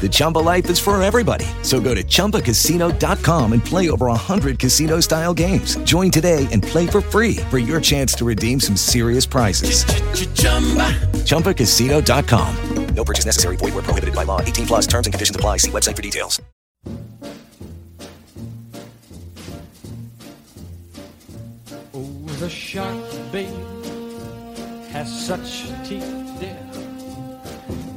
[0.00, 1.44] The Chumba life is for everybody.
[1.62, 5.76] So go to ChumbaCasino.com and play over 100 casino style games.
[5.84, 9.84] Join today and play for free for your chance to redeem some serious prizes.
[11.24, 12.94] ChumbaCasino.com.
[12.94, 13.56] No purchase necessary.
[13.56, 14.40] Void were prohibited by law.
[14.40, 14.86] 18 plus.
[14.86, 15.58] Terms and conditions apply.
[15.58, 16.40] See website for details.
[21.92, 22.02] Oh,
[22.38, 22.96] the shark,
[23.30, 23.48] babe,
[24.90, 26.02] has such teeth,
[26.40, 26.58] dear,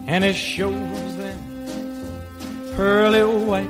[0.07, 1.52] and it shows them
[2.75, 3.69] pearly white.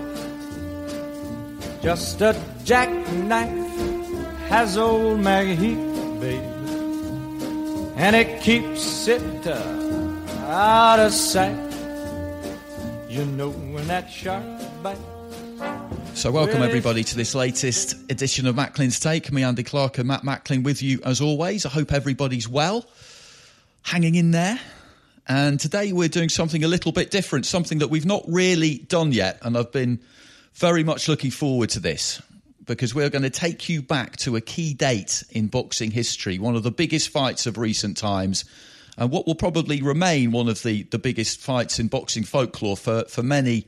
[1.81, 3.49] Just a jackknife
[4.47, 6.41] has old MacHeath, babe,
[7.97, 9.59] and it keeps it uh,
[10.47, 11.71] out of sight.
[13.09, 14.43] You know when that shark
[14.81, 14.99] bites.
[16.15, 19.31] So, welcome everybody to this latest edition of Macklin's Take.
[19.31, 21.65] Me, Andy Clark, and Matt Macklin with you as always.
[21.65, 22.85] I hope everybody's well,
[23.81, 24.59] hanging in there.
[25.27, 29.11] And today we're doing something a little bit different, something that we've not really done
[29.11, 29.39] yet.
[29.41, 29.99] And I've been
[30.53, 32.21] very much looking forward to this
[32.65, 36.55] because we're going to take you back to a key date in boxing history, one
[36.55, 38.45] of the biggest fights of recent times,
[38.97, 43.05] and what will probably remain one of the, the biggest fights in boxing folklore for,
[43.05, 43.65] for many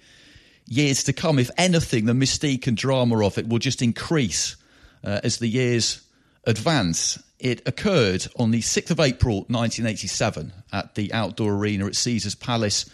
[0.68, 1.40] years to come.
[1.40, 4.56] If anything, the mystique and drama of it will just increase
[5.04, 6.05] uh, as the years
[6.46, 7.22] advance.
[7.40, 12.90] It occurred on the 6th of April 1987 at the outdoor arena at Caesars Palace,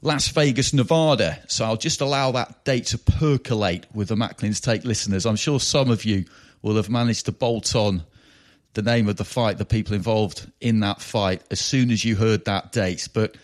[0.00, 1.42] Las Vegas, Nevada.
[1.48, 5.26] So I'll just allow that date to percolate with the Macklin's Take listeners.
[5.26, 6.24] I'm sure some of you
[6.62, 8.04] will have managed to bolt on
[8.74, 12.16] the name of the fight, the people involved in that fight, as soon as you
[12.16, 13.08] heard that date.
[13.12, 13.36] But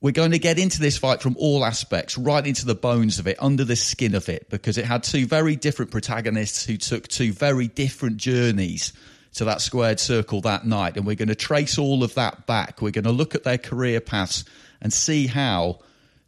[0.00, 3.26] we're going to get into this fight from all aspects, right into the bones of
[3.26, 7.06] it, under the skin of it, because it had two very different protagonists who took
[7.06, 8.94] two very different journeys
[9.34, 10.96] to that squared circle that night.
[10.96, 12.80] And we're going to trace all of that back.
[12.80, 14.44] We're going to look at their career paths
[14.80, 15.80] and see how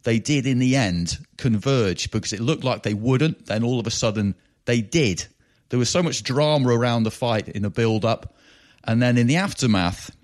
[0.03, 3.47] they did in the end converge, because it looked like they wouldn't.
[3.47, 4.35] Then all of a sudden
[4.65, 5.25] they did.
[5.69, 8.35] There was so much drama around the fight in the build up.
[8.83, 10.15] And then in the aftermath,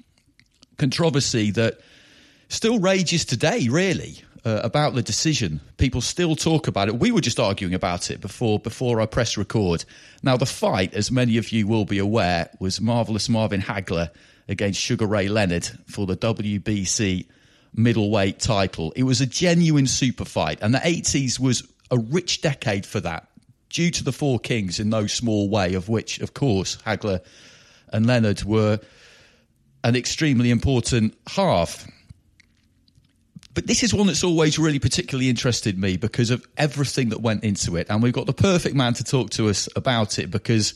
[0.77, 1.79] controversy that
[2.49, 5.61] still rages today, really, uh, about the decision.
[5.77, 6.99] People still talk about it.
[6.99, 9.85] We were just arguing about it before before I press record.
[10.21, 14.09] Now, the fight, as many of you will be aware, was marvelous Marvin Hagler
[14.47, 17.27] against Sugar Ray Leonard for the WBC
[17.73, 18.91] middleweight title.
[18.95, 23.27] It was a genuine super fight, and the 80s was a rich decade for that,
[23.69, 27.21] due to the four kings in no small way, of which, of course, Hagler
[27.93, 28.79] and Leonard were
[29.83, 31.88] an extremely important half.
[33.59, 37.43] But this is one that's always really particularly interested me because of everything that went
[37.43, 37.87] into it.
[37.89, 40.75] And we've got the perfect man to talk to us about it because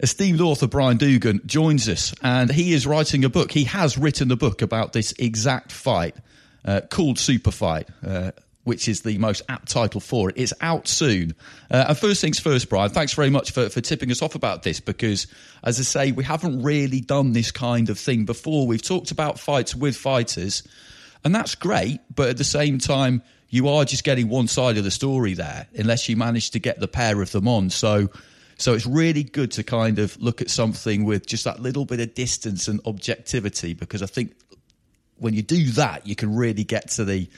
[0.00, 3.52] esteemed author Brian Doogan joins us and he is writing a book.
[3.52, 6.16] He has written a book about this exact fight
[6.64, 7.88] uh, called Super Fight.
[8.04, 8.32] Uh,
[8.64, 10.36] which is the most apt title for it.
[10.36, 11.36] It's out soon.
[11.70, 14.62] Uh, and first things first, Brian, thanks very much for, for tipping us off about
[14.64, 15.28] this because,
[15.64, 18.66] as I say, we haven't really done this kind of thing before.
[18.66, 20.64] We've talked about fights with fighters,
[21.24, 24.84] and that's great, but at the same time, you are just getting one side of
[24.84, 27.70] the story there, unless you manage to get the pair of them on.
[27.70, 28.10] So,
[28.58, 32.00] so it's really good to kind of look at something with just that little bit
[32.00, 34.34] of distance and objectivity, because I think
[35.16, 37.28] when you do that, you can really get to the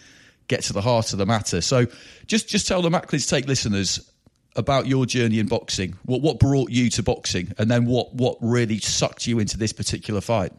[0.48, 1.60] get to the heart of the matter.
[1.60, 1.86] So,
[2.26, 4.10] just just tell the Macklin's Take listeners
[4.56, 5.96] about your journey in boxing.
[6.04, 9.72] What what brought you to boxing, and then what what really sucked you into this
[9.72, 10.52] particular fight.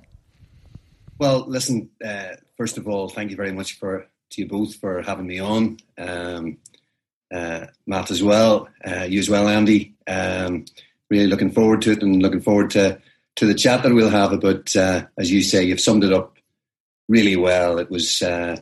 [1.20, 1.90] Well, listen.
[2.04, 5.40] Uh, first of all, thank you very much for to you both for having me
[5.40, 5.78] on.
[5.98, 6.58] Um,
[7.32, 9.94] uh, Matt as well, uh, you as well, Andy.
[10.08, 10.66] Um,
[11.10, 13.00] really looking forward to it and looking forward to
[13.36, 14.76] to the chat that we'll have about.
[14.76, 16.38] Uh, as you say, you've summed it up
[17.08, 17.78] really well.
[17.78, 18.58] It was uh,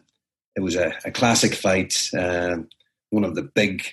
[0.56, 2.68] it was a, a classic fight, um,
[3.12, 3.84] one of the big,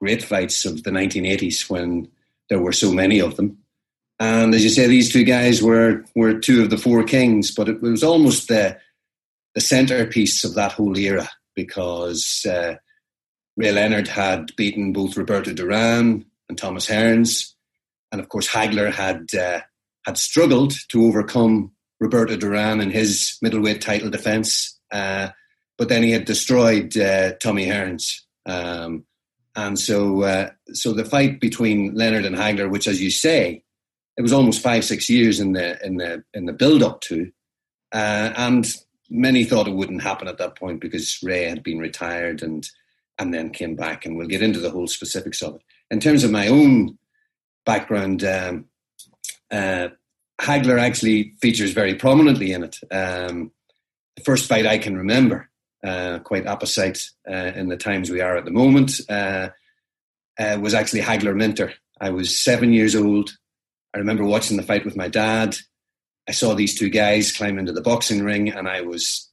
[0.00, 2.08] great fights of the 1980s when
[2.48, 3.58] there were so many of them.
[4.20, 7.68] And as you say, these two guys were were two of the four kings, but
[7.68, 8.78] it was almost the
[9.54, 12.76] the centerpiece of that whole era because uh,
[13.56, 17.52] Ray Leonard had beaten both Roberto Duran and Thomas Hearns,
[18.10, 19.60] and of course Hagler had uh,
[20.04, 25.28] had struggled to overcome Roberto Duran in his middleweight title defense, uh,
[25.76, 28.20] but then he had destroyed uh, Tommy Hearns.
[28.46, 29.04] Um,
[29.54, 33.64] and so, uh, so the fight between Leonard and Hagler, which, as you say,
[34.18, 37.30] it was almost five six years in the in the in the build up to,
[37.92, 38.74] uh, and
[39.08, 42.68] many thought it wouldn't happen at that point because Ray had been retired and
[43.16, 45.62] and then came back, and we'll get into the whole specifics of it.
[45.90, 46.98] In terms of my own
[47.64, 48.66] background, um,
[49.52, 49.88] uh,
[50.40, 52.76] Hagler actually features very prominently in it.
[52.90, 53.52] Um,
[54.16, 55.48] the first fight I can remember,
[55.84, 56.98] uh, quite opposite
[57.30, 59.50] uh, in the times we are at the moment, uh,
[60.40, 61.72] uh, was actually Hagler Minter.
[62.00, 63.36] I was seven years old.
[63.94, 65.56] I remember watching the fight with my dad.
[66.28, 69.30] I saw these two guys climb into the boxing ring, and I was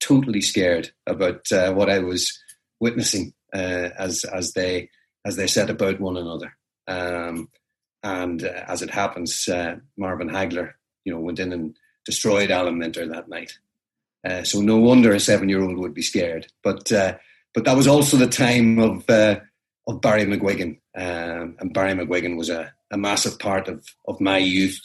[0.00, 2.38] totally scared about uh, what I was
[2.80, 4.90] witnessing uh, as as they
[5.24, 6.56] as they set about one another.
[6.86, 7.48] Um,
[8.02, 10.74] and uh, as it happens, uh, Marvin Hagler,
[11.04, 13.58] you know, went in and destroyed Alan Minter that night.
[14.26, 16.46] Uh, so no wonder a seven-year-old would be scared.
[16.62, 17.16] But uh,
[17.52, 19.04] but that was also the time of
[19.88, 24.38] of Barry McGuigan, um, and Barry McGuigan was a a massive part of, of my
[24.38, 24.80] youth.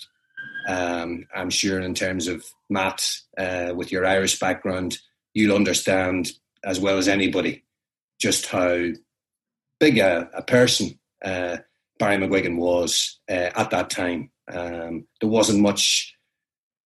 [0.67, 3.05] Um, I'm sure in terms of Matt,
[3.37, 4.97] uh, with your Irish background,
[5.33, 6.31] you'll understand
[6.63, 7.63] as well as anybody
[8.19, 8.87] just how
[9.79, 11.57] big a, a person uh,
[11.99, 14.31] Barry McGuigan was uh, at that time.
[14.51, 16.15] Um, there wasn't much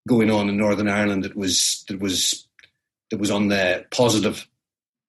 [0.08, 2.48] going on in Northern Ireland that was that was
[3.12, 4.48] that was on the positive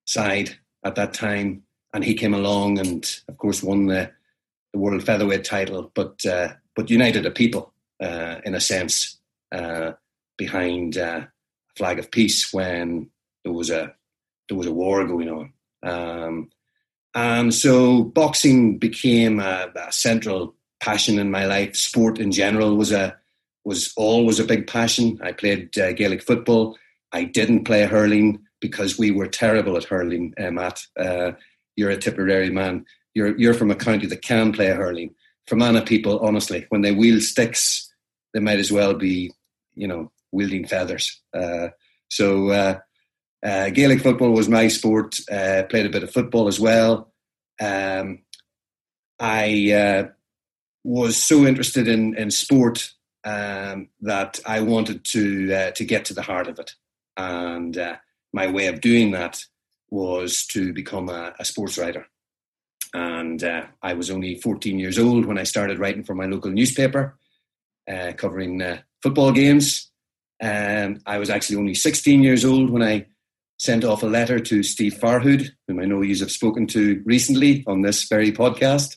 [0.07, 4.11] side at that time, and he came along and, of course, won the
[4.73, 9.19] the world featherweight title, but uh, but united a people uh, in a sense
[9.53, 9.93] uh,
[10.37, 11.29] behind uh, a
[11.77, 13.09] flag of peace when
[13.45, 13.95] there was a
[14.49, 15.53] there was a war going on,
[15.83, 16.51] um,
[17.15, 21.75] and so boxing became a, a, central passion in my life.
[21.77, 23.17] Sport in general was a
[23.65, 25.19] was always a big passion.
[25.23, 26.79] I played uh, Gaelic football.
[27.13, 30.87] I didn't play hurling because we were terrible at hurling, uh, Matt.
[31.79, 32.85] You're a Tipperary man
[33.19, 35.15] you're you're from a county that can play hurling.
[35.47, 37.93] Fermanagh people, honestly, when they wield sticks,
[38.33, 39.33] they might as well be,
[39.75, 41.21] you know, wielding feathers.
[41.35, 41.69] Uh,
[42.11, 42.79] so uh,
[43.45, 45.19] uh, Gaelic football was my sport.
[45.31, 47.13] Uh, played a bit of football as well.
[47.61, 48.21] Um,
[49.19, 50.09] I uh,
[50.85, 52.93] was so interested in in sport
[53.25, 56.75] um, that I wanted to uh, to get to the heart of it,
[57.17, 57.77] and
[58.33, 59.43] my way of doing that
[59.91, 62.07] was to become a, a sports writer.
[62.95, 66.51] And uh, I was only 14 years old when I started writing for my local
[66.51, 67.19] newspaper,
[67.91, 69.91] uh, covering uh, football games.
[70.41, 73.07] Um, I was actually only 16 years old when I
[73.59, 77.65] sent off a letter to Steve Farhood, whom I know you have spoken to recently
[77.67, 78.97] on this very podcast.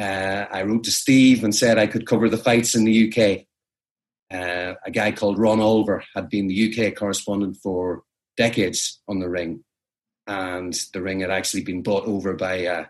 [0.00, 3.46] Uh, I wrote to Steve and said I could cover the fights in the UK.
[4.32, 8.02] Uh, a guy called Ron Olver had been the UK correspondent for
[8.38, 9.62] decades on the ring,
[10.26, 12.84] and the ring had actually been bought over by uh,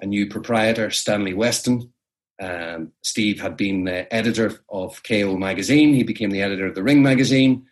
[0.00, 1.92] a new proprietor, Stanley Weston.
[2.40, 5.92] Um, Steve had been the editor of KO magazine.
[5.92, 7.66] He became the editor of the Ring magazine.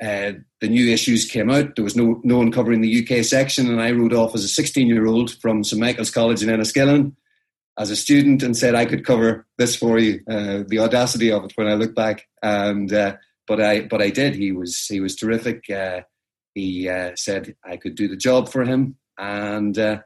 [0.00, 1.74] Uh, the new issues came out.
[1.74, 4.48] There was no no one covering the UK section, and I wrote off as a
[4.48, 7.14] 16 year old from St Michael's College in Enniskillen
[7.78, 10.20] as a student and said I could cover this for you.
[10.28, 13.16] Uh, the audacity of it when I look back, and uh,
[13.46, 14.34] but I but I did.
[14.34, 15.64] He was he was terrific.
[16.58, 20.00] He uh, said I could do the job for him, and uh,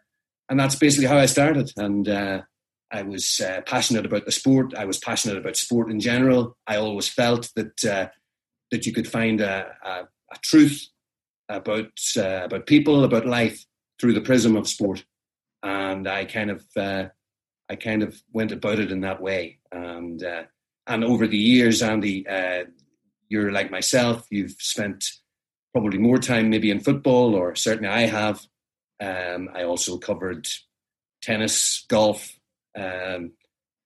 [0.50, 1.73] and that's basically how I started.
[1.78, 2.42] And uh,
[2.90, 4.75] I was uh, passionate about the sport.
[4.75, 6.59] I was passionate about sport in general.
[6.66, 8.09] I always felt that uh,
[8.71, 9.90] that you could find a, a,
[10.30, 10.88] a truth
[11.49, 13.64] about uh, about people, about life
[13.99, 15.06] through the prism of sport.
[15.62, 19.59] And I kind of I kind of went about it in that way.
[19.71, 20.23] And
[20.87, 22.26] and over the years, Andy,
[23.30, 24.26] you're like myself.
[24.28, 25.06] You've spent
[25.73, 28.47] probably more time maybe in football, or certainly I have,
[29.00, 30.47] um, I also covered
[31.23, 32.38] tennis, golf.
[32.76, 33.33] Um,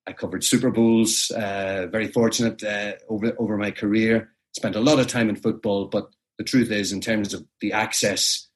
[0.07, 1.31] I covered Super Bowls.
[1.31, 4.33] Uh, very fortunate uh, over over my career.
[4.57, 7.73] Spent a lot of time in football, but the truth is, in terms of the
[7.73, 8.49] access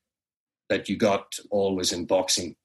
[0.70, 2.56] that you got always in boxing.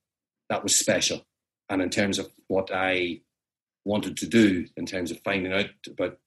[0.50, 1.26] That was special.
[1.70, 3.22] And in terms of what I
[3.84, 6.18] wanted to do, in terms of finding out about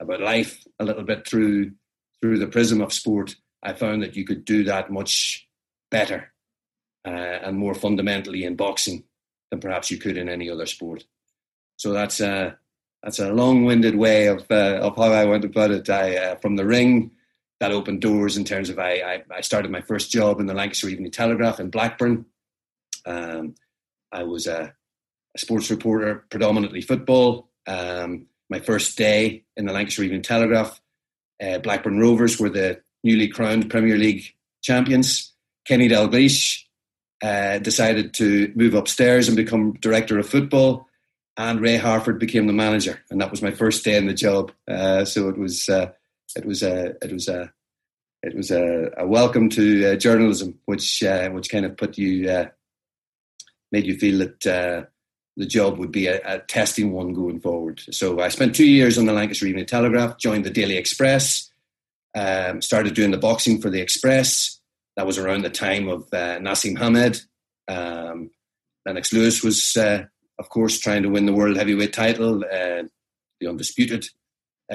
[0.00, 1.72] about life a little bit through
[2.20, 5.48] through the prism of sport, I found that you could do that much
[5.90, 6.32] better
[7.04, 9.04] uh, and more fundamentally in boxing
[9.50, 11.04] than perhaps you could in any other sport.
[11.76, 12.58] So that's a
[13.02, 15.88] that's a long-winded way of uh, of how I went about it.
[15.88, 17.12] I, uh, from the ring,
[17.60, 20.54] that opened doors in terms of I, I, I started my first job in the
[20.54, 22.24] Lancashire Evening Telegraph in Blackburn.
[23.04, 23.54] Um,
[24.12, 24.74] I was a,
[25.34, 27.50] a, sports reporter, predominantly football.
[27.66, 30.80] Um, my first day in the Lancashire Evening Telegraph,
[31.42, 35.32] uh, Blackburn Rovers were the newly crowned Premier League champions.
[35.64, 36.64] Kenny Dalglish
[37.22, 40.86] uh, decided to move upstairs and become director of football,
[41.36, 44.52] and Ray Harford became the manager, and that was my first day in the job.
[44.66, 45.90] Uh, so it was uh,
[46.36, 47.52] it was a it was a
[48.22, 52.30] it was a, a welcome to uh, journalism, which uh, which kind of put you
[52.30, 52.46] uh,
[53.70, 54.86] made you feel that uh,
[55.36, 57.80] the job would be a, a, testing one going forward.
[57.92, 61.47] So I spent two years on the Lancashire Evening Telegraph, joined the Daily Express,
[62.18, 64.60] um, started doing the boxing for the Express.
[64.96, 67.22] That was around the time of uh, Naseem Hamed.
[67.68, 68.30] Um,
[68.84, 70.04] Lennox Lewis was, uh,
[70.38, 74.06] of course, trying to win the world heavyweight title, the undisputed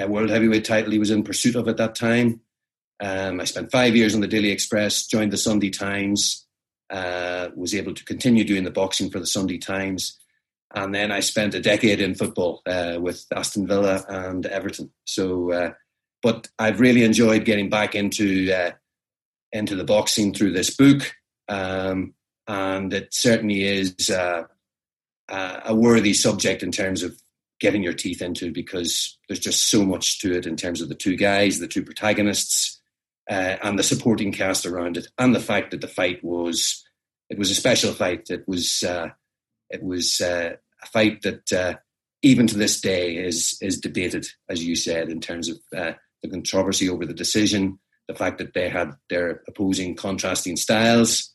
[0.00, 2.40] uh, world heavyweight title he was in pursuit of at that time.
[3.00, 6.46] Um, I spent five years on the Daily Express, joined the Sunday Times,
[6.90, 10.18] uh, was able to continue doing the boxing for the Sunday Times.
[10.74, 14.90] And then I spent a decade in football uh, with Aston Villa and Everton.
[15.04, 15.72] So, uh,
[16.24, 18.70] but I've really enjoyed getting back into uh,
[19.52, 21.14] into the boxing through this book,
[21.48, 22.14] um,
[22.48, 24.44] and it certainly is uh,
[25.28, 27.20] a worthy subject in terms of
[27.60, 30.94] getting your teeth into because there's just so much to it in terms of the
[30.94, 32.80] two guys, the two protagonists,
[33.30, 36.82] uh, and the supporting cast around it, and the fact that the fight was
[37.28, 38.30] it was a special fight.
[38.30, 39.10] It was uh,
[39.68, 41.74] it was uh, a fight that uh,
[42.22, 45.92] even to this day is is debated, as you said, in terms of uh,
[46.24, 47.78] the controversy over the decision,
[48.08, 51.32] the fact that they had their opposing contrasting styles,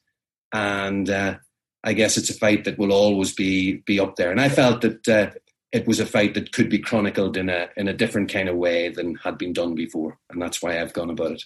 [0.52, 1.36] and uh,
[1.84, 4.32] I guess it's a fight that will always be be up there.
[4.32, 5.38] And I felt that
[5.72, 8.56] it was a fight that could be chronicled in a in a different kind of
[8.56, 11.44] way than had been done before, and that's why I've gone about it.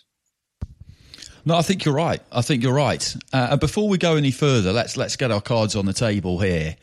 [1.46, 2.22] No, I think you're right.
[2.32, 3.16] I think you're right.
[3.34, 6.40] Uh, and before we go any further, let's let's get our cards on the table
[6.40, 6.78] here.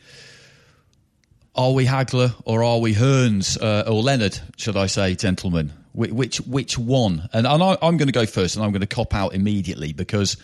[1.55, 4.39] Are we Hagler or are we Hearns uh, or Leonard?
[4.57, 5.73] Should I say, gentlemen?
[5.93, 7.29] Which which one?
[7.33, 9.91] And, and I, I'm going to go first, and I'm going to cop out immediately
[9.91, 10.37] because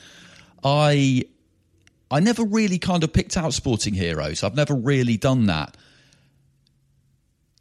[0.64, 1.24] I
[2.12, 4.44] I never really kind of picked out sporting heroes.
[4.44, 5.78] I've never really done that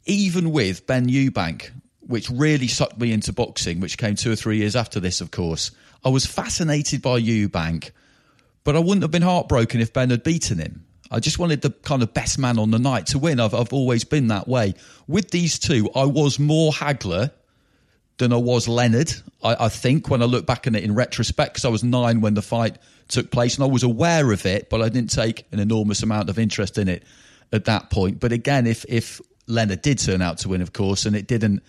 [0.07, 4.57] even with Benn Eubank, which really sucked me into boxing, which came two or three
[4.57, 5.71] years after this, of course,
[6.03, 7.91] I was fascinated by Eubank,
[8.63, 10.85] but I wouldn't have been heartbroken if Benn had beaten him.
[11.11, 13.39] I just wanted the kind of best man on the night to win.
[13.39, 14.73] I've, I've always been that way.
[15.07, 17.31] With these two, I was more Hagler
[18.17, 21.53] than I was Leonard, I, I think, when I look back on it in retrospect,
[21.53, 24.69] because I was nine when the fight took place and I was aware of it,
[24.69, 27.03] but I didn't take an enormous amount of interest in it
[27.51, 28.19] at that point.
[28.19, 31.63] But again, if if Leonard did turn out to win, of course, and it didn't,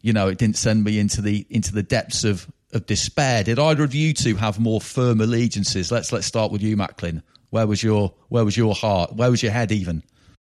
[0.00, 3.44] you know, it didn't send me into the into the depths of of despair.
[3.44, 5.90] Did either of you two have more firm allegiances?
[5.90, 7.22] Let's let's start with you, Macklin.
[7.50, 9.14] Where was your where was your heart?
[9.14, 10.02] Where was your head even?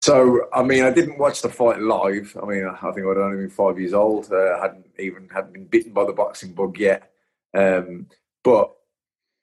[0.01, 2.35] So, I mean, I didn't watch the fight live.
[2.41, 4.31] I mean, I think I'd only been five years old.
[4.31, 7.11] Uh, hadn't even hadn't been bitten by the boxing bug yet.
[7.53, 8.07] Um,
[8.43, 8.73] but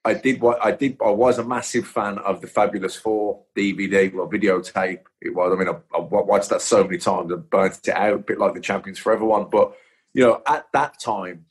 [0.04, 0.96] I did what I did.
[1.04, 5.02] I was a massive fan of the Fabulous Four DVD or videotape.
[5.20, 5.52] It was.
[5.52, 8.38] I mean, I, I watched that so many times and burnt it out, a bit
[8.38, 9.48] like the Champions for Everyone.
[9.48, 9.76] But
[10.12, 11.46] you know, at that time,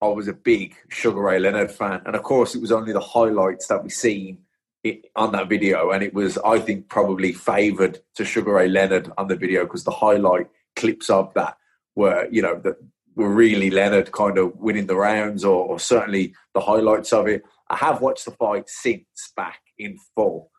[0.00, 3.00] I was a big Sugar Ray Leonard fan, and of course, it was only the
[3.00, 4.38] highlights that we seen
[4.84, 9.12] it, on that video, and it was, I think, probably favoured to Sugar Ray Leonard
[9.16, 11.56] on the video because the highlight clips of that
[11.94, 12.76] were, you know, that
[13.14, 17.42] were really Leonard kind of winning the rounds, or, or certainly the highlights of it.
[17.70, 20.50] I have watched the fight since back in full,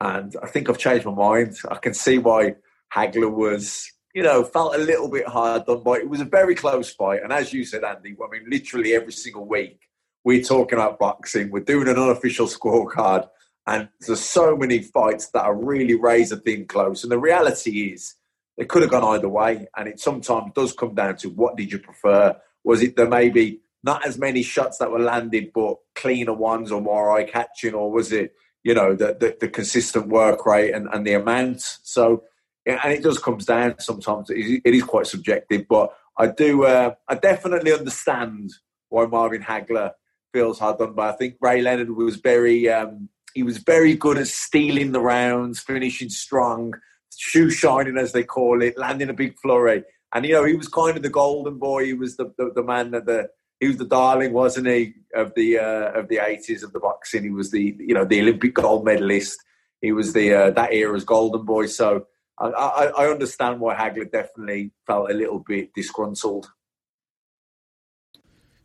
[0.00, 1.56] and I think I've changed my mind.
[1.68, 2.54] I can see why
[2.94, 5.96] Hagler was, you know, felt a little bit hard done by.
[5.96, 9.12] It was a very close fight, and as you said, Andy, I mean, literally every
[9.12, 9.80] single week
[10.24, 11.50] we're talking about boxing.
[11.50, 13.28] We're doing an unofficial scorecard,
[13.66, 17.02] and there's so many fights that are really razor thin close.
[17.02, 18.14] And the reality is,
[18.56, 21.72] it could have gone either way, and it sometimes does come down to what did
[21.72, 22.36] you prefer?
[22.62, 26.80] Was it the maybe not as many shots that were landed, but cleaner ones or
[26.80, 30.88] more eye catching, or was it, you know, the, the, the consistent work rate and,
[30.92, 31.60] and the amount?
[31.82, 32.24] So,
[32.64, 34.30] and it does comes down sometimes.
[34.30, 38.52] It is quite subjective, but I do, uh, I definitely understand
[38.88, 39.92] why Marvin Hagler
[40.32, 40.94] feels hard done.
[40.94, 41.10] by.
[41.10, 45.60] I think Ray Leonard was very, um, he was very good at stealing the rounds,
[45.60, 46.72] finishing strong,
[47.16, 49.82] shoe shining as they call it, landing a big flurry.
[50.14, 51.84] And you know, he was kind of the golden boy.
[51.84, 53.28] He was the the, the man that the
[53.60, 57.24] he was the darling, wasn't he, of the uh, of the eighties of the boxing.
[57.24, 59.38] He was the you know the Olympic gold medalist.
[59.80, 61.66] He was the uh, that era's golden boy.
[61.66, 62.06] So
[62.38, 66.46] I, I, I understand why Hagler definitely felt a little bit disgruntled.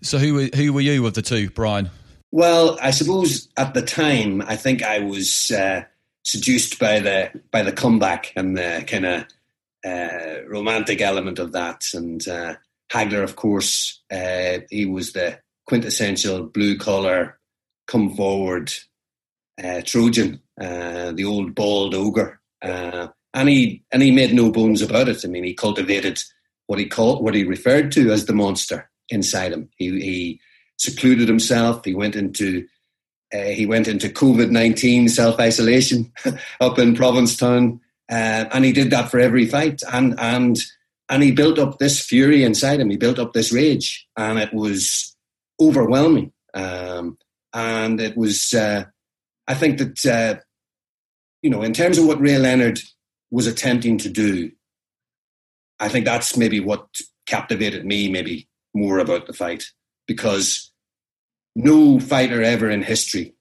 [0.01, 1.89] So who who were you of the two, Brian?
[2.31, 5.83] Well, I suppose at the time, I think I was uh,
[6.23, 9.25] seduced by the by the comeback and the kind of
[9.83, 11.85] uh, romantic element of that.
[11.93, 12.55] And uh,
[12.91, 17.39] Hagler, of course, uh, he was the quintessential blue collar,
[17.87, 18.71] come forward
[19.63, 25.09] uh, Trojan, uh, the old bald ogre, and he and he made no bones about
[25.09, 25.25] it.
[25.25, 26.21] I mean, he cultivated
[26.67, 29.69] what he called what he referred to as the monster inside him.
[29.77, 30.41] He, he
[30.79, 31.85] secluded himself.
[31.85, 32.67] He went into
[33.33, 36.11] uh, he went into COVID nineteen self isolation
[36.59, 39.81] up in Provincetown, uh, and he did that for every fight.
[39.91, 40.57] And and
[41.09, 42.89] and he built up this fury inside him.
[42.89, 45.15] He built up this rage, and it was
[45.59, 46.31] overwhelming.
[46.53, 47.17] Um,
[47.53, 48.85] and it was, uh,
[49.47, 50.39] I think that uh,
[51.41, 52.79] you know, in terms of what Ray Leonard
[53.31, 54.51] was attempting to do,
[55.79, 56.87] I think that's maybe what
[57.25, 59.65] captivated me, maybe more about the fight
[60.07, 60.68] because
[61.55, 63.33] no fighter ever in history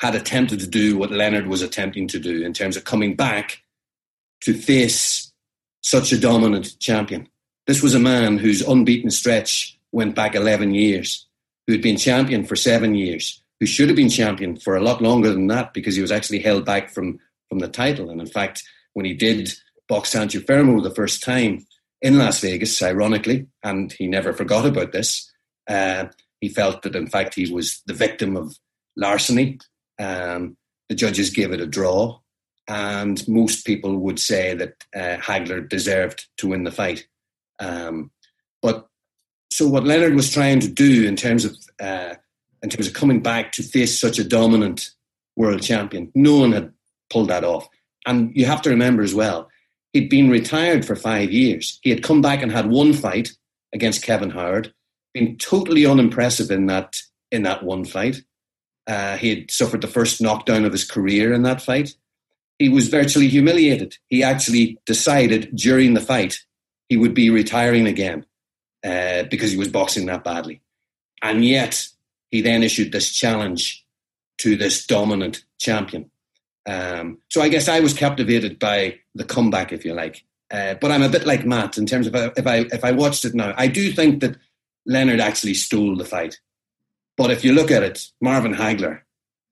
[0.00, 3.62] had attempted to do what Leonard was attempting to do in terms of coming back
[4.42, 5.32] to face
[5.80, 7.28] such a dominant champion.
[7.66, 11.26] This was a man whose unbeaten stretch went back 11 years,
[11.66, 15.00] who had been champion for seven years, who should have been champion for a lot
[15.00, 17.18] longer than that because he was actually held back from,
[17.48, 18.10] from the title.
[18.10, 19.50] And in fact, when he did
[19.88, 21.66] box Antuofermo the first time,
[22.02, 25.32] in Las Vegas, ironically, and he never forgot about this.
[25.68, 26.06] Uh,
[26.40, 28.56] he felt that, in fact, he was the victim of
[28.96, 29.58] larceny.
[29.98, 30.56] Um,
[30.88, 32.18] the judges gave it a draw,
[32.68, 37.06] and most people would say that uh, Hagler deserved to win the fight.
[37.58, 38.10] Um,
[38.62, 38.86] but
[39.50, 42.14] so, what Leonard was trying to do in terms of uh,
[42.62, 44.90] in terms of coming back to face such a dominant
[45.36, 46.72] world champion, no one had
[47.10, 47.68] pulled that off.
[48.06, 49.50] And you have to remember as well,
[49.96, 51.78] He'd been retired for five years.
[51.80, 53.30] He had come back and had one fight
[53.72, 54.74] against Kevin Howard,
[55.16, 57.00] been totally unimpressive in that
[57.32, 58.22] in that one fight.
[58.86, 61.96] Uh, he had suffered the first knockdown of his career in that fight.
[62.58, 63.96] He was virtually humiliated.
[64.08, 66.38] He actually decided during the fight
[66.88, 68.26] he would be retiring again
[68.84, 70.60] uh, because he was boxing that badly.
[71.22, 71.88] And yet,
[72.30, 73.84] he then issued this challenge
[74.38, 76.10] to this dominant champion.
[76.66, 80.24] Um, so I guess I was captivated by the comeback, if you like.
[80.50, 83.24] Uh, but I'm a bit like Matt in terms of if I if I watched
[83.24, 84.36] it now, I do think that
[84.86, 86.38] Leonard actually stole the fight.
[87.16, 89.00] But if you look at it, Marvin Hagler,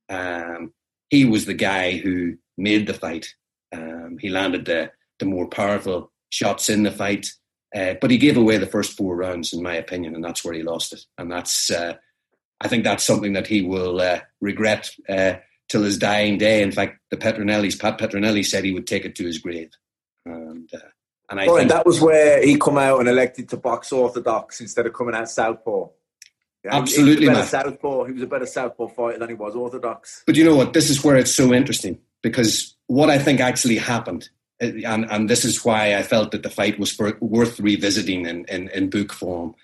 [0.08, 0.72] um,
[1.10, 3.34] he was the guy who made the fight.
[3.72, 7.28] Um, he landed the the more powerful shots in the fight,
[7.74, 10.54] uh, but he gave away the first four rounds, in my opinion, and that's where
[10.54, 11.00] he lost it.
[11.18, 11.94] And that's uh,
[12.60, 15.34] I think that's something that he will uh, regret uh,
[15.68, 16.62] till his dying day.
[16.62, 19.70] In fact, the Petronellis, Pat Petronelli said he would take it to his grave.
[20.24, 20.78] And, uh,
[21.30, 24.60] and I think and that was where he come out and elected to box orthodox
[24.60, 25.88] instead of coming out southpaw.
[26.64, 28.04] Yeah, Absolutely, he was, a southpaw.
[28.04, 30.22] He was a better southpaw fighter than he was orthodox.
[30.26, 30.72] But you know what?
[30.72, 34.28] This is where it's so interesting because what I think actually happened,
[34.62, 38.26] uh, and, and this is why I felt that the fight was for, worth revisiting
[38.26, 39.54] in, in, in book form.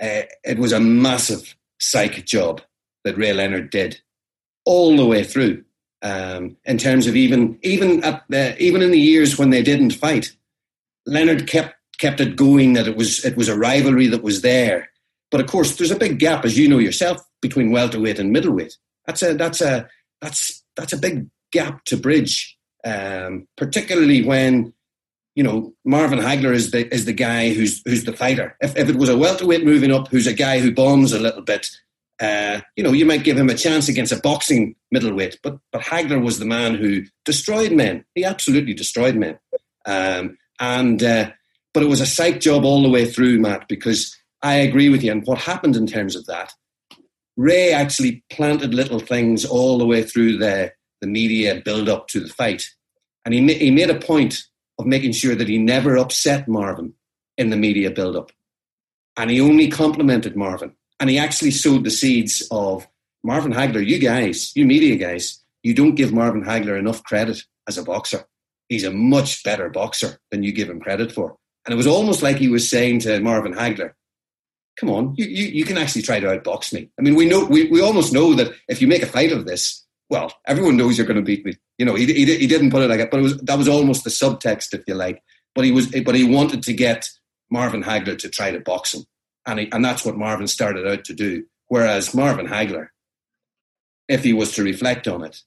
[0.00, 2.60] Uh, it was a massive psych job
[3.04, 4.00] that Ray Leonard did
[4.66, 5.64] all the way through.
[6.02, 9.92] Um, in terms of even even at the, even in the years when they didn't
[9.92, 10.36] fight,
[11.06, 12.74] Leonard kept kept it going.
[12.74, 14.90] That it was it was a rivalry that was there.
[15.30, 18.76] But of course, there's a big gap, as you know yourself, between welterweight and middleweight.
[19.06, 19.88] That's a that's a
[20.20, 24.72] that's that's a big gap to bridge, um, particularly when
[25.34, 28.56] you know Marvin Hagler is the is the guy who's who's the fighter.
[28.60, 31.42] If if it was a welterweight moving up, who's a guy who bombs a little
[31.42, 31.68] bit,
[32.20, 35.82] uh, you know, you might give him a chance against a boxing middleweight, but but
[35.82, 38.04] Hagler was the man who destroyed men.
[38.14, 39.38] He absolutely destroyed men,
[39.86, 41.30] um, and uh,
[41.74, 43.68] but it was a psych job all the way through, Matt.
[43.68, 46.52] Because I agree with you, and what happened in terms of that,
[47.36, 52.20] Ray actually planted little things all the way through the the media build up to
[52.20, 52.64] the fight,
[53.24, 54.44] and he he made a point
[54.78, 56.94] of making sure that he never upset Marvin
[57.38, 58.32] in the media build up,
[59.16, 62.86] and he only complimented Marvin and he actually sowed the seeds of
[63.22, 63.86] Marvin Hagler.
[63.86, 68.24] You guys, you media guys, you don't give Marvin Hagler enough credit as a boxer.
[68.68, 71.36] He's a much better boxer than you give him credit for.
[71.64, 73.92] And it was almost like he was saying to Marvin Hagler,
[74.76, 76.90] come on, you, you, you can actually try to outbox me.
[76.98, 79.46] I mean, we know we, we almost know that if you make a fight of
[79.46, 81.54] this, well, everyone knows you're going to beat me.
[81.78, 83.68] You know, he, he, he didn't put it like that, but it was that was
[83.68, 85.22] almost the subtext, if you like.
[85.54, 87.08] But he was, but he wanted to get
[87.50, 89.04] Marvin Hagler to try to box him,
[89.46, 91.44] and he, and that's what Marvin started out to do.
[91.68, 92.88] Whereas Marvin Hagler,
[94.08, 95.42] if he was to reflect on it,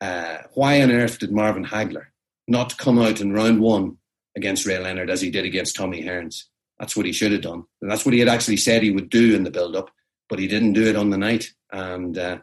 [0.00, 2.06] uh, why on earth did Marvin Hagler
[2.48, 3.98] not come out in round one
[4.36, 6.44] against Ray Leonard as he did against Tommy Hearns?
[6.78, 9.10] That's what he should have done, and that's what he had actually said he would
[9.10, 9.90] do in the build-up,
[10.28, 12.16] but he didn't do it on the night, and.
[12.16, 12.38] Uh,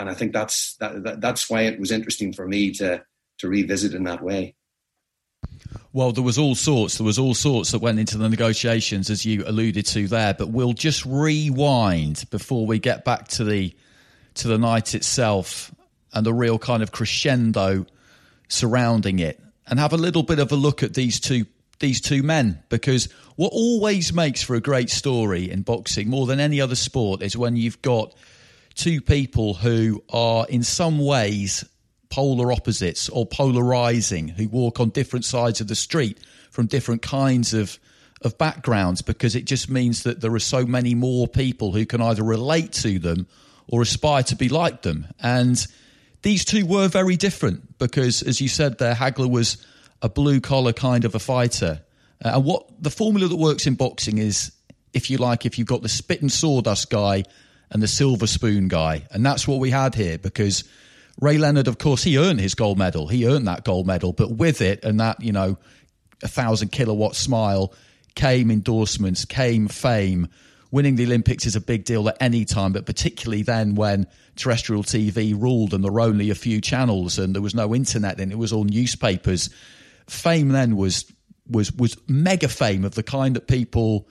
[0.00, 3.02] and I think that's that, that, that's why it was interesting for me to
[3.38, 4.54] to revisit in that way.
[5.92, 6.96] Well, there was all sorts.
[6.96, 10.34] There was all sorts that went into the negotiations, as you alluded to there.
[10.34, 13.74] But we'll just rewind before we get back to the
[14.34, 15.74] to the night itself
[16.12, 17.84] and the real kind of crescendo
[18.50, 21.46] surrounding it, and have a little bit of a look at these two
[21.78, 22.62] these two men.
[22.68, 27.22] Because what always makes for a great story in boxing, more than any other sport,
[27.22, 28.14] is when you've got
[28.74, 31.64] two people who are in some ways
[32.10, 36.18] polar opposites or polarizing, who walk on different sides of the street
[36.50, 37.78] from different kinds of
[38.22, 42.02] of backgrounds because it just means that there are so many more people who can
[42.02, 43.26] either relate to them
[43.68, 45.06] or aspire to be like them.
[45.20, 45.66] And
[46.22, 49.64] these two were very different because, as you said there, Hagler was
[50.02, 51.80] a blue collar kind of a fighter.
[52.24, 54.52] Uh, and what the formula that works in boxing is,
[54.92, 57.24] if you like, if you've got the spit and sawdust guy
[57.70, 59.06] and the silver spoon guy.
[59.10, 60.64] And that's what we had here because
[61.20, 63.06] Ray Leonard, of course, he earned his gold medal.
[63.06, 64.12] He earned that gold medal.
[64.12, 65.58] But with it and that, you know,
[66.22, 67.72] a thousand kilowatt smile
[68.14, 70.28] came endorsements, came fame.
[70.72, 74.06] Winning the Olympics is a big deal at any time, but particularly then when
[74.36, 78.20] terrestrial TV ruled and there were only a few channels and there was no internet
[78.20, 79.50] and it was all newspapers.
[80.08, 81.10] Fame then was
[81.48, 84.08] was was mega fame of the kind that people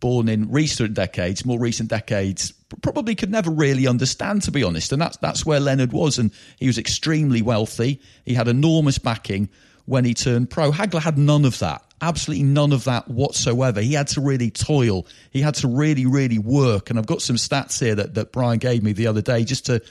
[0.00, 4.92] born in recent decades, more recent decades, probably could never really understand, to be honest.
[4.92, 8.00] And that's that's where Leonard was, and he was extremely wealthy.
[8.24, 9.48] He had enormous backing
[9.84, 10.70] when he turned pro.
[10.70, 13.80] Hagler had none of that, absolutely none of that whatsoever.
[13.80, 15.06] He had to really toil.
[15.30, 16.90] He had to really, really work.
[16.90, 19.66] And I've got some stats here that that Brian gave me the other day just
[19.66, 19.82] to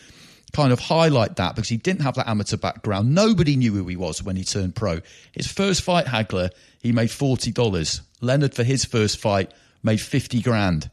[0.53, 3.13] kind of highlight that because he didn't have that amateur background.
[3.13, 5.01] Nobody knew who he was when he turned pro.
[5.33, 8.01] His first fight, Hagler, he made forty dollars.
[8.21, 9.51] Leonard for his first fight
[9.83, 10.89] made 50 grand.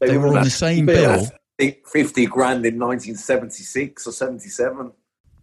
[0.00, 1.26] They, they were on the same bill.
[1.58, 4.92] 50 grand in 1976 or 77.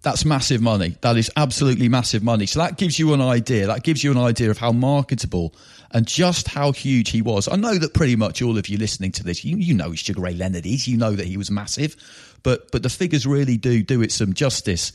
[0.04, 0.98] That's massive money.
[1.02, 2.48] That is absolutely massive money.
[2.48, 3.68] So that gives you an idea.
[3.68, 5.54] That gives you an idea of how marketable
[5.92, 7.48] and just how huge he was.
[7.48, 9.96] I know that pretty much all of you listening to this, you, you know who
[9.96, 10.88] Sugar Ray Leonard is.
[10.88, 11.96] You know that he was massive,
[12.42, 14.92] but but the figures really do do it some justice.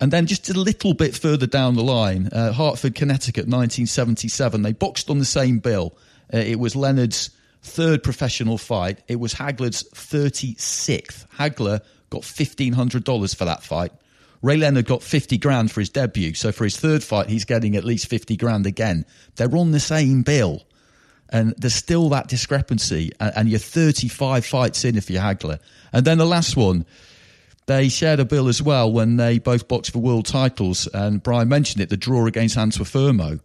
[0.00, 4.72] And then just a little bit further down the line, uh, Hartford, Connecticut, 1977, they
[4.72, 5.96] boxed on the same bill.
[6.32, 7.30] Uh, it was Leonard's
[7.62, 8.98] third professional fight.
[9.06, 11.26] It was Hagler's 36th.
[11.36, 13.92] Hagler got $1,500 for that fight.
[14.44, 16.34] Ray Leonard got 50 grand for his debut.
[16.34, 19.06] So for his third fight, he's getting at least 50 grand again.
[19.36, 20.66] They're on the same bill.
[21.30, 23.10] And there's still that discrepancy.
[23.18, 25.60] And you're 35 fights in if you're Hagler.
[25.94, 26.84] And then the last one,
[27.64, 30.88] they shared a bill as well when they both boxed for world titles.
[30.88, 33.40] And Brian mentioned it, the draw against Antuofermo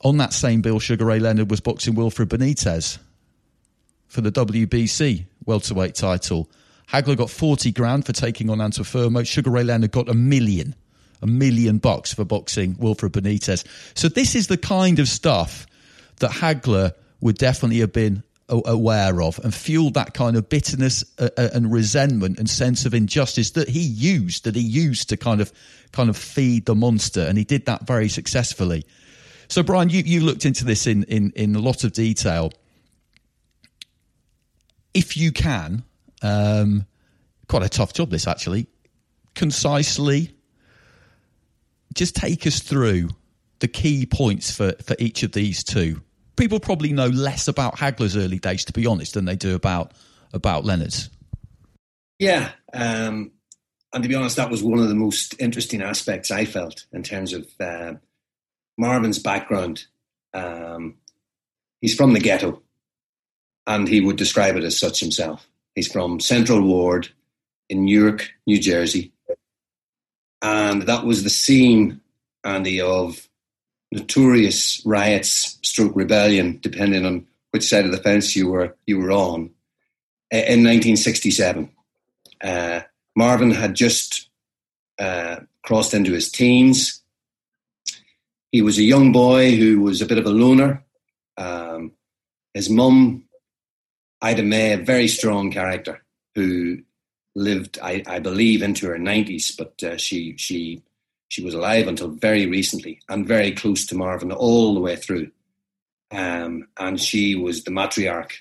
[0.00, 2.98] on that same bill, Sugar Ray Leonard was boxing Wilfred Benitez
[4.08, 6.48] for the WBC welterweight title.
[6.94, 9.26] Hagler got 40 grand for taking on Antuofermo.
[9.26, 10.74] Sugar Ray Leonard got a million,
[11.22, 13.64] a million bucks for boxing Wilfred Benitez.
[13.94, 15.66] So this is the kind of stuff
[16.20, 21.30] that Hagler would definitely have been aware of and fueled that kind of bitterness uh,
[21.38, 25.40] uh, and resentment and sense of injustice that he used that he used to kind
[25.40, 25.50] of
[25.92, 28.84] kind of feed the monster and he did that very successfully
[29.48, 32.52] so, Brian, you, you looked into this in, in, in a lot of detail.
[34.92, 35.84] If you can,
[36.24, 36.86] um,
[37.48, 38.66] quite a tough job, this actually,
[39.34, 40.34] concisely,
[41.94, 43.10] just take us through
[43.60, 46.00] the key points for, for each of these two.
[46.36, 49.92] People probably know less about Hagler's early days, to be honest, than they do about
[50.32, 51.10] about Leonard's.
[52.18, 53.30] Yeah, um,
[53.92, 57.04] and to be honest, that was one of the most interesting aspects I felt in
[57.04, 57.94] terms of uh,
[58.76, 59.84] Marvin's background,
[60.32, 60.96] um,
[61.80, 62.62] he's from the ghetto,
[63.66, 65.46] and he would describe it as such himself.
[65.74, 67.08] He's from Central Ward
[67.68, 69.12] in Newark, New Jersey,
[70.44, 72.02] and that was the scene,
[72.44, 73.28] Andy, of
[73.90, 79.10] notorious riots, stroke rebellion, depending on which side of the fence you were you were
[79.10, 79.50] on.
[80.30, 81.70] In 1967,
[82.42, 82.80] uh,
[83.16, 84.28] Marvin had just
[84.98, 87.00] uh, crossed into his teens.
[88.52, 90.84] He was a young boy who was a bit of a loner.
[91.36, 91.92] Um,
[92.52, 93.23] his mum,
[94.24, 96.02] Ida May, a very strong character
[96.34, 96.78] who
[97.34, 100.82] lived, I, I believe, into her nineties, but uh, she she
[101.28, 105.30] she was alive until very recently and very close to Marvin all the way through.
[106.10, 108.32] Um, and she was the matriarch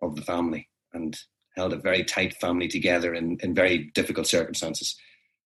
[0.00, 1.18] of the family and
[1.56, 4.94] held a very tight family together in, in very difficult circumstances.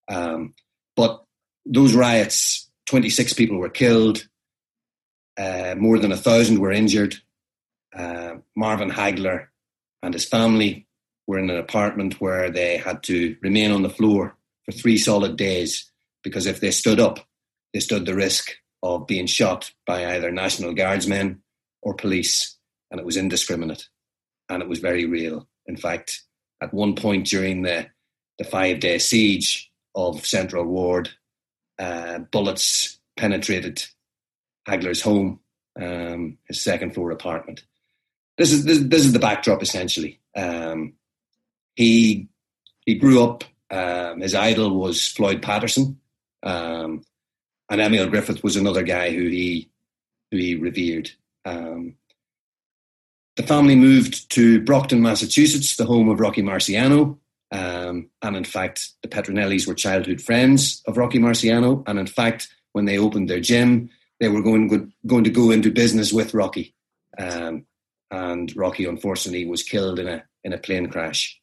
[0.08, 0.54] Um,
[0.96, 1.24] but
[1.64, 4.26] those riots, 26 people were killed,
[5.38, 7.14] uh, more than a thousand were injured.
[7.96, 9.46] Uh, Marvin Hagler
[10.02, 10.86] and his family
[11.26, 15.36] were in an apartment where they had to remain on the floor for three solid
[15.36, 15.90] days
[16.22, 17.20] because if they stood up,
[17.72, 21.42] they stood the risk of being shot by either National Guardsmen
[21.82, 22.56] or police,
[22.90, 23.88] and it was indiscriminate
[24.48, 25.46] and it was very real.
[25.66, 26.22] In fact,
[26.62, 27.86] at one point during the,
[28.38, 31.10] the five day siege of Central Ward,
[31.78, 33.84] uh, bullets penetrated
[34.66, 35.40] Hagler's home,
[35.80, 37.64] um, his second floor apartment.
[38.38, 40.20] This is this, this is the backdrop essentially.
[40.34, 40.94] Um,
[41.74, 42.28] he
[42.86, 43.44] he grew up.
[43.70, 46.00] Um, his idol was Floyd Patterson,
[46.42, 47.02] um,
[47.68, 49.68] and Emil Griffith was another guy who he
[50.30, 51.10] who he revered.
[51.44, 51.96] Um,
[53.38, 57.18] the family moved to Brockton, Massachusetts, the home of Rocky Marciano.
[57.52, 61.84] Um, and in fact, the Petronellis were childhood friends of Rocky Marciano.
[61.86, 65.70] And in fact, when they opened their gym, they were going, going to go into
[65.70, 66.74] business with Rocky.
[67.16, 67.64] Um,
[68.10, 71.40] and Rocky, unfortunately, was killed in a, in a plane crash.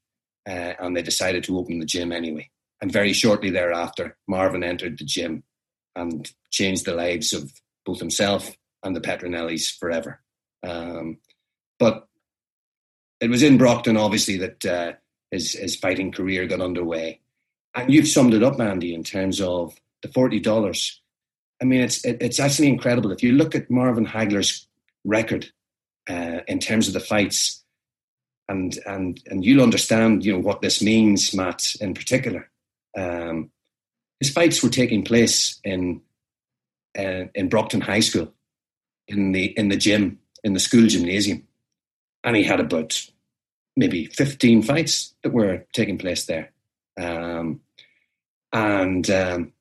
[0.48, 2.50] Uh, and they decided to open the gym anyway.
[2.82, 5.44] And very shortly thereafter, Marvin entered the gym
[5.96, 7.52] and changed the lives of
[7.86, 10.22] both himself and the Petronellis forever.
[10.64, 11.18] Um,
[11.80, 12.08] but
[13.22, 14.94] it was in Brockton, obviously, that uh,
[15.32, 17.22] his, his fighting career got underway.
[17.74, 20.98] And you've summed it up, Andy, in terms of the $40.
[21.62, 23.12] I mean, it's, it, it's actually incredible.
[23.12, 24.68] If you look at Marvin Hagler's
[25.04, 25.52] record
[26.10, 27.64] uh, in terms of the fights,
[28.48, 32.50] and and and you'll understand, you know, what this means, Matt, in particular.
[32.98, 33.52] Um,
[34.20, 36.02] his fights were taking place in
[36.98, 38.34] uh, in Brockton High School,
[39.08, 41.48] in the in the gym, in the school gymnasium,
[42.24, 43.10] and he had about
[43.76, 46.52] maybe fifteen fights that were taking place there,
[46.98, 47.62] um,
[48.54, 49.52] and um,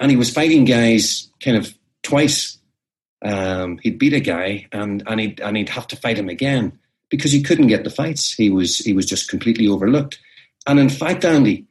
[0.00, 2.58] and he was fighting guys kind of twice.
[3.24, 6.78] Um, he'd beat a guy, and and he'd and he'd have to fight him again
[7.10, 8.32] because he couldn't get the fights.
[8.32, 10.18] He was he was just completely overlooked.
[10.66, 11.66] And in fact, Andy,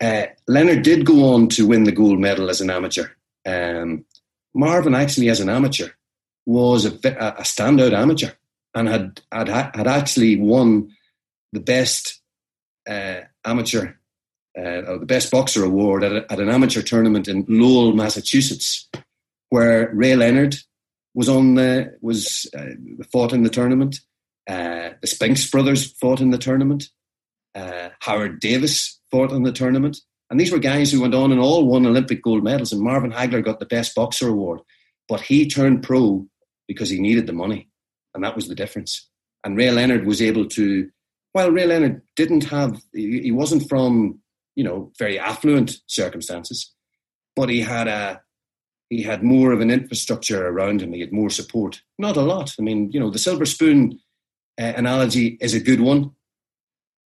[0.00, 3.08] uh, Leonard did go on to win the gold medal as an amateur.
[3.44, 4.04] Um,
[4.54, 5.88] Marvin, actually, as an amateur,
[6.46, 8.30] was a, a standout amateur
[8.74, 10.90] and had, had had actually won
[11.52, 12.20] the best
[12.88, 13.94] uh, amateur
[14.56, 18.88] uh, or the best boxer award at, a, at, an amateur tournament in Lowell, Massachusetts,
[19.50, 20.56] where Ray Leonard
[21.14, 24.00] was on the was uh, fought in the tournament.
[24.48, 26.88] Uh, the Spinks brothers fought in the tournament.
[27.54, 29.98] Uh, Howard Davis fought in the tournament.
[30.30, 32.72] And these were guys who went on and all won Olympic gold medals.
[32.72, 34.60] And Marvin Hagler got the Best Boxer Award.
[35.08, 36.26] But he turned pro
[36.66, 37.68] because he needed the money.
[38.14, 39.08] And that was the difference.
[39.44, 40.90] And Ray Leonard was able to,
[41.32, 44.20] While Ray Leonard didn't have, he wasn't from,
[44.54, 46.74] you know, very affluent circumstances,
[47.34, 48.20] but he had a,
[48.90, 50.92] he had more of an infrastructure around him.
[50.92, 51.82] He had more support.
[51.98, 52.54] Not a lot.
[52.58, 53.98] I mean, you know, the silver spoon
[54.58, 56.12] uh, analogy is a good one.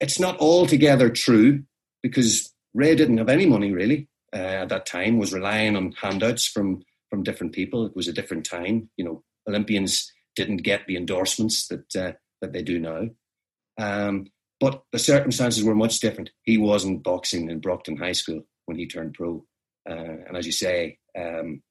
[0.01, 1.65] It's not altogether true
[2.03, 5.19] because Ray didn't have any money really uh, at that time.
[5.19, 7.87] Was relying on handouts from from different people.
[7.87, 8.91] It was a different time.
[8.97, 13.09] You know, Olympians didn't get the endorsements that uh, that they do now.
[13.79, 14.27] Um,
[14.61, 16.31] but the circumstances were much different.
[16.43, 19.45] He wasn't boxing in Brockton High School when he turned pro,
[19.89, 19.93] uh,
[20.27, 21.63] and as you say, um,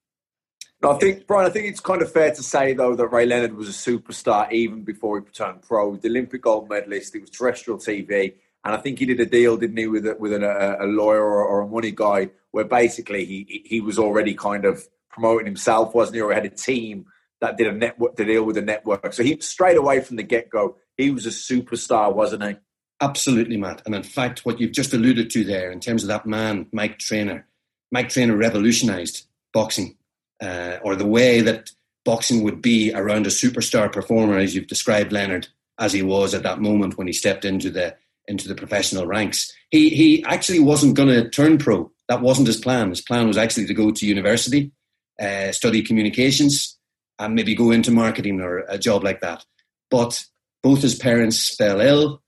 [0.84, 1.50] I think Brian.
[1.50, 4.52] I think it's kind of fair to say though that Ray Leonard was a superstar
[4.52, 5.96] even before he turned pro.
[5.96, 7.16] The Olympic gold medalist.
[7.16, 10.16] It was terrestrial TV, and I think he did a deal, didn't he, with a,
[10.20, 14.36] with a, a lawyer or, or, a money guy, where basically he he was already
[14.36, 17.08] kind of promoting himself, wasn't he, or had a team
[17.42, 19.14] that did a network to deal with the network.
[19.14, 22.56] So he straight away from the get go, he was a superstar, wasn't he?
[23.02, 23.82] Absolutely, Matt.
[23.86, 26.98] And in fact, what you've just alluded to there, in terms of that man, Mike
[26.98, 27.48] Trainer,
[27.92, 29.97] Mike Trainer revolutionised boxing
[30.42, 31.72] uh, or the way that
[32.06, 35.48] boxing would be around a superstar performer, as you've described Leonard,
[35.80, 37.96] as he was at that moment when he stepped into the
[38.28, 39.52] into the professional ranks.
[39.70, 41.92] He he actually wasn't going to turn pro.
[42.08, 42.90] That wasn't his plan.
[42.90, 44.72] His plan was actually to go to university,
[45.20, 46.78] uh, study communications,
[47.20, 49.46] and maybe go into marketing or a job like that.
[49.90, 50.24] But
[50.64, 52.22] both his parents fell ill.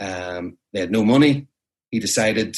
[0.00, 1.46] Um, they had no money.
[1.90, 2.56] He decided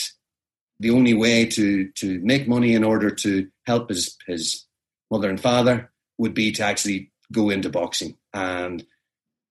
[0.81, 4.65] the only way to to make money in order to help his his
[5.11, 8.17] mother and father would be to actually go into boxing.
[8.33, 8.85] And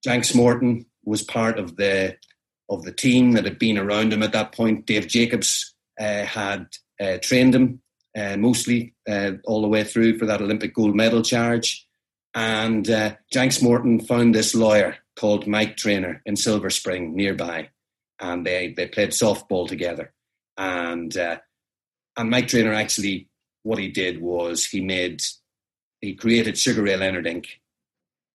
[0.05, 2.17] Janks Morton was part of the
[2.69, 4.85] of the team that had been around him at that point.
[4.85, 6.67] Dave Jacobs uh, had
[6.99, 7.81] uh, trained him
[8.17, 11.87] uh, mostly uh, all the way through for that Olympic gold medal charge.
[12.33, 17.69] And uh, Janks Morton found this lawyer called Mike Trainer in Silver Spring nearby,
[18.19, 20.13] and they they played softball together.
[20.57, 21.37] And uh,
[22.17, 23.29] and Mike Trainer actually,
[23.63, 25.21] what he did was he made
[26.01, 27.47] he created Sugar Ray Leonard Inc.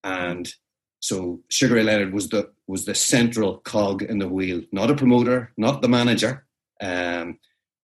[0.04, 0.52] And
[1.00, 4.94] so Sugar Ray Leonard was the was the central cog in the wheel, not a
[4.94, 6.46] promoter, not the manager.
[6.80, 7.38] Um,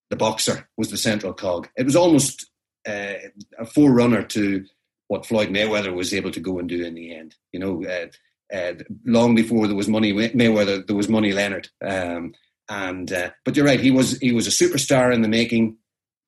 [0.09, 1.69] the boxer was the central cog.
[1.77, 2.49] It was almost
[2.87, 3.13] uh,
[3.57, 4.65] a forerunner to
[5.07, 7.35] what Floyd Mayweather was able to go and do in the end.
[7.51, 8.73] You know, uh, uh,
[9.05, 11.69] long before there was money Mayweather, there was money Leonard.
[11.85, 12.33] Um,
[12.69, 15.77] and uh, but you're right, he was he was a superstar in the making.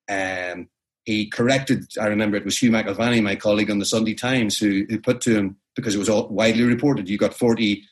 [0.09, 0.67] Um,
[1.05, 1.85] he corrected.
[1.99, 5.21] I remember it was Hugh McIlvanney, my colleague on the Sunday Times, who, who put
[5.21, 7.09] to him because it was all widely reported.
[7.09, 7.83] You got forty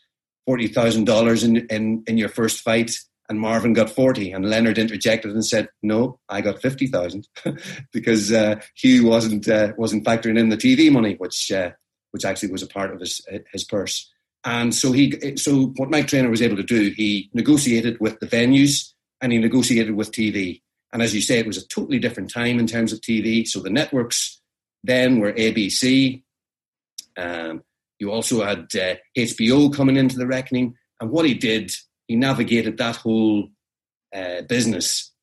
[0.45, 2.91] forty thousand dollars in in in your first fight
[3.30, 7.28] and Marvin got 40 and Leonard interjected and said, no, I got 50,000
[7.93, 11.72] because uh, Hugh wasn't, uh, wasn't factoring in the TV money, which, uh,
[12.12, 13.22] which actually was a part of his,
[13.54, 14.12] his purse.
[14.43, 18.26] And so he, so what Mike Trainer was able to do, he negotiated with the
[18.26, 20.62] venues and he negotiated with TV.
[20.91, 23.47] And as you say, it was a totally different time in terms of TV.
[23.47, 24.41] So the networks
[24.84, 26.23] then were ABC.
[27.17, 27.63] Um,
[27.99, 30.75] you also had HBO uh, coming into the reckoning.
[30.99, 31.71] And what he did
[32.10, 33.49] he navigated that whole
[34.13, 35.13] uh, business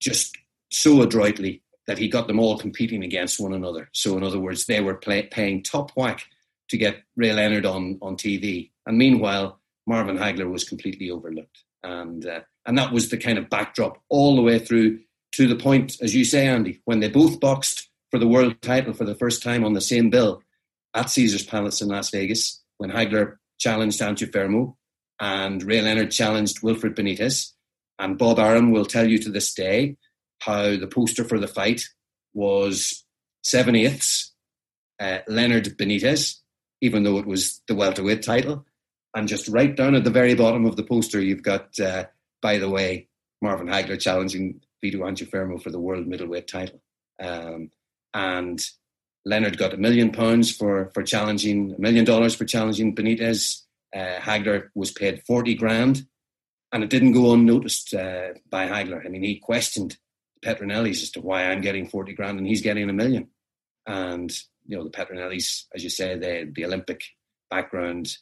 [0.00, 0.38] just
[0.70, 3.90] so adroitly that he got them all competing against one another.
[3.92, 6.24] So, in other words, they were play, paying top whack
[6.68, 8.70] to get Ray Leonard on, on TV.
[8.86, 11.64] And meanwhile, Marvin Hagler was completely overlooked.
[11.82, 15.00] And, uh, and that was the kind of backdrop all the way through
[15.32, 18.92] to the point, as you say, Andy, when they both boxed for the world title
[18.92, 20.42] for the first time on the same bill
[20.94, 24.74] at Caesars Palace in Las Vegas, when Hagler challenged Antuofermo
[25.20, 27.52] and Ray Leonard challenged Wilfred Benitez.
[27.98, 29.96] And Bob Arum will tell you to this day
[30.40, 31.82] how the poster for the fight
[32.32, 33.04] was
[33.44, 34.32] seven eighths
[34.98, 36.36] uh, Leonard Benitez,
[36.80, 38.64] even though it was the welterweight title.
[39.14, 42.04] And just right down at the very bottom of the poster, you've got, uh,
[42.40, 43.08] by the way,
[43.42, 46.80] Marvin Hagler challenging Vito Antuofermo for the world middleweight title.
[47.20, 47.70] Um,
[48.14, 48.64] and
[49.24, 53.62] Leonard got a million pounds for, for challenging, a million dollars for challenging Benitez
[53.94, 56.06] uh, Hagler was paid 40 grand,
[56.72, 59.04] and it didn't go unnoticed uh, by Hagler.
[59.04, 59.98] I mean, he questioned
[60.44, 63.28] Petronellis as to why I'm getting 40 grand and he's getting a million.
[63.86, 64.30] And,
[64.66, 67.02] you know, the Petronellis, as you say, the, the Olympic
[67.50, 68.16] background,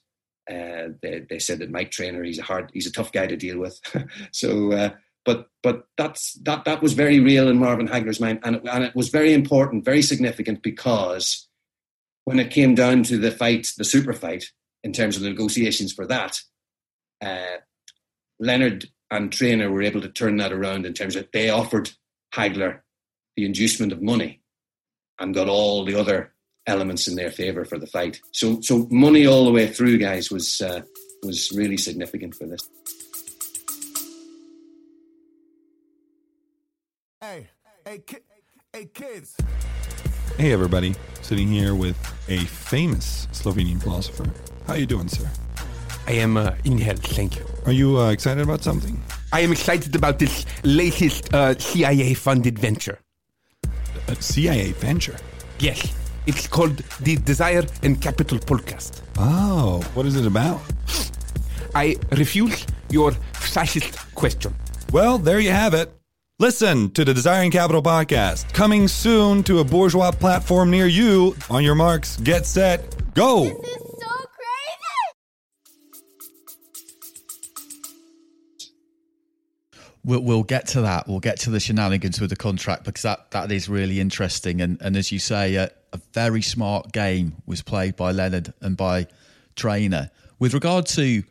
[0.50, 3.36] uh, they, they said that Mike Trainer, he's a hard, he's a tough guy to
[3.36, 3.80] deal with.
[4.32, 4.90] so, uh,
[5.24, 8.84] but but that's that that was very real in Marvin Hagler's mind, and it, and
[8.84, 11.48] it was very important, very significant because
[12.24, 14.44] when it came down to the fight, the super fight,
[14.82, 16.40] in terms of the negotiations for that,
[17.20, 17.58] uh,
[18.38, 21.90] Leonard and Trainer were able to turn that around in terms of they offered
[22.34, 22.80] Hagler
[23.36, 24.42] the inducement of money
[25.18, 26.32] and got all the other
[26.68, 28.20] elements in their favour for the fight.
[28.32, 30.82] So, so money all the way through, guys, was uh,
[31.22, 32.68] was really significant for this.
[37.20, 37.48] Hey,
[37.84, 38.24] hey, ki-
[38.72, 39.36] hey, kids.
[40.36, 40.94] Hey, everybody.
[41.22, 41.96] Sitting here with
[42.28, 44.32] a famous Slovenian philosopher
[44.68, 45.26] how are you doing, sir?
[46.06, 47.46] I am uh, in health, thank you.
[47.64, 49.02] Are you uh, excited about something?
[49.32, 52.98] I am excited about this latest uh, CIA-funded venture.
[54.08, 55.16] A CIA venture?
[55.58, 55.94] Yes.
[56.28, 59.00] It's called the Desire and Capital podcast.
[59.16, 60.60] Oh, what is it about?
[61.74, 64.54] I refuse your fascist question.
[64.92, 65.90] Well, there you have it.
[66.38, 71.34] Listen to the Desire and Capital podcast, coming soon to a bourgeois platform near you.
[71.48, 73.44] On your marks, get set, go!
[73.44, 75.08] This is so crazy
[80.04, 81.08] We'll, we'll get to that.
[81.08, 84.60] We'll get to the shenanigans with the contract because that, that is really interesting.
[84.60, 88.76] And, and as you say, a, a very smart game was played by Leonard and
[88.76, 89.06] by
[89.56, 90.10] Trainer.
[90.38, 91.22] With regard to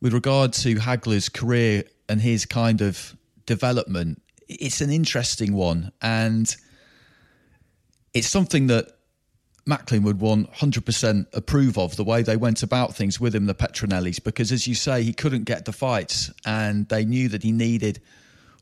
[0.00, 6.54] with regard to Hagler's career and his kind of development, it's an interesting one, and
[8.12, 8.88] it's something that
[9.64, 14.18] Macklin would 100% approve of the way they went about things with him, the Petronellis,
[14.22, 18.00] because as you say, he couldn't get the fights and they knew that he needed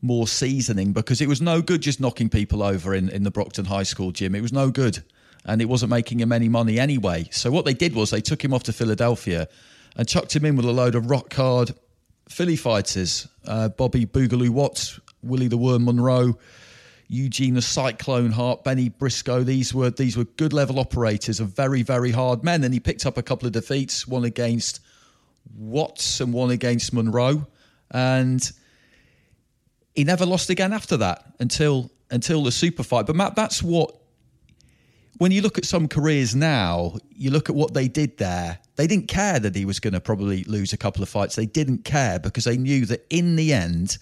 [0.02, 3.64] more seasoning because it was no good just knocking people over in, in the Brockton
[3.64, 4.34] High School gym.
[4.34, 5.02] It was no good
[5.44, 7.28] and it wasn't making him any money anyway.
[7.30, 9.48] So what they did was they took him off to Philadelphia
[9.96, 11.72] and chucked him in with a load of rock hard
[12.28, 16.38] Philly fighters, uh, Bobby Boogaloo Watts, Willie the Worm Monroe,
[17.08, 19.42] Eugene the Cyclone Hart, Bennie Briscoe.
[19.42, 23.04] These were these were good level operators of very very hard men, and he picked
[23.04, 24.80] up a couple of defeats, one against
[25.56, 27.46] Watts and one against Monroe.
[27.90, 28.52] and
[29.94, 33.06] he never lost again after that until until the super fight.
[33.06, 33.99] But Matt, that's what
[35.20, 38.58] when you look at some careers now, you look at what they did there.
[38.76, 41.36] They didn't care that he was going to probably lose a couple of fights.
[41.36, 43.98] They didn't care because they knew that in the end,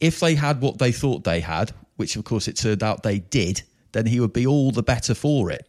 [0.00, 3.20] if they had what they thought they had, which of course it turned out they
[3.20, 5.68] did, then he would be all the better for it.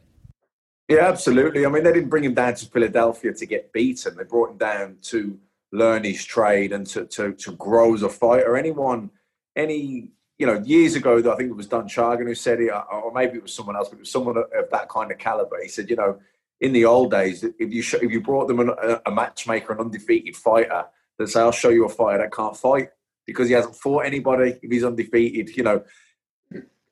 [0.88, 1.64] Yeah, absolutely.
[1.64, 4.18] I mean, they didn't bring him down to Philadelphia to get beaten.
[4.18, 5.38] They brought him down to
[5.72, 8.58] learn his trade and to to, to grow as a fighter.
[8.58, 9.12] Anyone,
[9.56, 10.10] any
[10.42, 13.14] you know, years ago, I think it was Don Chargin who said it, uh, or
[13.14, 15.62] maybe it was someone else, but it was someone of that kind of caliber.
[15.62, 16.20] He said, you know,
[16.60, 20.36] in the old days, if you if you brought them a, a matchmaker, an undefeated
[20.36, 20.86] fighter,
[21.20, 22.90] they'd say, "I'll show you a fighter that can't fight
[23.28, 24.58] because he hasn't fought anybody.
[24.64, 25.84] If he's undefeated, you know."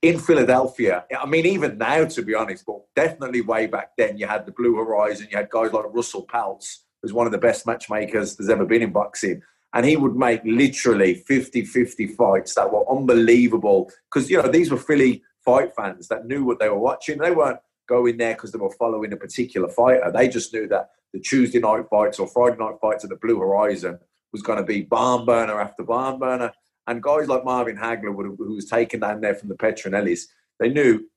[0.02, 4.28] In Philadelphia, I mean, even now, to be honest, but definitely way back then, you
[4.28, 7.68] had the Blue Horizon, you had guys like Russell Peltz, who's one of the best
[7.68, 9.42] matchmakers there's ever been in boxing
[9.74, 14.78] and he would make literally 50-50 fights that were unbelievable because you know these were
[14.78, 17.20] Philly fight fans that knew what they were watching.
[17.20, 20.12] They weren't going there because they were following a particular fighter.
[20.12, 23.40] They just knew that the Tuesday night fights or Friday night fights at the Blue
[23.40, 24.00] Horizon
[24.32, 26.52] was going to be barn burner after barn burner.
[26.88, 30.22] And guys like Marvin Hagler, who was taken down there from the Petronellis,
[30.60, 31.08] they knew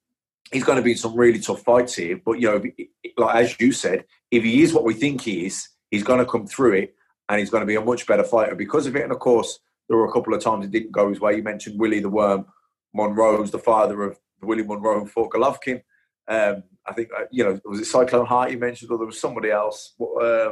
[0.51, 2.21] he's going to be some really tough fights here.
[2.25, 2.63] But you know,
[3.17, 6.31] like as you said, if he is what we think he is, he's going to
[6.31, 6.95] come through it
[7.33, 9.05] and he's going to be a much better fighter because of it.
[9.05, 9.59] And of course,
[9.89, 11.35] there were a couple of times it didn't go his way.
[11.35, 12.45] You mentioned Willie the Worm
[12.93, 15.83] Monroe's the father of Willie Monroe and fought Golovkin.
[16.29, 19.19] Um, I think uh, you know was it Cyclone Hart you mentioned, or there was
[19.19, 20.51] somebody else uh,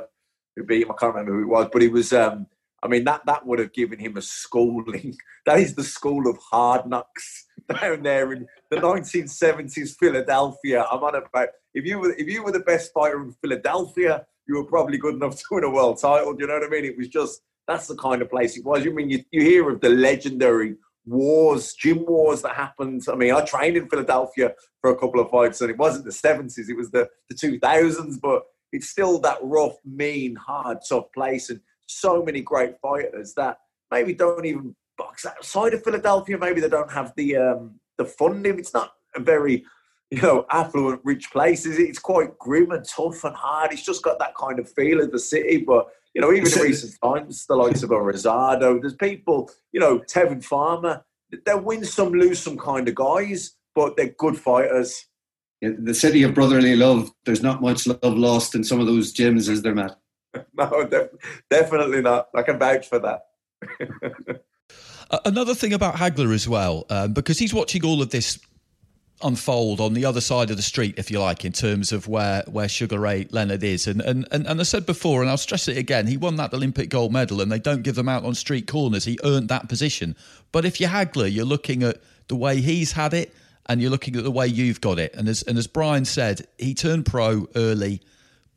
[0.57, 0.91] who beat him.
[0.91, 2.14] I can't remember who it was, but he was.
[2.14, 2.47] Um,
[2.83, 5.18] I mean that that would have given him a schooling.
[5.45, 10.87] that is the school of hard knocks down there in the 1970s Philadelphia.
[10.91, 14.57] I'm on about if you were if you were the best fighter in Philadelphia, you
[14.57, 16.34] were probably good enough to win a world title.
[16.34, 16.84] Do you know what I mean?
[16.84, 18.84] It was just that's the kind of place it was.
[18.84, 20.74] You mean you, you hear of the legendary
[21.07, 23.03] wars, gym wars that happened.
[23.09, 26.12] I mean, I trained in Philadelphia for a couple of fights, and it wasn't the
[26.12, 28.18] seventies; it was the the two thousands.
[28.18, 28.42] But
[28.72, 33.59] it's still that rough, mean, hard, tough place, and so many great fighters that
[33.90, 36.38] maybe don't even box outside of Philadelphia.
[36.38, 38.59] Maybe they don't have the um, the funding.
[38.59, 39.64] It's not a very
[40.11, 41.79] you know, affluent, rich places.
[41.79, 43.73] It's quite grim and tough and hard.
[43.73, 45.59] It's just got that kind of feel of the city.
[45.59, 49.79] But, you know, even in recent times, the likes of a Rosado, there's people, you
[49.79, 51.05] know, Tevin Farmer,
[51.47, 55.07] they win some, lose some kind of guys, but they're good fighters.
[55.61, 59.15] Yeah, the city of brotherly love, there's not much love lost in some of those
[59.15, 59.97] gyms, is there, Matt?
[60.55, 61.11] no, def-
[61.49, 62.29] definitely not.
[62.35, 64.43] I can vouch for that.
[65.25, 68.39] Another thing about Hagler as well, um, because he's watching all of this
[69.23, 72.43] unfold on the other side of the street, if you like, in terms of where
[72.47, 73.87] where Sugar Ray Leonard is.
[73.87, 76.53] And and and, and I said before, and I'll stress it again, he won that
[76.53, 79.05] Olympic gold medal, and they don't give them out on street corners.
[79.05, 80.16] He earned that position.
[80.53, 83.35] But if you're Hagler, you're looking at the way he's had it,
[83.66, 85.14] and you're looking at the way you've got it.
[85.14, 88.01] And as and as Brian said, he turned pro early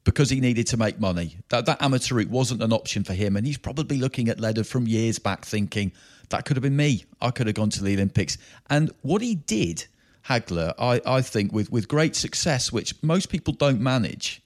[0.03, 1.37] because he needed to make money.
[1.49, 4.67] That that amateur route wasn't an option for him, and he's probably looking at Leonard
[4.67, 5.91] from years back, thinking
[6.29, 7.05] that could have been me.
[7.21, 8.37] I could have gone to the Olympics.
[8.69, 9.85] And what he did
[10.27, 14.41] Hagler, I, I think, with, with great success, which most people don't manage,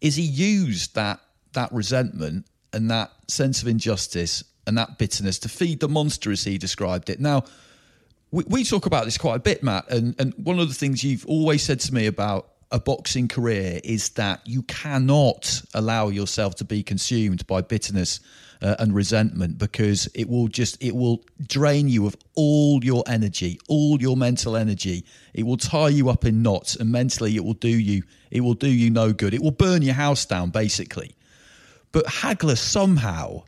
[0.00, 1.20] is he used that
[1.54, 6.44] that resentment and that sense of injustice and that bitterness to feed the monster, as
[6.44, 7.20] he described it.
[7.20, 7.44] Now,
[8.30, 11.02] we, we talk about this quite a bit, Matt, and, and one of the things
[11.02, 16.54] you've always said to me about a boxing career is that you cannot allow yourself
[16.56, 18.20] to be consumed by bitterness
[18.62, 23.58] uh, and resentment because it will just it will drain you of all your energy
[23.68, 25.04] all your mental energy
[25.34, 28.54] it will tie you up in knots and mentally it will do you it will
[28.54, 31.14] do you no good it will burn your house down basically
[31.92, 33.42] but hagler somehow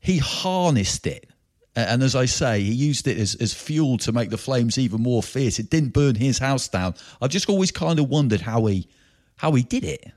[0.00, 1.28] he harnessed it
[1.74, 5.02] and as I say, he used it as, as fuel to make the flames even
[5.02, 5.58] more fierce.
[5.58, 6.94] It didn't burn his house down.
[7.20, 8.88] I've just always kind of wondered how he
[9.36, 10.12] how he did it.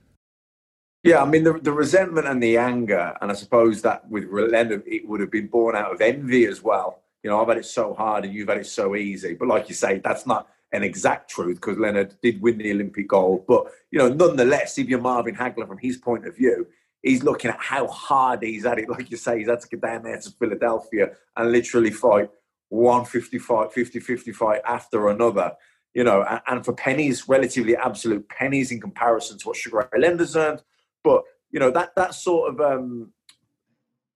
[1.05, 4.81] Yeah, I mean the, the resentment and the anger, and I suppose that with Leonard,
[4.87, 7.03] it would have been born out of envy as well.
[7.21, 9.35] You know, I've had it so hard and you've had it so easy.
[9.35, 13.07] But like you say, that's not an exact truth because Leonard did win the Olympic
[13.07, 13.45] gold.
[13.47, 16.65] But you know, nonetheless, if you're Marvin Hagler from his point of view,
[17.03, 18.89] he's looking at how hard he's at it.
[18.89, 22.31] Like you say, he's had to get down there to Philadelphia and literally fight
[22.69, 25.51] one 50 fight, 50 50 fight after another.
[25.93, 29.99] You know, and, and for pennies, relatively absolute pennies in comparison to what Sugar Ray
[30.01, 30.63] Leonard's earned
[31.05, 33.13] but you know that that sort of um,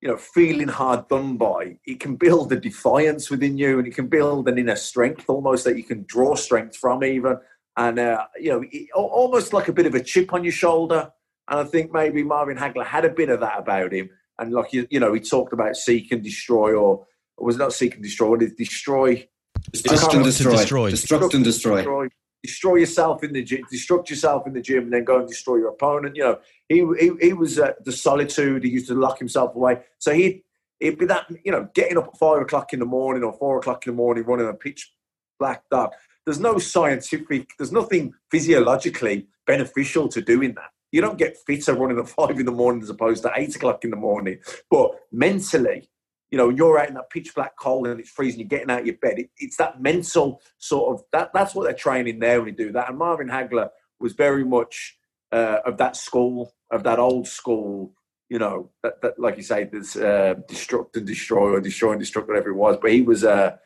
[0.02, 3.96] you know feeling hard done by, it can build a defiance within you, and it
[3.96, 7.38] can build an inner strength almost that you can draw strength from even,
[7.78, 11.12] and uh, you know it, almost like a bit of a chip on your shoulder.
[11.48, 14.10] And I think maybe Marvin Hagler had a bit of that about him.
[14.38, 17.60] and like you, you know, he talked about seek and destroy, or, or was it
[17.60, 18.30] not seek and destroy?
[18.30, 19.28] What is destroy?
[19.72, 20.92] Destruct and destroy.
[20.92, 21.78] Destruct and destroy.
[21.78, 22.10] Destroy
[22.44, 25.70] yourself in the gym, destruct yourself in the gym, and then go and destroy your
[25.70, 26.16] opponent.
[26.16, 28.64] You know, he he, he was uh, the solitude.
[28.64, 29.82] He used to lock himself away.
[29.98, 30.44] So he
[30.80, 33.60] it'd be that you know getting up at five o'clock in the morning or four
[33.60, 34.92] o'clock in the morning, running a pitch
[35.40, 35.94] black dark.
[36.26, 37.52] There's no scientific.
[37.58, 40.70] There's nothing physiologically beneficial to doing that.
[40.92, 43.84] You don't get fitter running at five in the morning as opposed to eight o'clock
[43.84, 44.40] in the morning.
[44.70, 45.90] But mentally,
[46.32, 48.82] you know, you're out in that pitch black cold and it's freezing, you're getting out
[48.82, 49.20] of your bed.
[49.20, 51.32] It, it's that mental sort of that.
[51.34, 52.90] That's what they're training there when you do that.
[52.90, 53.70] And Marvin Hagler
[54.00, 54.98] was very much
[55.32, 57.94] uh, of that school, of that old school.
[58.30, 62.02] You know, that, that like you say, this uh, destruct and destroy or destroy and
[62.02, 62.78] destruct, whatever it was.
[62.82, 63.24] But he was.
[63.24, 63.58] Uh,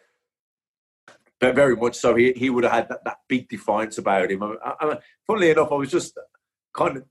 [1.42, 2.16] very much so.
[2.16, 4.42] He, he would have had that, that big defiance about him.
[4.44, 4.98] I, I,
[5.28, 6.18] funnily enough, I was just
[6.74, 7.04] kind of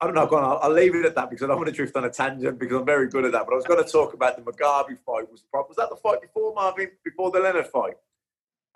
[0.00, 0.26] I don't know.
[0.26, 2.04] Go on, I'll, I'll, leave it at that because I don't want to drift on
[2.04, 3.44] a tangent because I'm very good at that.
[3.44, 5.30] But I was going to talk about the Mugabi fight.
[5.30, 6.90] Was was that the fight before Marvin?
[7.04, 7.94] Before the Leonard fight?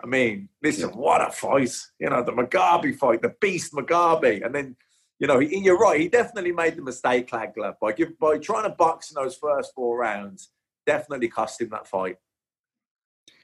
[0.03, 1.75] I mean, listen, what a fight!
[1.99, 4.75] You know, the Mugabi fight, the beast Mugabi, and then
[5.19, 5.99] you know, he, you're right.
[5.99, 9.73] He definitely made the mistake, Hagler, by give, by trying to box in those first
[9.73, 10.51] four rounds.
[10.85, 12.17] Definitely cost him that fight.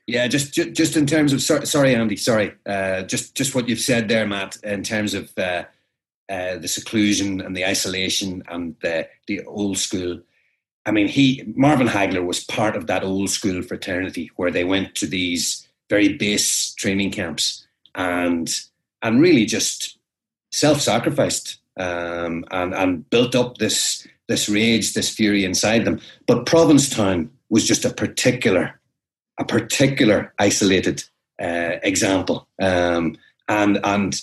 [0.05, 3.67] Yeah, just just, just in terms of sorry, sorry Andy, sorry, uh, just just what
[3.67, 5.31] you've said there, Matt, in terms of.
[5.35, 5.63] Uh,
[6.31, 10.21] uh, the seclusion and the isolation and the, the old school.
[10.85, 14.95] I mean, he Marvin Hagler was part of that old school fraternity where they went
[14.95, 18.49] to these very base training camps and
[19.01, 19.97] and really just
[20.51, 25.99] self-sacrificed um, and and built up this this rage, this fury inside them.
[26.27, 28.79] But Provincetown was just a particular
[29.37, 31.03] a particular isolated
[31.41, 33.17] uh, example, um,
[33.49, 34.21] and and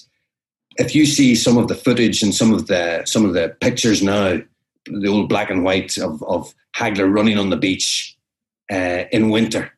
[0.78, 4.02] if you see some of the footage and some of the some of the pictures
[4.02, 4.40] now,
[4.86, 8.16] the old black and white of, of Hagler running on the beach
[8.70, 9.72] uh, in winter,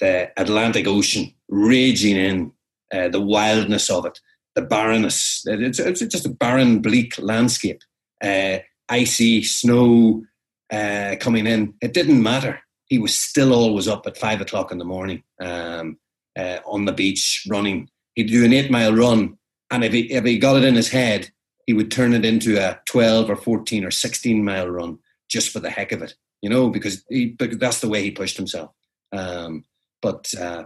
[0.00, 2.52] the Atlantic Ocean raging in,
[2.92, 4.18] uh, the wildness of it,
[4.54, 5.42] the barrenness.
[5.46, 7.82] It's, it's just a barren, bleak landscape.
[8.22, 8.58] Uh,
[8.88, 10.24] icy snow
[10.72, 11.74] uh, coming in.
[11.82, 12.60] It didn't matter.
[12.86, 15.98] He was still always up at five o'clock in the morning um,
[16.38, 17.90] uh, on the beach running.
[18.14, 19.36] He'd do an eight mile run
[19.70, 21.30] and if he, if he got it in his head,
[21.66, 24.98] he would turn it into a 12 or 14 or 16 mile run
[25.28, 28.10] just for the heck of it, you know, because, he, because that's the way he
[28.10, 28.70] pushed himself.
[29.12, 29.64] Um,
[30.02, 30.64] but uh,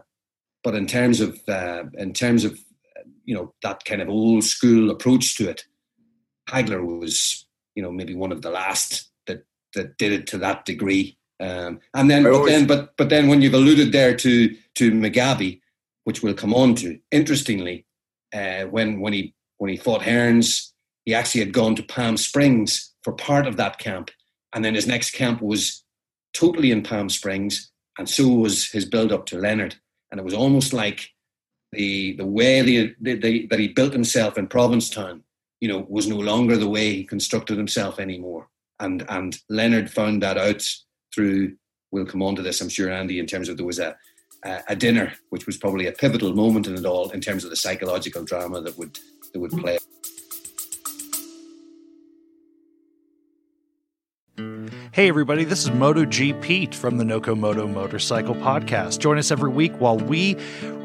[0.63, 2.59] but in terms of uh, in terms of
[3.25, 5.65] you know that kind of old school approach to it,
[6.49, 9.45] Hagler was you know maybe one of the last that
[9.75, 11.17] that did it to that degree.
[11.41, 15.61] Um, and then, but then, but but then, when you've alluded there to to Mugabi,
[16.05, 17.87] which we'll come on to, interestingly,
[18.35, 20.73] uh, when when he when he fought Hearns,
[21.05, 24.11] he actually had gone to Palm Springs for part of that camp,
[24.53, 25.85] and then his next camp was
[26.33, 29.77] totally in Palm Springs, and so was his build up to Leonard,
[30.11, 31.09] and it was almost like
[31.73, 35.23] the the way the, the, the, that he built himself in Provincetown,
[35.61, 40.23] you know, was no longer the way he constructed himself anymore, and and Leonard found
[40.23, 40.67] that out
[41.15, 41.57] through.
[41.93, 43.97] We'll come on to this, I'm sure, Andy, in terms of there was a
[44.43, 47.57] a dinner, which was probably a pivotal moment in it all in terms of the
[47.57, 48.99] psychological drama that would
[49.33, 49.79] that would play.
[54.93, 58.99] Hey, everybody, this is MotoGPete from the Noco Moto Motorcycle Podcast.
[58.99, 60.37] Join us every week while we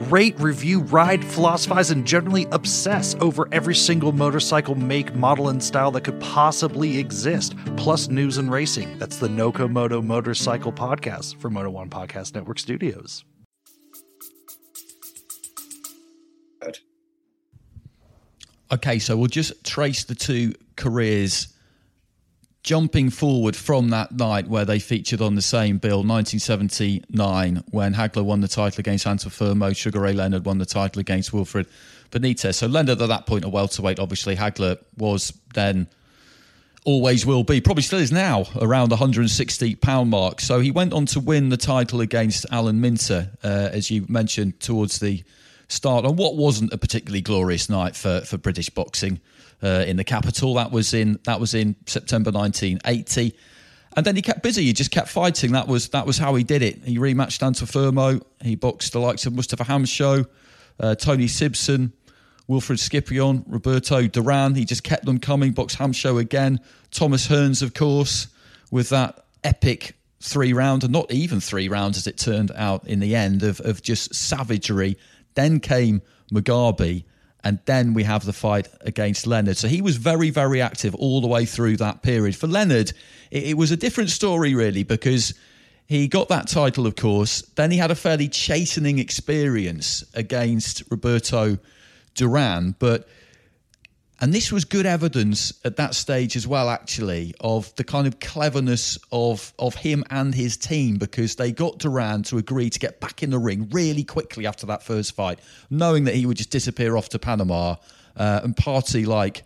[0.10, 5.90] rate, review, ride, philosophize, and generally obsess over every single motorcycle make, model, and style
[5.92, 9.00] that could possibly exist, plus news and racing.
[9.00, 13.26] That's the Noco Moto Motorcycle Podcast from Moto One Podcast Network Studios.
[18.72, 21.50] Okay, so we'll just trace the two careers
[22.64, 28.26] jumping forward from that night where they featured on the same bill, 1979, when Hagler
[28.26, 31.68] won the title against Antuofermo, Sugar Ray Leonard won the title against Wilfred
[32.10, 32.56] Benitez.
[32.56, 34.36] So Leonard at that point a welterweight, obviously.
[34.36, 35.88] Hagler was then
[36.86, 40.42] always will be, probably still is now, around the 160 pound mark.
[40.42, 44.60] So he went on to win the title against Alan Minter, uh, as you mentioned,
[44.60, 45.24] towards the
[45.68, 49.20] start on what wasn't a particularly glorious night for, for British boxing
[49.64, 50.54] uh, in the capital.
[50.56, 53.36] That was in that was in September 1980.
[53.98, 54.66] And then he kept busy.
[54.66, 55.54] He just kept fighting.
[55.54, 56.84] That was that was how he did it.
[56.84, 58.22] He rematched Antuofermo.
[58.42, 60.28] He boxed the likes of Mustafa Hamsho,
[60.80, 61.94] uh, Tony Sibson,
[62.48, 64.56] Wilfred Scypion, Roberto Duran.
[64.56, 65.52] He just kept them coming.
[65.52, 66.60] Boxed Hamsho again.
[66.92, 68.28] Thomas Hearns, of course,
[68.70, 73.00] with that epic three round, and not even three rounds as it turned out in
[73.00, 74.98] the end, of, of just savagery
[75.36, 76.02] then came
[76.34, 77.04] Mugabi,
[77.44, 79.58] and then we have the fight against Leonard.
[79.58, 82.36] So he was very, very active all the way through that period.
[82.36, 82.92] For Leonard,
[83.30, 85.36] it, it was a different story, really, because
[85.86, 87.42] he got that title, of course.
[87.56, 91.60] Then he had a fairly chastening experience against Roberto
[92.16, 93.08] Duran, but
[94.22, 98.20] and this was good evidence at that stage as well, actually, of the kind of
[98.20, 103.02] cleverness of of him and his team because they got Duran to agree to get
[103.02, 105.40] back in the ring really quickly after that first fight,
[105.70, 107.76] knowing that he would just disappear off to Panama
[108.16, 109.44] uh, and party like,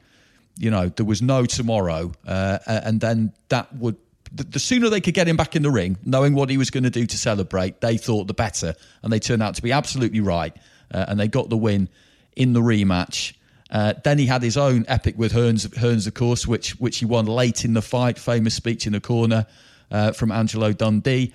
[0.57, 3.97] you know, there was no tomorrow, uh, and then that would.
[4.31, 6.69] The, the sooner they could get him back in the ring, knowing what he was
[6.69, 9.71] going to do to celebrate, they thought the better, and they turned out to be
[9.71, 10.55] absolutely right,
[10.93, 11.89] uh, and they got the win
[12.35, 13.33] in the rematch.
[13.71, 17.05] Uh, then he had his own epic with Hearns, Hearns, of course, which which he
[17.05, 18.17] won late in the fight.
[18.17, 19.45] Famous speech in the corner
[19.91, 21.33] uh, from Angelo Dundee.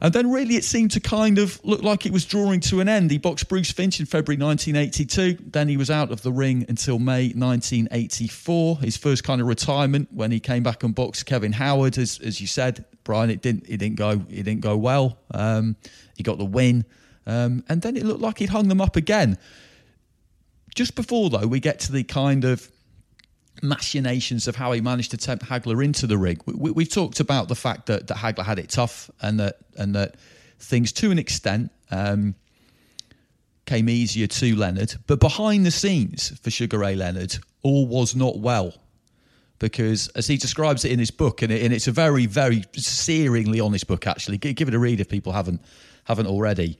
[0.00, 2.90] And then really it seemed to kind of look like it was drawing to an
[2.90, 3.10] end.
[3.10, 5.50] He boxed Bruce Finch in February 1982.
[5.50, 8.80] Then he was out of the ring until May 1984.
[8.80, 11.96] His first kind of retirement when he came back and boxed Kevin Howard.
[11.96, 15.18] As, as you said, Brian, it didn't it didn't go it didn't go well.
[15.30, 15.76] Um,
[16.16, 16.84] he got the win.
[17.26, 19.38] Um, and then it looked like he'd hung them up again.
[20.74, 22.68] Just before, though, we get to the kind of
[23.62, 26.40] machinations of how he managed to tempt Hagler into the ring.
[26.46, 29.94] We, have talked about the fact that, that Hagler had it tough and that and
[29.94, 30.16] that
[30.58, 32.34] things, to an extent, um,
[33.66, 34.94] came easier to Leonard.
[35.06, 38.74] But behind the scenes for Sugar Ray Leonard, all was not well.
[39.60, 42.62] Because as he describes it in his book, and, it, and it's a very, very
[42.72, 44.36] searingly honest book, actually.
[44.36, 45.62] Give it a read if people haven't
[46.04, 46.76] haven't already.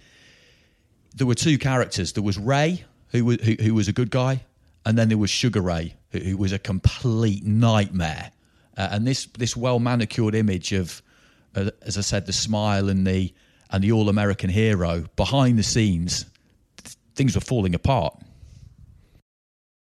[1.15, 2.13] There were two characters.
[2.13, 2.85] There was Ray,
[3.15, 4.43] who was who, who was a good guy,
[4.85, 8.31] and then there was Sugar Ray, who, who was a complete nightmare.
[8.77, 11.01] Uh, and this this well manicured image of,
[11.55, 13.33] uh, as I said, the smile and the
[13.71, 16.27] and the all American hero behind the scenes,
[16.83, 18.19] th- things were falling apart.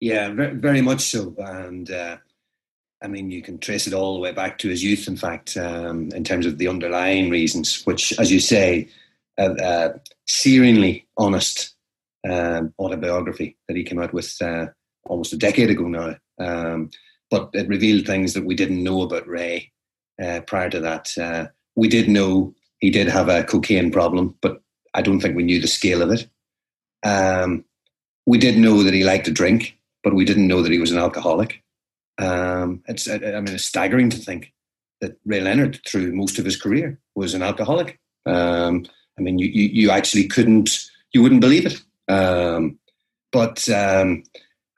[0.00, 1.90] Yeah, very much so, and.
[1.90, 2.16] Uh,
[3.02, 5.54] I mean, you can trace it all the way back to his youth, in fact,
[5.58, 8.88] um, in terms of the underlying reasons, which, as you say,
[9.36, 11.75] uh, uh, searingly honest
[12.28, 14.66] um, autobiography that he came out with uh,
[15.06, 16.16] almost a decade ago now.
[16.38, 16.90] Um,
[17.30, 19.72] but it revealed things that we didn't know about Ray
[20.22, 21.16] uh, prior to that.
[21.18, 24.62] Uh, we did know he did have a cocaine problem, but
[24.94, 26.28] I don't think we knew the scale of it.
[27.04, 27.64] Um,
[28.26, 30.90] we did know that he liked to drink, but we didn't know that he was
[30.90, 31.62] an alcoholic.
[32.18, 34.52] Um, it's, I mean, it's staggering to think
[35.00, 38.00] that Ray Leonard, through most of his career, was an alcoholic.
[38.24, 38.86] Um,
[39.18, 40.70] I mean, you, you, you actually couldn't,
[41.12, 41.82] you wouldn't believe it.
[42.08, 42.78] Um,
[43.32, 44.22] but um,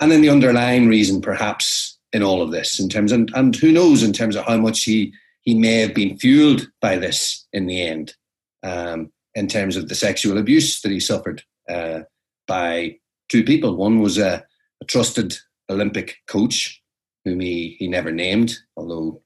[0.00, 3.72] and then the underlying reason, perhaps, in all of this, in terms and and who
[3.72, 5.12] knows in terms of how much he
[5.42, 8.14] he may have been fueled by this in the end,
[8.62, 12.00] um, in terms of the sexual abuse that he suffered uh,
[12.46, 12.96] by
[13.28, 13.76] two people.
[13.76, 14.44] One was a,
[14.80, 15.36] a trusted
[15.70, 16.82] Olympic coach
[17.24, 19.22] whom he he never named, although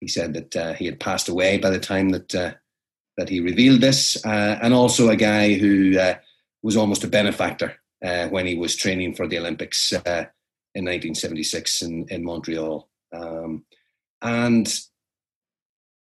[0.00, 2.52] he said that uh, he had passed away by the time that uh,
[3.16, 6.14] that he revealed this, uh, and also a guy who uh,
[6.62, 10.26] was almost a benefactor uh, when he was training for the Olympics uh,
[10.74, 12.88] in 1976 in, in Montreal.
[13.12, 13.64] Um,
[14.22, 14.72] and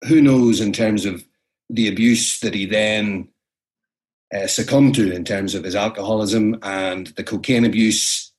[0.07, 1.25] who knows in terms of
[1.69, 3.29] the abuse that he then
[4.35, 8.33] uh, succumbed to in terms of his alcoholism and the cocaine abuse.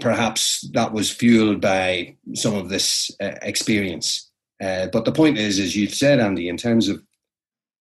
[0.00, 4.30] Perhaps that was fueled by some of this uh, experience.
[4.60, 7.02] Uh, but the point is, as you've said, Andy, in terms of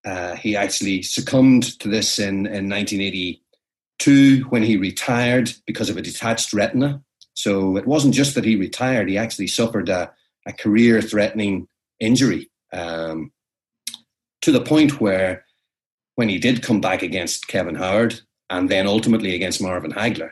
[0.05, 3.43] uh, he actually succumbed to this in, in 1980,
[3.99, 7.01] Two, when he retired because of a detached retina.
[7.33, 10.11] So it wasn't just that he retired, he actually suffered a,
[10.45, 11.67] a career threatening
[11.99, 13.31] injury um,
[14.41, 15.45] to the point where
[16.15, 20.31] when he did come back against Kevin Howard and then ultimately against Marvin Hagler,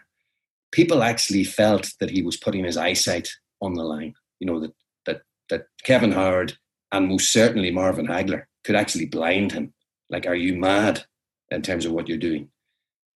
[0.72, 3.30] people actually felt that he was putting his eyesight
[3.61, 4.13] on the line.
[4.39, 4.74] You know, that,
[5.05, 6.57] that, that Kevin Howard
[6.91, 9.74] and most certainly Marvin Hagler could actually blind him.
[10.09, 11.05] Like, are you mad
[11.51, 12.49] in terms of what you're doing?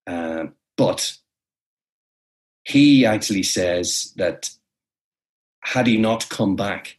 [0.10, 1.16] Uh, but
[2.64, 4.50] he actually says that
[5.62, 6.98] had he not come back,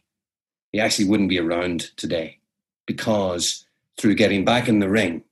[0.71, 2.39] he actually wouldn't be around today
[2.85, 3.65] because
[3.99, 5.23] through getting back in the ring,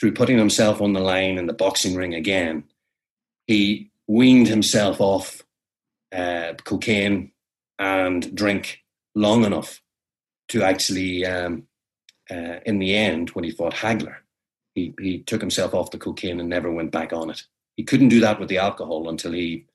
[0.00, 2.64] through putting himself on the line in the boxing ring again,
[3.46, 5.42] he weaned himself off
[6.10, 7.32] uh, cocaine
[7.78, 8.82] and drink
[9.14, 9.82] long enough
[10.48, 11.64] to actually, um,
[12.30, 14.16] uh, in the end, when he fought Hagler,
[14.74, 17.42] he, he took himself off the cocaine and never went back on it.
[17.76, 19.66] He couldn't do that with the alcohol until he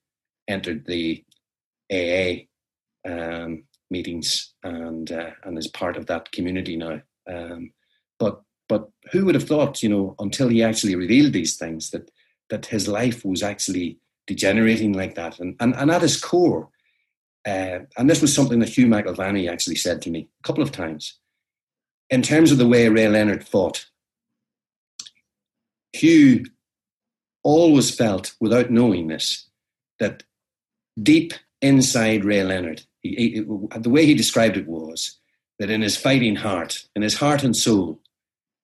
[0.47, 1.23] entered the
[1.91, 2.45] AA
[3.09, 7.01] um, meetings and uh, and is part of that community now.
[7.27, 7.71] Um,
[8.19, 12.09] but but who would have thought, you know, until he actually revealed these things, that
[12.49, 15.39] that his life was actually degenerating like that.
[15.39, 16.69] And, and, and at his core,
[17.47, 20.71] uh, and this was something that Hugh McIlvanney actually said to me a couple of
[20.71, 21.19] times,
[22.09, 23.87] in terms of the way Ray Leonard fought,
[25.93, 26.45] Hugh
[27.43, 29.47] always felt, without knowing this,
[29.99, 30.23] that
[31.01, 33.39] deep inside Ray Leonard, he, he,
[33.79, 35.17] the way he described it was
[35.57, 38.01] that in his fighting heart, in his heart and soul,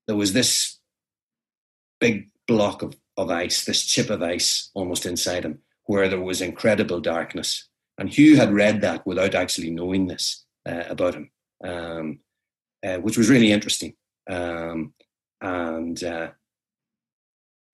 [0.07, 0.79] there was this
[1.99, 6.41] big block of, of ice, this chip of ice almost inside him, where there was
[6.41, 7.67] incredible darkness.
[7.97, 11.31] And Hugh had read that without actually knowing this uh, about him,
[11.63, 12.19] um,
[12.85, 13.95] uh, which was really interesting.
[14.29, 14.93] Um,
[15.41, 16.31] and uh,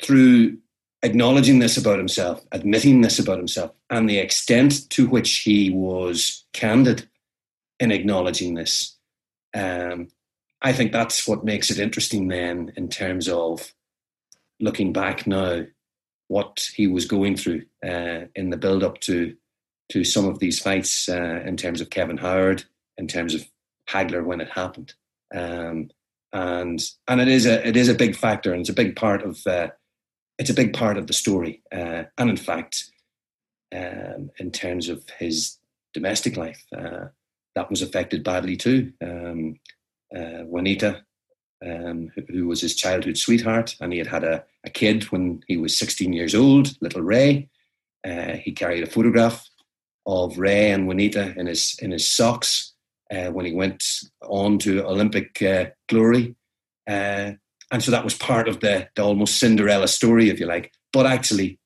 [0.02, 0.58] through
[1.04, 6.46] acknowledging this about himself, admitting this about himself, and the extent to which he was
[6.54, 7.08] candid
[7.80, 8.98] in acknowledging this,
[9.54, 10.08] um,
[10.62, 13.74] I think that's what makes it interesting then in terms of
[14.60, 15.66] looking back now,
[16.28, 19.36] what he was going through uh, in the build up to
[19.90, 22.64] to some of these fights uh, in terms of Kevin Howard,
[22.98, 23.44] in terms of
[23.90, 24.94] Hagler when it happened,
[25.36, 25.90] um,
[26.32, 29.24] and and it is a it is a big factor and it's a big part
[29.24, 29.70] of uh,
[30.42, 32.92] it's a big part of the story, uh, and in fact,
[33.74, 35.58] um, in terms of his
[35.94, 37.06] domestic life, uh,
[37.56, 38.92] that was affected badly too.
[39.02, 39.60] Um,
[40.16, 41.04] uh, Juanita
[41.66, 45.58] um, who was his childhood sweetheart, and he had had a, a kid when he
[45.58, 47.50] was 16 years old, little Ray.
[48.06, 49.48] Uh, he carried a photograph
[50.06, 52.74] of Ray and Juanita in his in his socks
[53.12, 53.84] uh, when he went
[54.24, 56.36] on to Olympic uh, glory,
[57.72, 60.72] and so that was part of the, the almost Cinderella story, if you like.
[60.92, 61.60] But actually,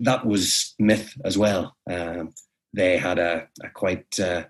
[0.00, 1.76] that was myth as well.
[1.90, 2.32] Um,
[2.72, 4.44] they had a, a quite uh,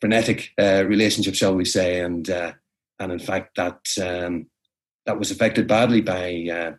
[0.00, 2.28] frenetic uh, relationship, shall we say, and
[2.98, 4.46] and in fact that um,
[5.06, 6.72] that was affected badly by uh,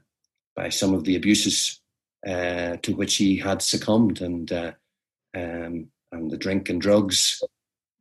[0.55, 1.81] by some of the abuses
[2.25, 4.71] uh, to which he had succumbed, and uh,
[5.35, 7.41] um, and the drink and drugs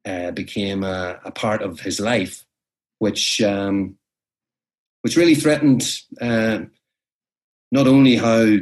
[0.05, 2.45] uh, became a, a, part of his life,
[2.99, 3.97] which um,
[5.07, 5.89] which really threatened
[6.21, 6.59] uh,
[7.71, 8.57] not only how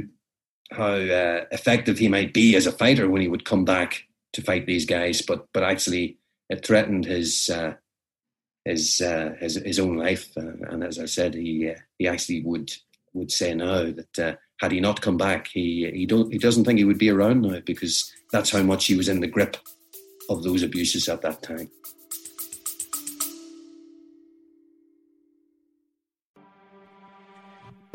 [0.71, 4.43] how uh, effective he might be as a fighter when he would come back to
[4.43, 6.19] fight these guys, but but actually
[6.51, 7.49] it threatened his
[8.67, 10.31] his uh, his his own life.
[10.37, 12.71] Uh, and as I said, he uh, he actually would
[13.15, 16.67] would say now that uh, had he not come back, he he don't he doesn't
[16.67, 19.57] think he would be around now because that's how much he was in the grip
[20.29, 21.71] of those abuses at that time.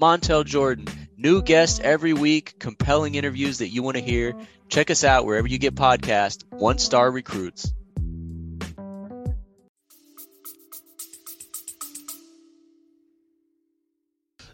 [0.00, 0.86] Montel Jordan.
[1.16, 4.34] New guests every week, compelling interviews that you want to hear.
[4.68, 6.44] Check us out wherever you get podcasts.
[6.50, 7.72] One Star Recruits.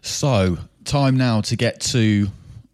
[0.01, 2.27] So, time now to get to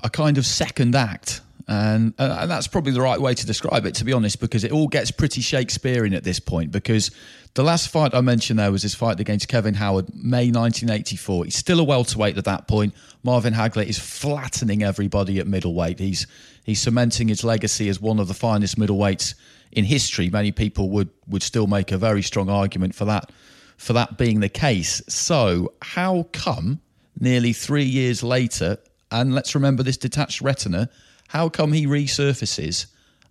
[0.04, 1.42] a kind of second act.
[1.70, 4.64] And, uh, and that's probably the right way to describe it, to be honest, because
[4.64, 6.72] it all gets pretty Shakespearean at this point.
[6.72, 7.12] Because
[7.56, 11.46] the last fight I mentioned there was his fight against Kevin Howard, May 1984.
[11.46, 12.94] He's still a welterweight at that point.
[13.24, 16.00] Marvin Hagler is flattening everybody at middleweight.
[16.00, 16.26] He's
[16.64, 19.36] he's cementing his legacy as one of the finest middleweights
[19.74, 20.30] in history.
[20.30, 23.32] Many people would would still make a very strong argument for that
[23.78, 25.02] for that being the case.
[25.08, 26.80] So, how come
[27.20, 28.78] nearly three years later,
[29.12, 30.90] and let's remember this detached retina,
[31.28, 32.88] how come he resurfaces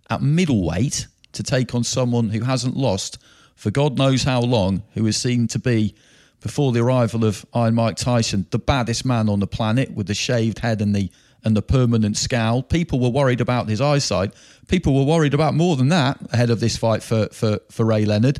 [0.09, 3.17] at middleweight to take on someone who hasn't lost
[3.57, 5.95] for God knows how long, who is seen to be,
[6.41, 10.13] before the arrival of Iron Mike Tyson, the baddest man on the planet with the
[10.13, 11.09] shaved head and the
[11.43, 12.61] and the permanent scowl.
[12.61, 14.33] People were worried about his eyesight.
[14.67, 18.05] People were worried about more than that ahead of this fight for for, for Ray
[18.05, 18.39] Leonard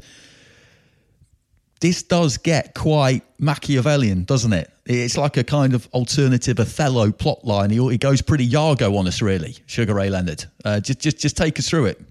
[1.80, 4.71] this does get quite Machiavellian, doesn't it?
[4.86, 7.69] It's like a kind of alternative Othello plot line.
[7.69, 9.57] He, he goes pretty Iago on us, really.
[9.65, 10.45] Sugar Ray Leonard.
[10.63, 12.01] Uh, just, just, just take us through it.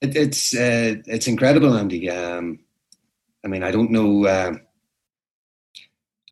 [0.00, 2.08] it it's, uh, it's incredible, Andy.
[2.08, 2.60] Um,
[3.44, 4.26] I mean, I don't know.
[4.26, 4.54] Uh,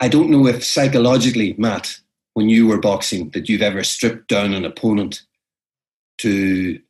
[0.00, 1.98] I don't know if psychologically, Matt,
[2.34, 5.22] when you were boxing, that you've ever stripped down an opponent
[6.18, 6.80] to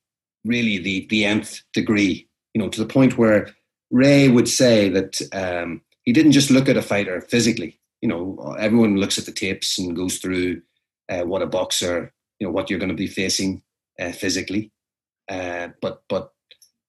[0.44, 2.28] really the the nth degree.
[2.54, 3.54] You know, to the point where
[3.90, 7.78] Ray would say that um, he didn't just look at a fighter physically.
[8.00, 10.62] You know, everyone looks at the tapes and goes through
[11.10, 13.62] uh, what a boxer, you know, what you're going to be facing
[14.00, 14.72] uh, physically.
[15.28, 16.32] Uh, but but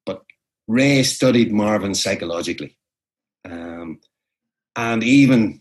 [0.06, 0.24] but
[0.70, 2.78] Ray studied Marvin psychologically,
[3.44, 4.00] um,
[4.78, 5.60] and even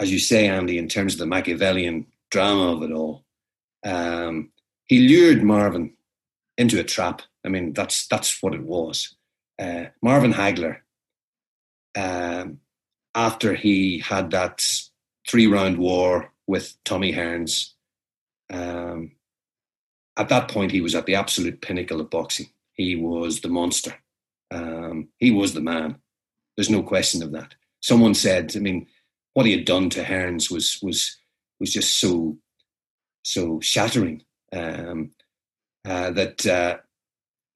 [0.00, 3.24] as you say, Andy, in terms of the Machiavellian drama of it all,
[3.84, 4.50] um,
[4.86, 5.94] he lured Marvin
[6.58, 7.22] into a trap.
[7.44, 9.14] I mean, that's that's what it was.
[9.62, 10.78] Uh, Marvin Hagler,
[11.96, 12.58] um,
[13.14, 14.64] after he had that
[15.28, 17.70] three round war with Tommy Hearns,
[18.50, 19.12] um,
[20.16, 22.50] at that point he was at the absolute pinnacle of boxing.
[22.72, 23.94] He was the monster.
[24.50, 25.96] Um, he was the man.
[26.56, 27.54] There's no question of that.
[27.80, 28.86] Someone said, I mean,
[29.34, 31.16] what he had done to Hearns was was
[31.60, 32.38] was just so
[33.24, 35.10] so shattering um,
[35.84, 36.78] uh, that uh,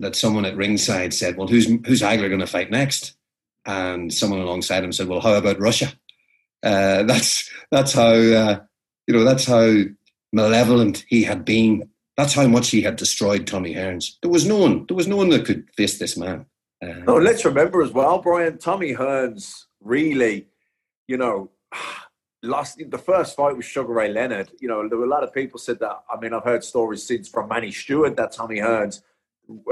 [0.01, 3.15] that someone at ringside said, "Well, who's who's Hagler going to fight next?"
[3.69, 5.93] And someone alongside him said, "Well, how about Russia?"
[6.62, 8.61] Uh, that's that's how uh,
[9.07, 9.83] you know that's how
[10.33, 11.91] malevolent he had been.
[12.16, 14.14] That's how much he had destroyed Tommy Hearns.
[14.23, 14.87] There was no one.
[14.87, 16.47] There was no one that could face this man.
[16.83, 18.57] Uh, no, let's remember as well, Brian.
[18.57, 20.47] Tommy Hearns really,
[21.07, 21.51] you know,
[22.43, 24.51] lost the first fight with Sugar Ray Leonard.
[24.61, 26.05] You know, there were a lot of people said that.
[26.11, 29.03] I mean, I've heard stories since from Manny Steward that Tommy Hearns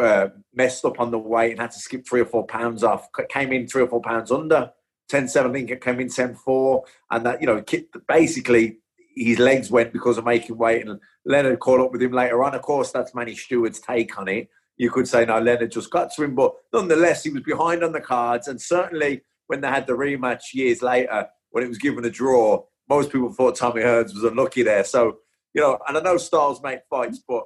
[0.00, 3.08] uh, messed up on the weight and had to skip three or four pounds off.
[3.28, 4.72] Came in three or four pounds under
[5.08, 6.84] 10 7, I think came in 10 4.
[7.10, 7.62] And that, you know,
[8.08, 8.78] basically
[9.14, 10.86] his legs went because of making weight.
[10.86, 12.54] And Leonard caught up with him later on.
[12.54, 14.48] Of course, that's Manny Steward's take on it.
[14.76, 16.34] You could say, no, Leonard just got to him.
[16.34, 18.48] But nonetheless, he was behind on the cards.
[18.48, 22.62] And certainly when they had the rematch years later, when it was given a draw,
[22.88, 24.84] most people thought Tommy Hearns was unlucky there.
[24.84, 25.18] So,
[25.54, 27.44] you know, and I know styles make fights, but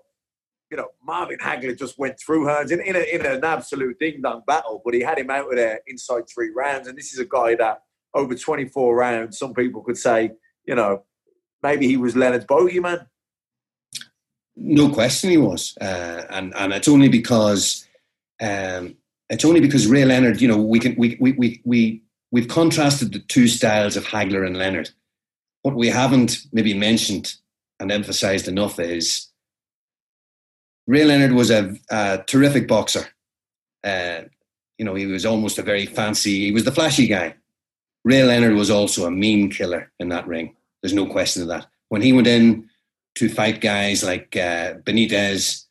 [0.70, 4.22] you know, Marvin Hagler just went through Hearns in, in, a, in an absolute ding
[4.22, 6.86] dong battle, but he had him out of there inside three rounds.
[6.86, 7.82] And this is a guy that
[8.14, 10.30] over 24 rounds, some people could say,
[10.64, 11.04] you know,
[11.62, 13.06] maybe he was Leonard's bogeyman.
[14.56, 15.76] No question he was.
[15.80, 17.86] Uh, and, and it's only because,
[18.40, 18.96] um,
[19.28, 23.12] it's only because Ray Leonard, you know, we can, we, we, we, we, we've contrasted
[23.12, 24.90] the two styles of Hagler and Leonard.
[25.62, 27.34] What we haven't maybe mentioned
[27.80, 29.30] and emphasized enough is
[30.91, 33.07] Ray Leonard was a, a terrific boxer.
[33.84, 34.22] Uh,
[34.76, 37.36] you know, he was almost a very fancy, he was the flashy guy.
[38.05, 40.57] Ray Leonard was also a mean killer in that ring.
[40.82, 41.68] There's no question of that.
[41.91, 42.68] When he went in
[43.14, 45.66] to fight guys like uh, Benitez,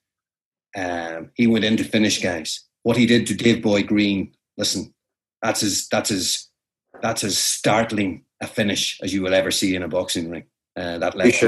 [0.78, 2.63] um, he went in to finish guys.
[2.84, 4.93] What he did to Dave Boy Green, listen,
[5.41, 6.47] that's as that's as
[7.01, 10.45] that's as startling a finish as you will ever see in a boxing ring.
[10.78, 11.43] Uh, that left,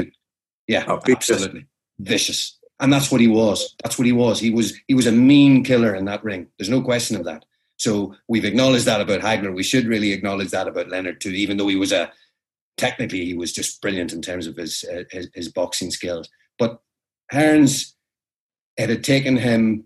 [0.68, 1.64] yeah, oh, absolutely
[1.98, 3.74] vicious and that's what he was.
[3.82, 4.40] That's what he was.
[4.40, 6.48] He was he was a mean killer in that ring.
[6.58, 7.44] There's no question of that.
[7.78, 9.54] So we've acknowledged that about Hagler.
[9.54, 11.30] We should really acknowledge that about Leonard too.
[11.30, 12.12] Even though he was a
[12.76, 16.28] technically he was just brilliant in terms of his uh, his, his, boxing skills.
[16.58, 16.80] But
[17.32, 17.92] Hearns,
[18.76, 19.84] it had taken him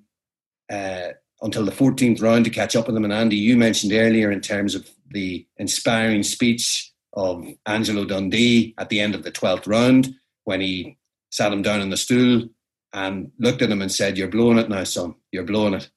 [0.72, 1.08] uh,
[1.42, 3.04] until the 14th round to catch up with him.
[3.04, 8.88] And Andy, you mentioned earlier in terms of the inspiring speech of Angelo Dundee at
[8.88, 10.96] the end of the 12th round when he
[11.30, 12.48] sat him down on the stool
[12.92, 15.14] and looked at him and said, "You're blowing it now, son.
[15.32, 15.90] You're blowing it."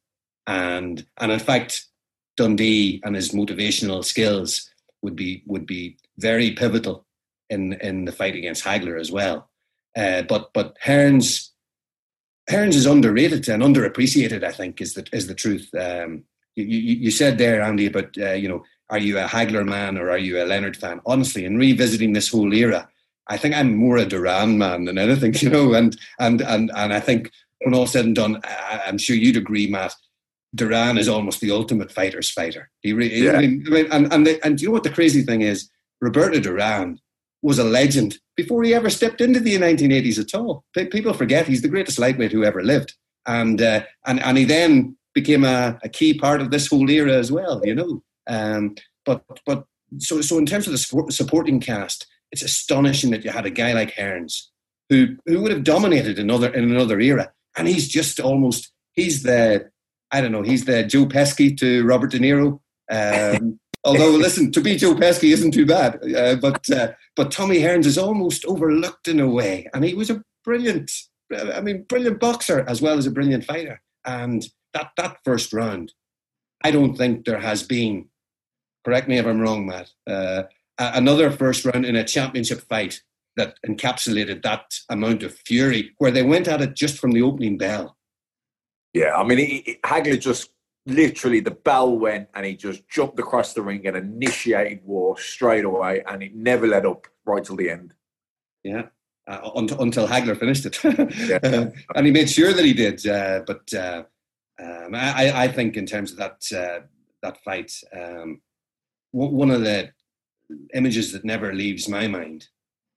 [0.47, 1.85] And and in fact,
[2.37, 4.69] Dundee and his motivational skills
[5.01, 7.05] would be would be very pivotal
[7.49, 9.49] in in the fight against Hagler as well.
[9.97, 11.49] Uh, but but Hearns
[12.49, 14.43] Hearns is underrated and underappreciated.
[14.43, 15.69] I think is the is the truth.
[15.75, 16.23] Um,
[16.55, 19.97] you, you, you said there, Andy, about uh, you know, are you a Hagler man
[19.97, 20.99] or are you a Leonard fan?
[21.05, 22.89] Honestly, in revisiting this whole era,
[23.29, 25.73] I think I'm more a Duran man than anything, you know.
[25.73, 29.37] And and and and I think when all said and done, I, am sure you'd
[29.37, 29.93] agree, Matt.
[30.55, 32.71] Duran is almost the ultimate fighter's fighter.
[32.81, 33.33] He really, yeah.
[33.33, 35.69] I mean, and and the, and you know what the crazy thing is?
[36.01, 36.99] Roberto Duran
[37.41, 40.63] was a legend before he ever stepped into the 1980s at all.
[40.73, 42.95] People forget he's the greatest lightweight who ever lived,
[43.27, 47.13] and uh, and and he then became a, a, key part of this whole era
[47.13, 47.61] as well.
[47.63, 48.75] You know, um,
[49.05, 49.65] but but
[49.99, 53.73] so so in terms of the supporting cast, it's astonishing that you had a guy
[53.73, 54.47] like Hearns
[54.89, 59.69] who who would have dominated another in another era, and he's just almost he's the
[60.11, 62.59] I don't know he's the Joe Pesci to Robert De Niro.
[62.91, 67.59] Um, although listen, to be Joe Pesci isn't too bad, uh, but uh, but Tommy
[67.59, 70.91] Hearns is almost overlooked in a way, and he was a brilliant,
[71.31, 73.81] I mean, brilliant boxer as well as a brilliant fighter.
[74.05, 75.93] And that that first round,
[76.63, 78.09] I don't think there has been.
[78.85, 79.91] Correct me if I'm wrong, Matt.
[80.07, 80.43] Uh,
[80.79, 83.01] another first round in a championship fight
[83.35, 87.57] that encapsulated that amount of fury, where they went at it just from the opening
[87.57, 87.97] bell.
[88.93, 90.49] Yeah, I mean, it, it, Hagler just
[90.85, 95.65] literally the bell went and he just jumped across the ring and initiated war straight
[95.65, 97.93] away, and it never let up right till the end.
[98.63, 98.87] Yeah,
[99.27, 100.83] uh, until, until Hagler finished it,
[101.43, 103.05] uh, and he made sure that he did.
[103.05, 104.03] Uh, but uh,
[104.61, 106.85] um, I, I think in terms of that uh,
[107.21, 108.41] that fight, um,
[109.13, 109.91] w- one of the
[110.73, 112.47] images that never leaves my mind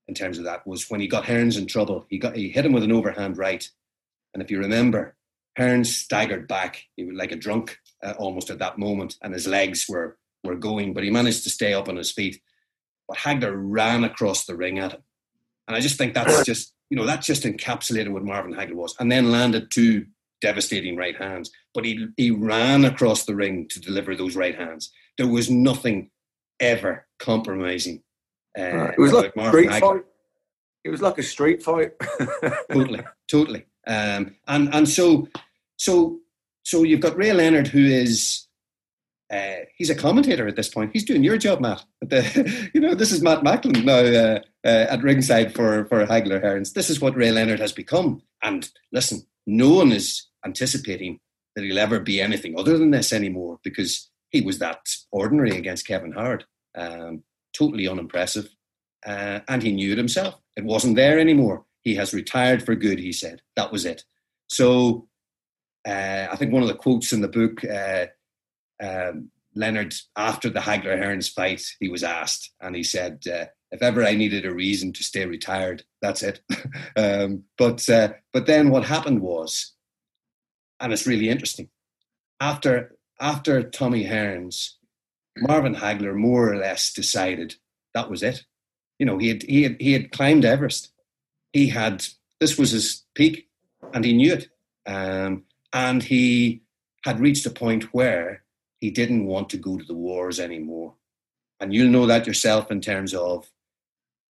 [0.07, 2.05] in terms of that was when he got Hearns in trouble.
[2.09, 3.67] He got he hit him with an overhand right,
[4.33, 5.15] and if you remember,
[5.57, 6.83] Hearns staggered back.
[6.95, 10.55] He was like a drunk uh, almost at that moment, and his legs were were
[10.55, 12.41] going, but he managed to stay up on his feet.
[13.07, 15.03] But Hagler ran across the ring at him,
[15.67, 18.95] and I just think that's just you know that just encapsulated what Marvin Hagler was,
[18.99, 20.05] and then landed two
[20.41, 21.49] devastating right hands.
[21.73, 24.91] But he he ran across the ring to deliver those right hands.
[25.17, 26.09] There was nothing
[26.63, 28.03] ever compromising.
[28.57, 29.79] Uh, it was like a street Hagler.
[29.79, 30.05] fight.
[30.83, 31.91] It was like a street fight.
[32.71, 33.65] totally, totally.
[33.87, 35.27] Um, and and so
[35.77, 36.19] so
[36.63, 38.47] so you've got Ray Leonard, who is
[39.31, 40.91] uh, he's a commentator at this point.
[40.93, 41.83] He's doing your job, Matt.
[41.99, 46.05] But the, you know, this is Matt Macklin now uh, uh, at ringside for for
[46.05, 46.73] Hagler Hearns.
[46.73, 48.21] This is what Ray Leonard has become.
[48.43, 51.19] And listen, no one is anticipating
[51.55, 54.79] that he'll ever be anything other than this anymore because he was that
[55.11, 56.45] ordinary against Kevin Howard.
[56.75, 57.23] Um,
[57.55, 58.49] totally unimpressive.
[59.05, 60.39] Uh, and he knew it himself.
[60.55, 61.65] It wasn't there anymore.
[61.81, 63.41] He has retired for good, he said.
[63.55, 64.03] That was it.
[64.47, 65.07] So
[65.87, 68.05] uh, I think one of the quotes in the book, uh,
[68.81, 73.81] um, Leonard, after the Hagler Hearns fight, he was asked, and he said, uh, "If
[73.81, 76.41] ever I needed a reason to stay retired, that's it."
[76.95, 79.73] um, but uh, but then what happened was,
[80.79, 81.69] and it's really interesting.
[82.39, 84.71] After after Tommy Hearns,
[85.37, 87.55] Marvin Hagler more or less decided
[87.93, 88.45] that was it.
[88.99, 90.91] You know, he had he had he had climbed Everest.
[91.51, 92.05] He had
[92.39, 93.47] this was his peak,
[93.93, 94.49] and he knew it.
[94.85, 96.63] Um, and he
[97.03, 98.43] had reached a point where
[98.79, 100.95] he didn't want to go to the wars anymore.
[101.59, 103.49] And you'll know that yourself in terms of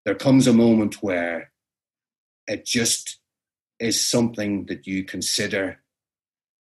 [0.05, 1.51] there comes a moment where
[2.47, 3.19] it just
[3.79, 5.79] is something that you consider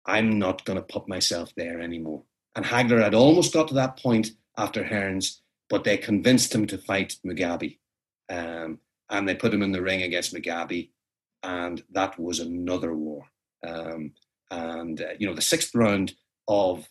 [0.04, 2.24] I'm not going to put myself there anymore.
[2.54, 5.38] And Hagler had almost got to that point after Hearns,
[5.70, 7.78] but they convinced him to fight Mugabi.
[8.28, 8.78] Um,
[9.10, 10.90] and they put him in the ring against Mugabi,
[11.42, 13.24] and that was another war.
[13.66, 14.12] Um,
[14.50, 16.14] and uh, you know, the sixth round
[16.48, 16.88] of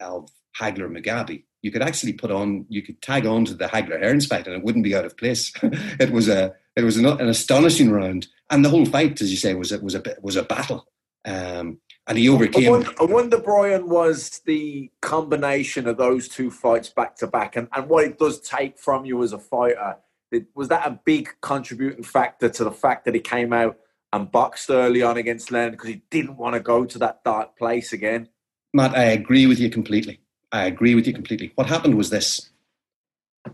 [0.00, 0.28] of
[0.58, 4.28] Hagler Mugabi, you could actually put on, you could tag on to the Hagler Hearns
[4.28, 5.52] fight, and it wouldn't be out of place.
[5.62, 9.36] it was a it was an, an astonishing round, and the whole fight, as you
[9.36, 10.86] say, was it was a was a battle.
[11.24, 12.70] Um, and he I overcame.
[12.70, 17.68] wonder, I wonder, Brian, was the combination of those two fights back to back and,
[17.74, 19.96] and what it does take from you as a fighter.
[20.30, 23.78] Did, was that a big contributing factor to the fact that he came out
[24.12, 27.56] and boxed early on against Leonard because he didn't want to go to that dark
[27.56, 28.28] place again?
[28.72, 30.20] Matt, I agree with you completely.
[30.52, 31.52] I agree with you completely.
[31.54, 32.50] What happened was this: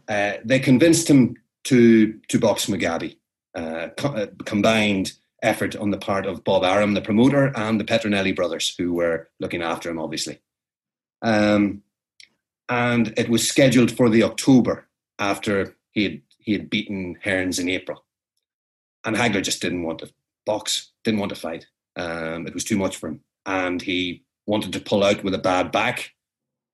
[0.08, 3.16] uh, they convinced him to to box Mugabi.
[3.54, 5.12] Uh, co- uh, combined
[5.42, 9.28] effort on the part of Bob Arum, the promoter, and the Petronelli brothers, who were
[9.40, 10.40] looking after him, obviously.
[11.22, 11.82] Um,
[12.68, 14.88] and it was scheduled for the October
[15.18, 18.04] after he had he had beaten Hearns in April.
[19.04, 20.12] And Hagler just didn't want to
[20.44, 21.66] box, didn't want to fight.
[21.94, 25.38] Um, it was too much for him, and he wanted to pull out with a
[25.38, 26.12] bad back.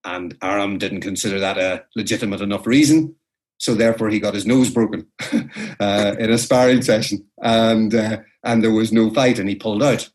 [0.05, 3.17] And Arum didn't consider that a legitimate enough reason,
[3.59, 5.07] so therefore he got his nose broken
[5.81, 8.19] uh, in a sparring session, and uh,
[8.49, 10.09] and there was no fight, and he pulled out.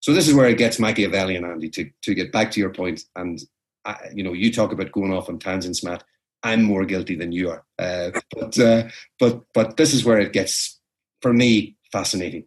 [0.00, 1.68] So this is where it gets Machiavellian, Andy.
[1.70, 3.38] To to get back to your point, and
[3.84, 6.02] I, you know, you talk about going off on tangents, Matt.
[6.42, 8.88] I'm more guilty than you are, uh, but uh,
[9.20, 10.80] but but this is where it gets
[11.20, 12.46] for me fascinating.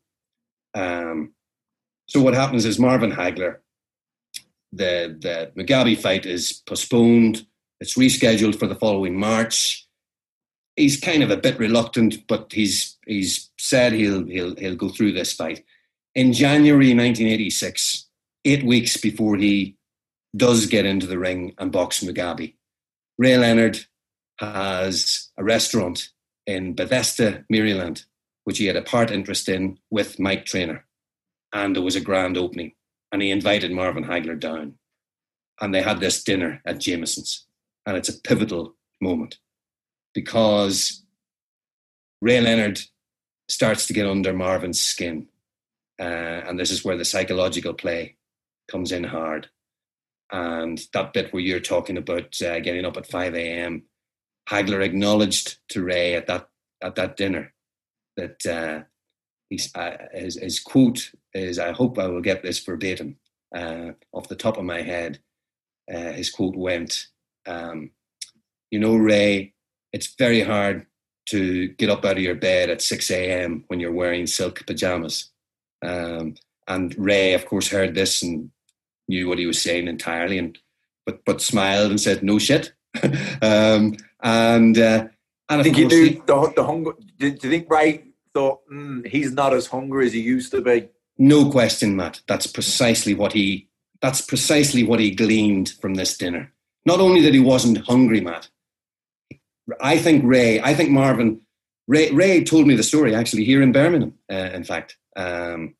[0.73, 1.33] Um,
[2.07, 3.57] so what happens is Marvin Hagler,
[4.71, 7.45] the the Mugabi fight is postponed.
[7.79, 9.87] It's rescheduled for the following March.
[10.79, 15.11] He's kind of a bit reluctant, but he's he's said he'll he'll he'll go through
[15.11, 15.61] this fight.
[16.15, 18.05] In January 1986,
[18.45, 19.75] eight weeks before he
[20.37, 22.53] does get into the ring and box Mugabi,
[23.17, 23.79] Ray Leonard
[24.39, 26.11] has a restaurant
[26.47, 28.05] in Bethesda, Maryland,
[28.45, 30.85] which he had a part interest in with Mike Trainer.
[31.51, 32.71] And there was a grand opening.
[33.11, 34.75] And he invited Marvin Hagler down.
[35.59, 37.45] And they had this dinner at Jameson's.
[37.85, 39.39] And it's a pivotal moment
[40.13, 41.03] because
[42.21, 42.79] Ray Leonard
[43.47, 45.27] starts to get under Marvin's skin.
[45.99, 48.15] Uh, and this is where the psychological play
[48.69, 49.49] comes in hard.
[50.31, 53.83] And that bit where you're talking about uh, getting up at 5 a.m.,
[54.49, 56.49] Hagler acknowledged to Ray at that
[56.81, 57.53] at that dinner
[58.17, 58.83] that uh,
[59.75, 63.17] uh, his, his quote is, "I hope I will get this verbatim
[63.55, 65.19] uh, off the top of my head."
[65.91, 67.07] Uh, his quote went,
[67.45, 67.91] um,
[68.71, 69.53] "You know, Ray,
[69.93, 70.85] it's very hard
[71.27, 73.63] to get up out of your bed at 6 a.m.
[73.67, 75.29] when you're wearing silk pajamas.
[75.83, 76.35] Um,
[76.67, 78.51] and Ray, of course, heard this and
[79.07, 80.57] knew what he was saying entirely, and
[81.05, 82.73] but but smiled and said, "No shit."
[83.41, 85.07] um, and uh,
[85.49, 86.91] and I think you he- the, the hunger.
[87.17, 90.61] Do, do you think Ray thought mm, he's not as hungry as he used to
[90.61, 90.89] be?
[91.17, 92.21] no question, Matt.
[92.27, 93.67] That's precisely what he.
[94.01, 96.53] That's precisely what he gleaned from this dinner.
[96.85, 98.49] Not only that he wasn't hungry, Matt.
[99.81, 100.61] I think Ray.
[100.61, 101.41] I think Marvin.
[101.87, 104.13] Ray, Ray told me the story actually here in Birmingham.
[104.31, 105.75] Uh, in fact, um,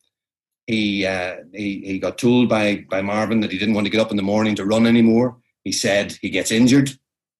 [0.66, 4.00] he, uh, he he got told by by Marvin that he didn't want to get
[4.00, 5.36] up in the morning to run anymore.
[5.64, 6.90] He said he gets injured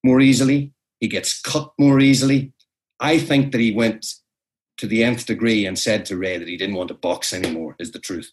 [0.04, 0.72] more easily.
[1.00, 2.52] He gets cut more easily.
[3.00, 4.06] I think that he went
[4.76, 7.76] to the nth degree and said to Ray that he didn't want to box anymore.
[7.78, 8.30] Is the truth.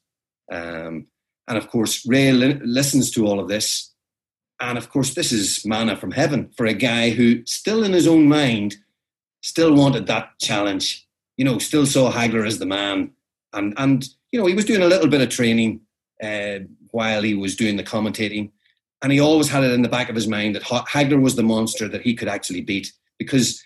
[0.52, 1.08] Um,
[1.48, 3.94] and of course, Ray li- listens to all of this.
[4.60, 8.08] And of course, this is manna from heaven for a guy who, still in his
[8.08, 8.78] own mind,
[9.42, 11.08] still wanted that challenge.
[11.38, 13.12] You know, still saw Hagler as the man.
[13.54, 15.82] And, and you know, he was doing a little bit of training
[16.24, 16.60] uh,
[16.92, 18.52] while he was doing the commentating.
[19.04, 21.44] And he always had it in the back of his mind that Hagler was the
[21.44, 22.92] monster that he could actually beat.
[23.20, 23.64] Because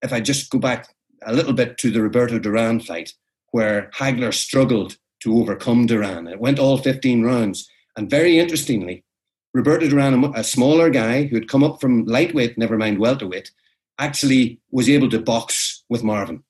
[0.00, 0.88] if I just go back
[1.22, 3.12] a little bit to the Roberto Duran fight,
[3.50, 6.26] where Hagler struggled to overcome Duran.
[6.26, 7.68] It went all 15 rounds.
[7.96, 9.04] And very interestingly,
[9.52, 13.50] Roberto Duran, a smaller guy who had come up from lightweight, never mind welterweight,
[13.98, 16.42] actually was able to box with Marvin.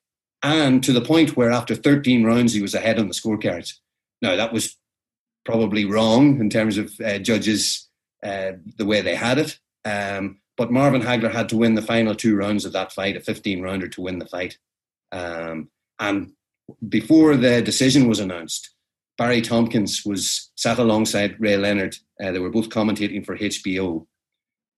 [0.43, 3.75] And to the point where after 13 rounds, he was ahead on the scorecards.
[4.23, 4.77] Now, that was
[5.45, 7.89] probably wrong in terms of uh, judges,
[8.23, 9.59] uh, the way they had it.
[9.85, 13.21] Um, but Marvin Hagler had to win the final two rounds of that fight, a
[13.21, 14.59] 15 rounder to win the fight.
[15.11, 16.33] Um, and
[16.89, 18.71] before the decision was announced,
[19.19, 21.97] Barry Tompkins was sat alongside Ray Leonard.
[22.23, 24.07] Uh, they were both commentating for HBO.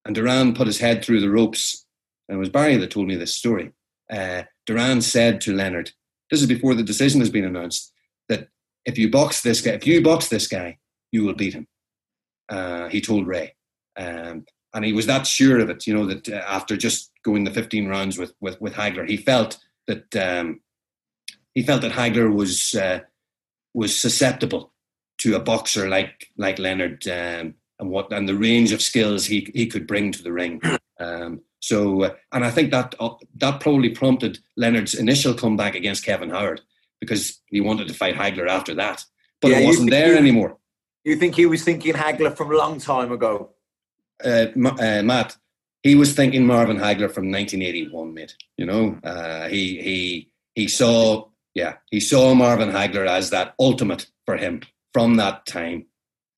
[0.04, 1.86] And Duran put his head through the ropes.
[2.28, 3.72] And it was Barry that told me this story.
[4.10, 5.92] Uh, Duran said to Leonard,
[6.30, 7.92] this is before the decision has been announced,
[8.28, 8.48] that
[8.84, 10.78] if you box this guy, if you box this guy,
[11.12, 11.66] you will beat him.
[12.48, 13.54] Uh, he told Ray.
[13.96, 17.44] Um, and he was that sure of it, you know, that uh, after just going
[17.44, 20.60] the 15 rounds with, with, with Hagler, he felt that um,
[21.54, 23.00] he felt that Hagler was uh,
[23.74, 24.72] was susceptible
[25.18, 29.50] to a boxer like like Leonard um, and what and the range of skills he
[29.54, 30.60] he could bring to the ring.
[31.00, 36.04] Um, so, uh, and I think that uh, that probably prompted Leonard's initial comeback against
[36.04, 36.60] Kevin Howard
[37.00, 39.04] because he wanted to fight Hagler after that,
[39.40, 40.58] but Yeah, it wasn't there you- anymore.
[41.04, 43.50] You think he was thinking Hagler from a long time ago?
[44.24, 45.36] uh, uh, Matt,
[45.82, 48.36] he was thinking Marvin Hagler from 1981, mate.
[48.56, 54.06] You know, uh, he he he saw, yeah, he saw Marvin Hagler as that ultimate
[54.26, 55.86] for him from that time,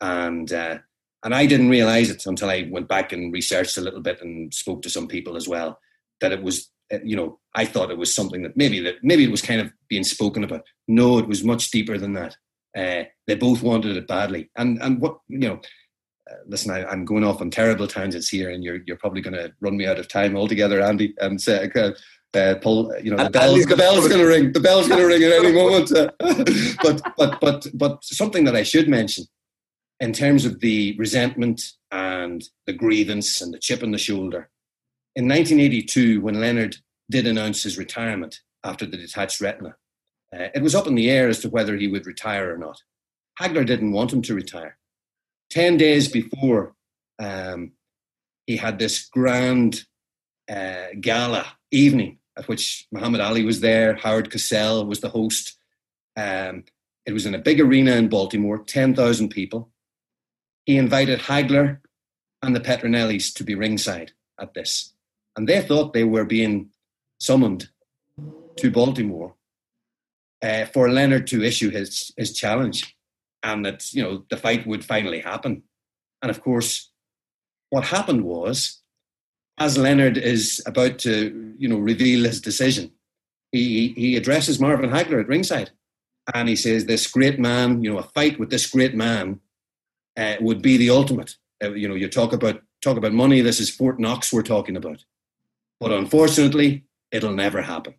[0.00, 0.78] and uh,
[1.24, 4.52] and I didn't realize it until I went back and researched a little bit and
[4.52, 5.78] spoke to some people as well
[6.20, 6.70] that it was.
[6.92, 9.60] uh, You know, I thought it was something that maybe that maybe it was kind
[9.60, 10.62] of being spoken about.
[10.86, 12.36] No, it was much deeper than that.
[12.76, 15.60] Uh, they both wanted it badly, and and what you know,
[16.30, 19.34] uh, listen, I, I'm going off on terrible tangents here, and you're you're probably going
[19.34, 21.14] to run me out of time altogether, Andy.
[21.20, 21.92] And say, uh,
[22.36, 24.52] uh, Paul, you know, the And bell's the bell's going to ring.
[24.52, 25.90] The bell's going to ring at any moment.
[26.82, 29.24] but but but but something that I should mention
[30.00, 34.50] in terms of the resentment and the grievance and the chip on the shoulder.
[35.16, 36.76] In 1982, when Leonard
[37.10, 39.76] did announce his retirement after the detached retina,
[40.34, 42.82] uh, it was up in the air as to whether he would retire or not.
[43.40, 44.76] Hagler didn't want him to retire.
[45.50, 46.74] Ten days before,
[47.20, 47.72] um,
[48.46, 49.84] he had this grand
[50.50, 55.56] uh, gala evening at which Muhammad Ali was there, Howard Cosell was the host.
[56.16, 56.64] Um,
[57.06, 59.70] it was in a big arena in Baltimore, 10,000 people.
[60.64, 61.80] He invited Hagler
[62.42, 64.94] and the Petronellis to be ringside at this.
[65.36, 66.70] And they thought they were being
[67.18, 67.68] summoned
[68.56, 69.34] to Baltimore
[70.42, 72.96] uh, for Leonard to issue his, his challenge
[73.42, 75.62] and that, you know, the fight would finally happen.
[76.22, 76.90] And of course,
[77.70, 78.82] what happened was,
[79.58, 82.90] as Leonard is about to, you know, reveal his decision,
[83.52, 85.70] he, he addresses Marvin Hagler at ringside
[86.32, 89.40] and he says, this great man, you know, a fight with this great man
[90.16, 91.36] uh, would be the ultimate.
[91.62, 93.40] Uh, you know, you talk about talk about money.
[93.40, 95.04] This is Fort Knox we're talking about,
[95.80, 97.94] but unfortunately, it'll never happen.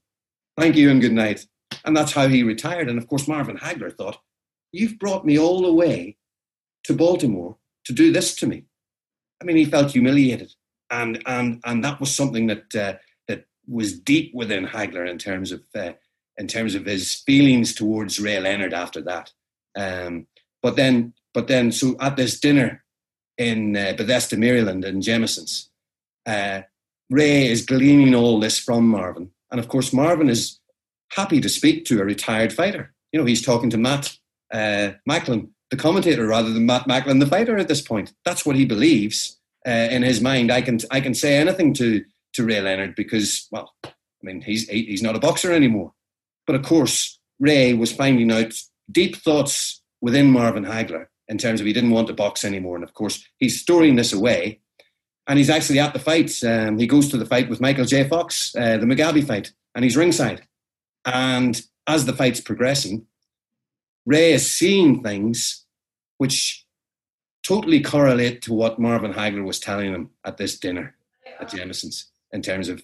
[0.57, 1.45] Thank you and good night.
[1.83, 2.89] And that's how he retired.
[2.89, 4.19] And of course, Marvin Hagler thought,
[4.71, 6.17] "You've brought me all the way
[6.83, 8.65] to Baltimore to do this to me."
[9.41, 10.53] I mean, he felt humiliated,
[10.89, 12.93] and and and that was something that uh,
[13.27, 15.93] that was deep within Hagler in terms of uh,
[16.37, 19.31] in terms of his feelings towards Ray Leonard after that.
[19.75, 20.27] Um,
[20.61, 22.83] but then, but then, so at this dinner
[23.37, 25.69] in uh, Bethesda, Maryland, in Jameson's,
[26.25, 26.61] uh,
[27.09, 30.59] Ray is gleaning all this from Marvin, And of course, Marvin is
[31.11, 32.93] happy to speak to a retired fighter.
[33.11, 34.17] You know, he's talking to Matt
[34.51, 37.57] uh, Macklin, the commentator, rather than Matt Macklin, the fighter.
[37.57, 39.37] At this point, that's what he believes
[39.67, 40.51] uh, in his mind.
[40.51, 44.67] I can I can say anything to to Ray Leonard because, well, I mean, he's
[44.67, 45.93] he's not a boxer anymore.
[46.45, 48.53] But of course, Ray was finding out
[48.91, 52.75] deep thoughts within Marvin Hagler in terms of he didn't want to box anymore.
[52.75, 54.59] And of course, he's storing this away.
[55.27, 56.31] And he's actually at the fight.
[56.43, 58.07] Um, he goes to the fight with Michael J.
[58.07, 60.47] Fox, uh, the Mugabi fight, and he's ringside.
[61.03, 63.07] And as the fight's progressing,
[64.05, 65.65] Ray is seeing things
[66.19, 66.64] which
[67.45, 70.95] totally correlate to what Marvin Hagler was telling him at this dinner
[71.39, 72.83] at Jameson's in terms of,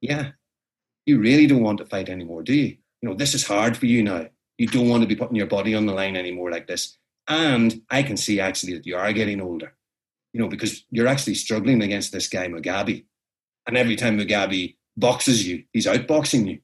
[0.00, 0.30] yeah,
[1.04, 2.76] you really don't want to fight anymore, do you?
[3.02, 4.26] You know, this is hard for you now.
[4.56, 6.96] You don't want to be putting your body on the line anymore like this.
[7.28, 9.74] And I can see actually that you are getting older,
[10.32, 13.04] you know, because you're actually struggling against this guy, Mugabi.
[13.66, 16.60] And every time Mugabi boxes you, he's outboxing you.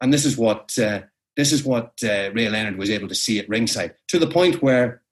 [0.00, 1.02] And this is what uh,
[1.36, 4.60] this is what uh, Ray Leonard was able to see at ringside to the point
[4.60, 5.02] where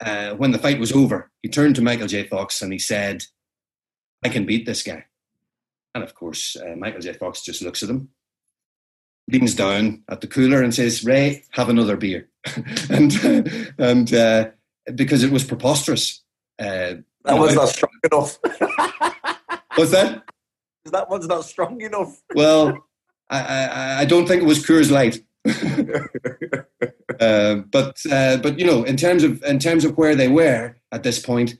[0.00, 2.24] uh, when the fight was over, he turned to Michael J.
[2.24, 3.24] Fox and he said,
[4.24, 5.04] I can beat this guy.
[5.94, 7.12] And of course, uh, Michael J.
[7.12, 8.10] Fox just looks at him,
[9.30, 12.28] leans down at the cooler and says, Ray, have another beer.
[12.90, 13.14] and
[13.78, 14.50] and uh,
[14.94, 16.22] because it was preposterous.
[16.58, 16.94] Uh,
[17.24, 18.38] that was not strong enough.
[19.76, 20.24] What's that?
[20.86, 22.20] That one's not strong enough.
[22.34, 22.86] Well,
[23.30, 25.24] I, I, I don't think it was Coors Light.
[27.20, 30.76] Uh, but uh, but you know, in terms of in terms of where they were
[30.92, 31.56] at this point,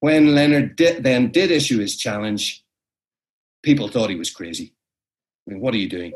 [0.00, 2.64] when Leonard did, then did issue his challenge,
[3.62, 4.74] people thought he was crazy.
[5.46, 6.12] I mean, what are you doing?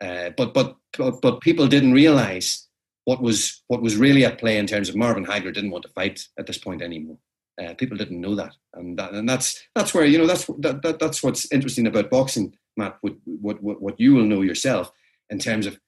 [0.00, 2.68] Uh, but, but but people didn't realize
[3.04, 5.90] what was what was really at play in terms of Marvin Hagler didn't want to
[5.90, 7.18] fight at this point anymore.
[7.60, 10.82] Uh, people didn't know that, and that, and that's that's where you know that's that,
[10.82, 12.98] that that's what's interesting about boxing, Matt.
[13.00, 14.92] What what what you will know yourself
[15.30, 15.78] in terms of,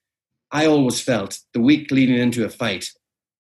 [0.52, 2.90] I always felt the week leading into a fight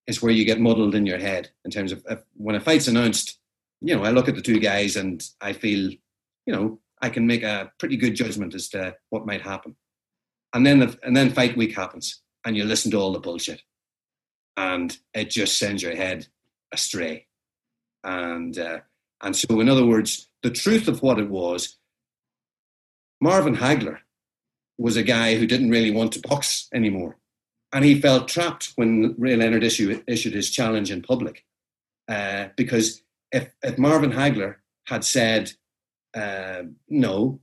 [0.06, 2.04] is where you get muddled in your head in terms of
[2.34, 3.38] when a fight's announced.
[3.80, 7.26] You know, I look at the two guys and I feel, you know, I can
[7.26, 9.74] make a pretty good judgment as to what might happen,
[10.52, 13.62] and then the, and then fight week happens, and you listen to all the bullshit,
[14.56, 16.26] and it just sends your head
[16.72, 17.26] astray
[18.04, 18.78] and uh,
[19.22, 21.76] and so in other words, the truth of what it was,
[23.20, 23.98] Marvin Hagler
[24.80, 27.16] was a guy who didn't really want to box anymore,
[27.72, 31.44] and he felt trapped when Ray Leonard issued issued his challenge in public,
[32.08, 33.02] uh, because
[33.32, 35.52] if if Marvin Hagler had said
[36.14, 37.40] uh, no,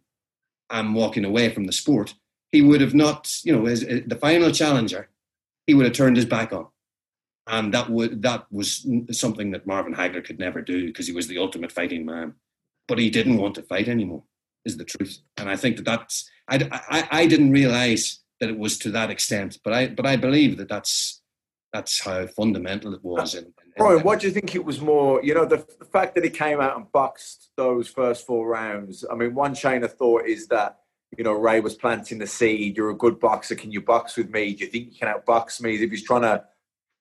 [0.69, 2.13] I'm walking away from the sport,
[2.51, 5.09] he would have not, you know, as the final challenger,
[5.65, 6.67] he would have turned his back on.
[7.49, 11.27] And that would that was something that Marvin Hagler could never do because he was
[11.27, 12.33] the ultimate fighting man.
[12.87, 14.23] But he didn't want to fight anymore,
[14.67, 15.17] is the truth.
[15.37, 19.09] And I think that that's I, I, I didn't realize that it was to that
[19.09, 21.21] extent, but I but I believe that that's
[21.73, 23.35] that's how fundamental it was.
[23.35, 25.23] In, in, Brian, what do you think it was more?
[25.23, 29.03] You know, the, the fact that he came out and boxed those first four rounds.
[29.11, 30.79] I mean, one chain of thought is that
[31.17, 32.77] you know Ray was planting the seed.
[32.77, 33.55] You're a good boxer.
[33.55, 34.53] Can you box with me?
[34.53, 35.75] Do you think you can outbox me?
[35.75, 36.43] If he's trying to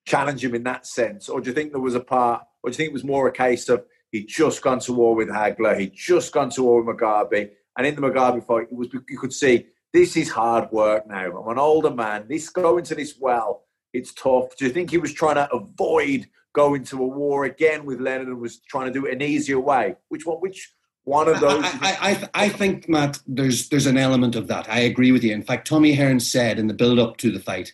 [0.06, 1.28] challenge him in that sense?
[1.28, 3.26] Or do you think there was a part, or do you think it was more
[3.26, 3.84] a case of
[4.16, 7.86] he'd just gone to war with Hagler, he'd just gone to war with Mugabi, and
[7.86, 11.38] in the Mugabi fight, it was you could see this is hard work now.
[11.40, 12.26] I'm an older man.
[12.28, 14.56] This going to this well, it's tough.
[14.56, 18.28] Do you think he was trying to avoid going to a war again with Leonard
[18.28, 19.97] and was trying to do it an easier way?
[20.09, 20.38] Which one?
[20.38, 20.72] Which
[21.05, 21.64] one of those?
[21.64, 24.68] I, I, I, I think Matt, there's there's an element of that.
[24.68, 25.32] I agree with you.
[25.32, 27.72] In fact, Tommy Hearn said in the build up to the fight,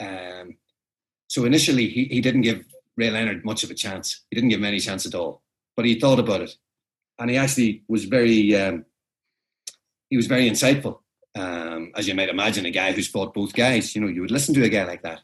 [0.00, 0.56] um,
[1.28, 2.64] so initially, he, he didn't give
[2.96, 4.24] Ray Leonard much of a chance.
[4.30, 5.42] He didn't give him any chance at all.
[5.80, 6.54] But he thought about it,
[7.18, 8.84] and he actually was very um,
[10.10, 10.98] he was very insightful.
[11.34, 13.94] Um, as you might imagine, a guy who's fought both guys.
[13.94, 15.20] You know, you would listen to a guy like that,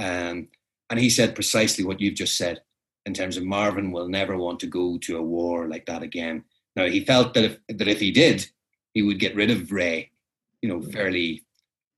[0.00, 0.48] um,
[0.90, 2.60] and he said precisely what you've just said
[3.06, 6.42] in terms of Marvin will never want to go to a war like that again.
[6.74, 8.50] Now he felt that if that if he did,
[8.92, 10.10] he would get rid of Ray,
[10.60, 11.44] you know, fairly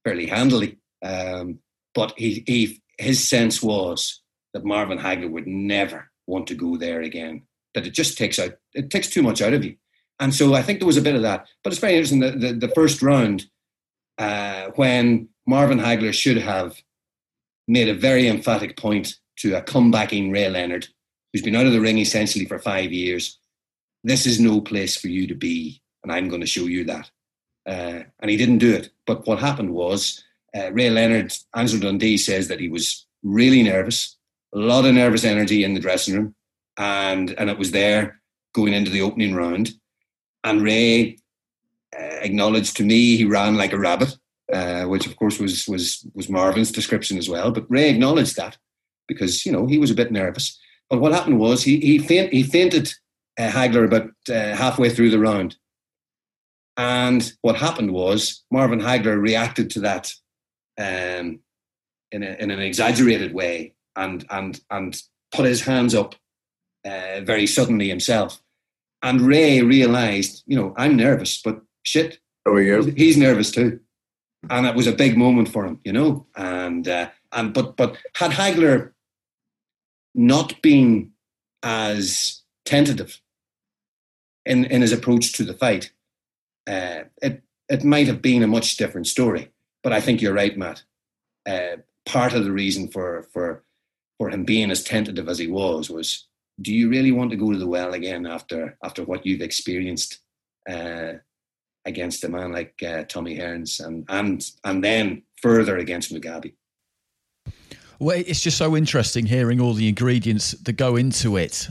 [0.05, 0.77] fairly handily.
[1.03, 1.61] Um,
[1.95, 4.21] but he he his sense was
[4.53, 7.45] that Marvin Hagler would never want to go there again.
[7.75, 9.77] That it just takes out it takes too much out of you.
[10.21, 11.49] And so I think there was a bit of that.
[11.65, 13.47] But it's very interesting that the, the first round,
[14.19, 16.81] uh, when Marvin Hagler should have
[17.67, 20.89] made a very emphatic point to a comebacking Ray Leonard,
[21.33, 23.39] who's been out of the ring essentially for five years.
[24.05, 27.11] This is no place for you to be, and I'm going to show you that.
[27.67, 28.91] Uh, and he didn't do it.
[29.07, 30.23] But what happened was
[30.57, 34.17] uh, Ray Leonard, Angelo Dundee says that he was really nervous,
[34.53, 36.35] a lot of nervous energy in the dressing room,
[36.77, 38.21] and and it was there
[38.55, 39.71] going into the opening round.
[40.45, 41.17] And Ray
[41.97, 44.17] uh, acknowledged to me he ran like a rabbit,
[44.53, 47.51] uh, which of course was was was Marvin's description as well.
[47.51, 48.57] But Ray acknowledged that
[49.09, 50.59] because you know he was a bit nervous.
[50.91, 52.93] But what happened was he he, faint, he fainted
[53.39, 55.57] uh, Hagler about uh, halfway through the round,
[56.77, 60.13] and what happened was Marvin Hagler reacted to that
[60.79, 61.41] um,
[62.11, 65.01] in, a, in an exaggerated way and and and
[65.35, 66.15] put his hands up
[66.85, 68.43] uh, very suddenly himself.
[69.03, 72.83] And Ray realized, you know, I'm nervous, but shit, oh, yeah.
[72.97, 73.81] he's nervous too.
[74.51, 76.27] And it was a big moment for him, you know.
[76.37, 78.93] And uh, and but but had Hagler
[80.15, 81.13] not been
[81.63, 83.21] as tentative
[84.45, 85.93] in in his approach to the fight,
[86.67, 89.53] uh, it it might have been a much different story.
[89.83, 90.83] But I think you're right, Matt.
[91.49, 93.63] Uh, part of the reason for for
[94.19, 96.27] for him being as tentative as he was was
[96.63, 100.21] do you really want to go to the well again after after what you've experienced
[100.69, 101.15] uh,
[101.85, 106.55] against a man like uh, Tommy Hearns and and and then further against Mugabi?
[107.99, 111.69] Well, it's just so interesting hearing all the ingredients that go into it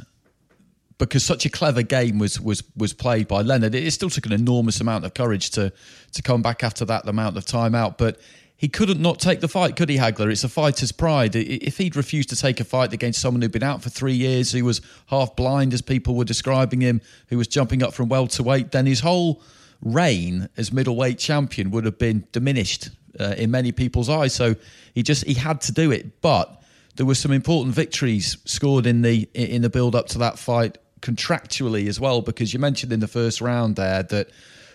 [0.97, 3.73] because such a clever game was was was played by Leonard.
[3.73, 5.73] It still took an enormous amount of courage to
[6.13, 8.19] to come back after that amount of time out, but
[8.61, 10.31] he couldn't not take the fight, could he, Hagler?
[10.31, 11.35] It's a fighter's pride.
[11.35, 14.51] If he'd refused to take a fight against someone who'd been out for three years,
[14.51, 18.69] who was half blind, as people were describing him, who was jumping up from welterweight,
[18.69, 19.41] then his whole
[19.81, 24.35] reign as middleweight champion would have been diminished uh, in many people's eyes.
[24.35, 24.55] So
[24.93, 26.61] he just he had to do it, but
[26.97, 30.77] there were some important victories scored in the in the build up to that fight
[31.01, 34.29] contractually as well, because you mentioned in the first round there that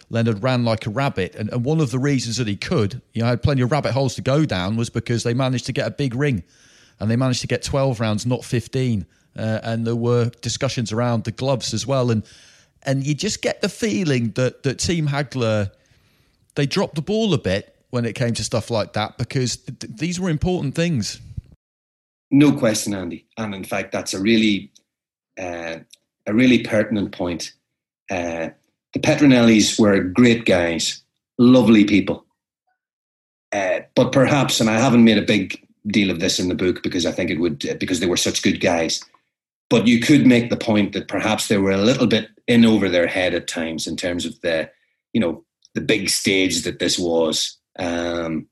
[0.09, 1.35] Leonard ran like a rabbit.
[1.35, 3.93] And, and one of the reasons that he could, you know, had plenty of rabbit
[3.93, 6.45] holes to go down, was because they managed to get a big ring
[7.01, 9.07] and they managed to get 12 rounds, not 15.
[9.37, 12.11] Uh, and there were discussions around the gloves as well.
[12.11, 12.25] And
[12.87, 15.73] and you just get the feeling that, that Team Hagler,
[16.55, 19.93] they dropped the ball a bit when it came to stuff like that because th-
[19.93, 21.21] these were important things.
[22.31, 23.27] No question, Andy.
[23.37, 24.73] And in fact, that's a really,
[25.39, 25.79] uh,
[26.27, 27.53] a really pertinent point.
[28.09, 28.51] Uh,
[28.97, 31.03] the Petronellis were great guys,
[31.37, 32.25] lovely people.
[33.53, 36.83] Uh, but perhaps, and I haven't made a big deal of this in the book
[36.83, 39.05] because I think it would, uh, because they were such good guys.
[39.69, 42.89] But you could make the point that perhaps they were a little bit in over
[42.89, 44.71] their head at times in terms of the,
[45.13, 45.45] you know,
[45.75, 47.59] the big stage that this was.
[47.79, 48.49] Um,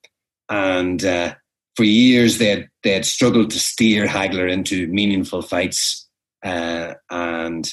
[0.50, 1.36] and uh,
[1.74, 6.06] for years they had, they had struggled to steer Hagler into meaningful fights
[6.44, 7.72] uh, and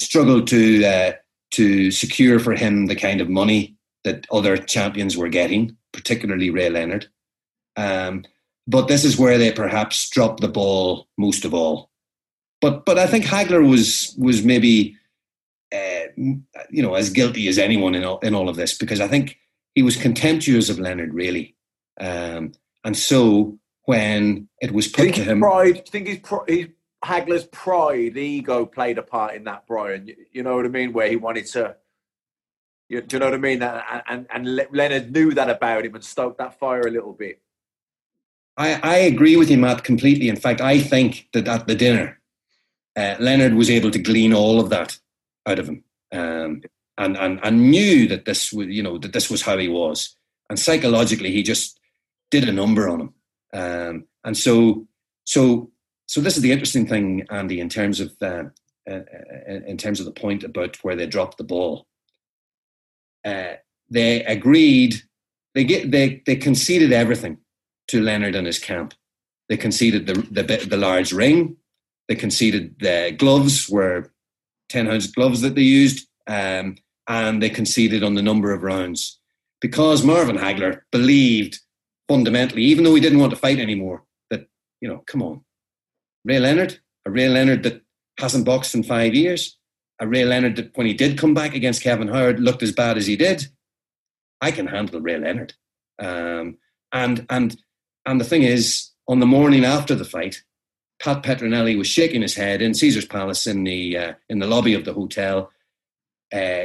[0.00, 1.12] struggled to uh,
[1.52, 6.70] to secure for him the kind of money that other champions were getting, particularly Ray
[6.70, 7.08] Leonard.
[7.76, 8.24] Um,
[8.66, 11.90] but this is where they perhaps dropped the ball most of all.
[12.60, 14.96] But but I think Hagler was was maybe
[15.74, 19.08] uh, you know as guilty as anyone in all, in all of this because I
[19.08, 19.38] think
[19.74, 21.56] he was contemptuous of Leonard really,
[22.00, 22.52] um,
[22.84, 25.76] and so when it was put to him, pride.
[25.76, 26.68] You think his, his
[27.04, 30.08] Hagler's pride, ego played a part in that, Brian.
[30.08, 30.92] You, you know what I mean?
[30.92, 31.76] Where he wanted to,
[32.88, 33.62] you, do you know what I mean?
[33.62, 37.40] And, and, and Leonard knew that about him and stoked that fire a little bit.
[38.56, 40.28] I, I agree with you, Matt, completely.
[40.28, 42.20] In fact, I think that at the dinner,
[42.96, 44.98] uh, Leonard was able to glean all of that
[45.46, 46.62] out of him, um,
[46.98, 50.16] and and and knew that this was, you know, that this was how he was,
[50.50, 51.78] and psychologically, he just
[52.30, 53.14] did a number on him,
[53.54, 54.86] um, and so
[55.24, 55.70] so
[56.10, 58.46] so this is the interesting thing, Andy, in terms of uh,
[58.90, 59.00] uh,
[59.46, 61.86] in terms of the point about where they dropped the ball.
[63.24, 63.54] Uh,
[63.88, 64.96] they agreed.
[65.54, 67.38] They get they they conceded everything
[67.88, 68.92] to Leonard and his camp.
[69.48, 71.56] They conceded the the, the large ring.
[72.08, 74.10] They conceded the gloves were
[74.68, 76.74] ten ounce gloves that they used, um,
[77.06, 79.20] and they conceded on the number of rounds
[79.60, 81.60] because Marvin Hagler believed
[82.08, 84.48] fundamentally, even though he didn't want to fight anymore, that
[84.80, 85.44] you know, come on,
[86.24, 87.82] Ray Leonard, a Ray Leonard that
[88.18, 89.56] hasn't boxed in five years,
[89.98, 92.96] a Ray Leonard that when he did come back against Kevin Howard looked as bad
[92.96, 93.46] as he did.
[94.40, 95.54] I can handle Ray Leonard.
[95.98, 96.58] Um,
[96.92, 97.60] and and
[98.06, 100.42] and the thing is, on the morning after the fight,
[101.00, 104.74] Pat Petronelli was shaking his head in Caesar's Palace in the uh, in the lobby
[104.74, 105.50] of the hotel,
[106.32, 106.64] uh,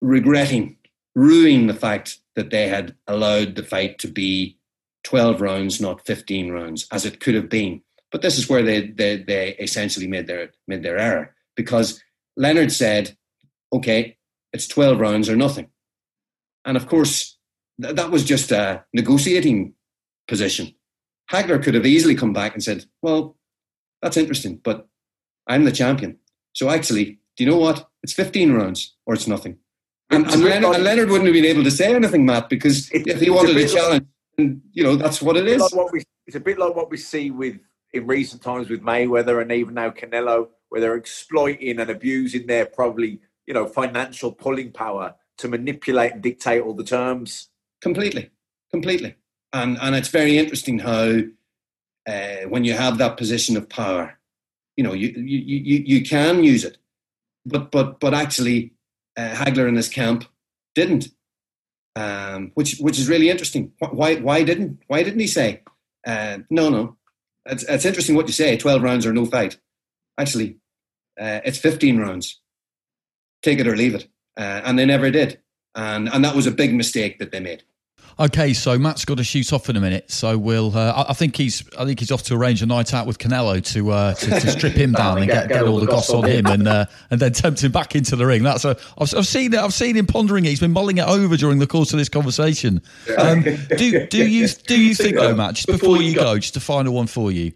[0.00, 0.76] regretting,
[1.14, 4.56] ruining the fact that they had allowed the fight to be
[5.04, 7.82] twelve rounds, not fifteen rounds, as it could have been.
[8.12, 12.02] But this is where they, they, they essentially made their, made their error because
[12.36, 13.16] Leonard said,
[13.72, 14.16] okay,
[14.52, 15.68] it's 12 rounds or nothing.
[16.64, 17.38] And of course,
[17.80, 19.74] th- that was just a negotiating
[20.26, 20.74] position.
[21.30, 23.36] Hagler could have easily come back and said, well,
[24.02, 24.88] that's interesting, but
[25.46, 26.18] I'm the champion.
[26.52, 27.88] So actually, do you know what?
[28.02, 29.58] It's 15 rounds or it's nothing.
[30.10, 33.20] And, and, Leonard, and, Leonard, wouldn't have been able to say anything, Matt, because if
[33.20, 34.04] he wanted a, a challenge,
[34.36, 35.60] like, you know, that's what it is.
[35.60, 37.60] Like what we, it's a bit like what we see with
[37.92, 42.66] in recent times with Mayweather and even now Canelo, where they're exploiting and abusing their
[42.66, 47.48] probably you know financial pulling power to manipulate and dictate all the terms.
[47.80, 48.30] Completely,
[48.70, 49.16] completely,
[49.52, 51.20] and and it's very interesting how
[52.08, 54.18] uh, when you have that position of power,
[54.76, 56.78] you know, you you you, you can use it,
[57.44, 58.72] but but but actually
[59.16, 60.24] uh, Hagler and his camp
[60.74, 61.08] didn't,
[61.96, 63.72] um, which which is really interesting.
[63.78, 65.62] Why why didn't why didn't he say
[66.06, 66.96] uh, no no?
[67.46, 68.56] It's, it's interesting what you say.
[68.56, 69.58] Twelve rounds or no fight.
[70.18, 70.58] Actually,
[71.20, 72.40] uh, it's fifteen rounds.
[73.42, 75.40] Take it or leave it, uh, and they never did,
[75.74, 77.64] and and that was a big mistake that they made.
[78.20, 80.76] Okay, so Matt's got to shoot off in a minute, so we'll.
[80.76, 81.64] Uh, I think he's.
[81.78, 84.50] I think he's off to arrange a night out with Canelo to uh, to, to,
[84.50, 86.84] strip him down and get, get, get all, all the goss on him, and uh,
[87.10, 88.42] and then tempt him back into the ring.
[88.42, 88.76] That's a.
[88.98, 89.58] I've, I've seen it.
[89.58, 90.48] I've seen him pondering it.
[90.50, 92.82] He's been mulling it over during the course of this conversation.
[93.16, 93.40] Um,
[93.76, 95.54] do do you do you think though, Matt?
[95.54, 97.52] Just before, before you go, just a final one for you.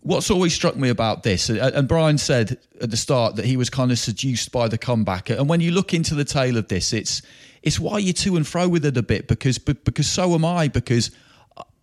[0.00, 3.70] What's always struck me about this, and Brian said at the start that he was
[3.70, 6.92] kind of seduced by the comeback, and when you look into the tale of this,
[6.92, 7.22] it's
[7.62, 10.68] it's why you're to and fro with it a bit because because so am I
[10.68, 11.10] because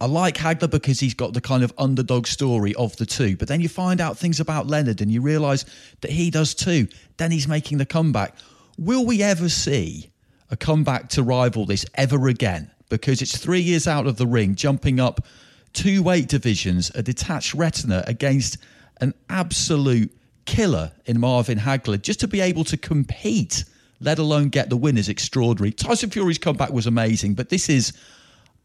[0.01, 3.35] I like Hagler because he's got the kind of underdog story of the two.
[3.35, 5.65] But then you find out things about Leonard and you realise
[6.01, 6.87] that he does too.
[7.17, 8.35] Then he's making the comeback.
[8.77, 10.09] Will we ever see
[10.49, 12.71] a comeback to rival this ever again?
[12.87, 15.25] Because it's three years out of the ring, jumping up
[15.73, 18.57] two weight divisions, a detached retina against
[19.01, 20.11] an absolute
[20.45, 23.65] killer in Marvin Hagler, just to be able to compete
[23.99, 25.71] let alone get the win, is extraordinary.
[25.71, 27.93] Tyson Fury's comeback was amazing, but this is,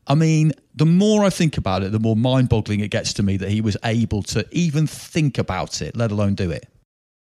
[0.06, 3.22] I mean, the more I think about it, the more mind boggling it gets to
[3.22, 6.68] me that he was able to even think about it, let alone do it.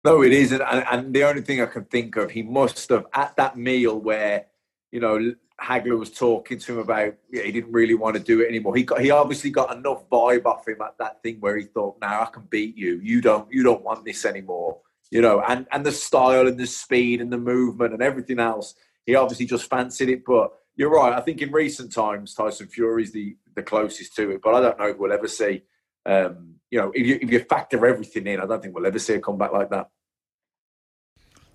[0.05, 0.61] No, it isn't.
[0.61, 3.99] And, and the only thing I can think of, he must have, at that meal
[3.99, 4.45] where,
[4.91, 8.41] you know, Hagler was talking to him about yeah, he didn't really want to do
[8.41, 8.75] it anymore.
[8.75, 11.97] He got he obviously got enough vibe off him at that thing where he thought,
[12.01, 12.99] "Now I can beat you.
[13.03, 14.77] You don't you don't want this anymore."
[15.11, 18.75] You know, and and the style and the speed and the movement and everything else.
[19.05, 21.13] He obviously just fancied it, but you're right.
[21.13, 24.79] I think in recent times, Tyson Fury's the the closest to it, but I don't
[24.79, 25.63] know if we'll ever see.
[26.05, 28.99] Um, you know, if you if you factor everything in, I don't think we'll ever
[28.99, 29.89] see a comeback like that.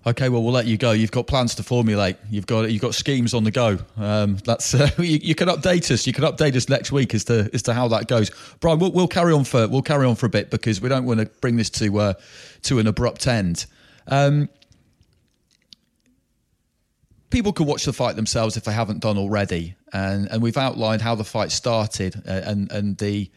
[0.07, 0.91] Okay, well, we'll let you go.
[0.91, 2.17] You've got plans to formulate.
[2.29, 3.79] You've got you've got schemes on the go.
[3.97, 6.05] Um, that's uh, you, you, can update us.
[6.05, 8.29] You can update us next week as to as to how that goes.
[8.59, 11.05] Brian, we'll, we'll carry on for we'll carry on for a bit because we don't
[11.05, 12.13] want to bring this to uh,
[12.63, 13.65] to an abrupt end.
[14.07, 14.47] Um,
[17.31, 21.01] people can watch the fight themselves if they haven't done already, and and we've outlined
[21.01, 23.31] how the fight started uh, and and the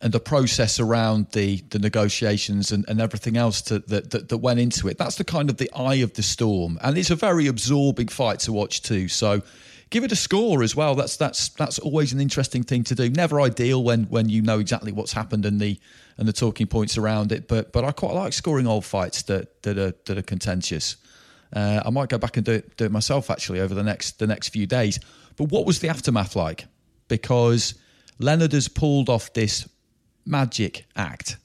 [0.00, 4.38] and the process around the the negotiations and, and everything else to, that, that, that
[4.38, 4.98] went into it.
[4.98, 8.40] That's the kind of the eye of the storm, and it's a very absorbing fight
[8.40, 9.08] to watch too.
[9.08, 9.42] So
[9.90, 10.94] give it a score as well.
[10.94, 13.08] That's that's that's always an interesting thing to do.
[13.10, 15.78] Never ideal when when you know exactly what's happened and the
[16.18, 17.48] and the talking points around it.
[17.48, 20.96] But but I quite like scoring old fights that that are that are contentious.
[21.52, 24.18] Uh, I might go back and do it, do it myself actually over the next
[24.18, 24.98] the next few days.
[25.36, 26.66] But what was the aftermath like?
[27.08, 27.74] Because
[28.18, 29.68] Leonard has pulled off this
[30.26, 31.36] magic act.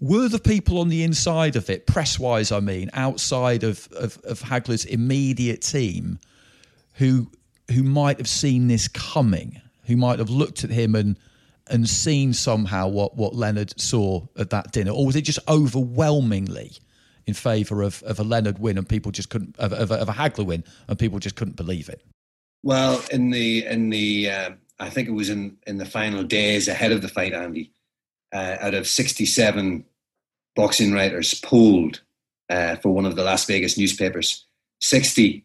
[0.00, 4.18] Were the people on the inside of it, press wise, I mean, outside of, of,
[4.24, 6.18] of Hagler's immediate team,
[6.94, 7.30] who
[7.70, 11.16] who might have seen this coming, who might have looked at him and
[11.68, 16.72] and seen somehow what, what Leonard saw at that dinner, or was it just overwhelmingly
[17.26, 20.08] in favour of, of a Leonard win and people just couldn't of, of, a, of
[20.08, 22.04] a Hagler win and people just couldn't believe it?
[22.64, 24.50] Well, in the in the uh,
[24.80, 27.72] I think it was in in the final days ahead of the fight, Andy
[28.32, 29.84] uh, out of 67
[30.54, 32.00] boxing writers polled
[32.48, 34.46] uh, for one of the Las Vegas newspapers,
[34.80, 35.44] 60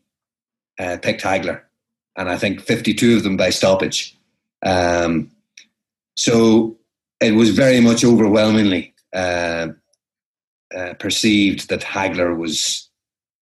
[0.80, 1.62] uh, picked Hagler,
[2.16, 4.18] and I think 52 of them by stoppage.
[4.66, 5.32] Um,
[6.16, 6.78] so
[7.20, 9.70] it was very much overwhelmingly uh,
[10.76, 12.90] uh, perceived that Hagler was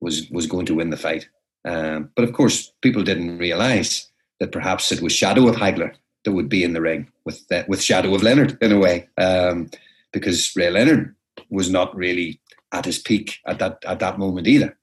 [0.00, 1.28] was was going to win the fight.
[1.64, 5.94] Um, but of course, people didn't realise that perhaps it was shadow of Hagler
[6.26, 9.08] that would be in the ring with uh, with Shadow of Leonard in a way,
[9.16, 9.70] um,
[10.12, 11.14] because Ray Leonard
[11.48, 12.40] was not really
[12.72, 14.76] at his peak at that at that moment either.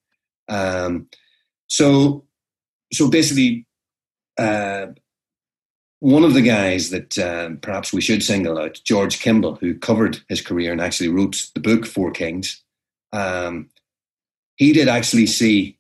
[0.47, 1.09] Um,
[1.67, 2.23] so
[2.93, 3.67] so basically,
[4.39, 4.87] uh,
[5.99, 10.21] one of the guys that um, perhaps we should single out, George Kimball, who covered
[10.29, 12.63] his career and actually wrote the book Four Kings.
[13.11, 13.69] Um,
[14.55, 15.77] he did actually see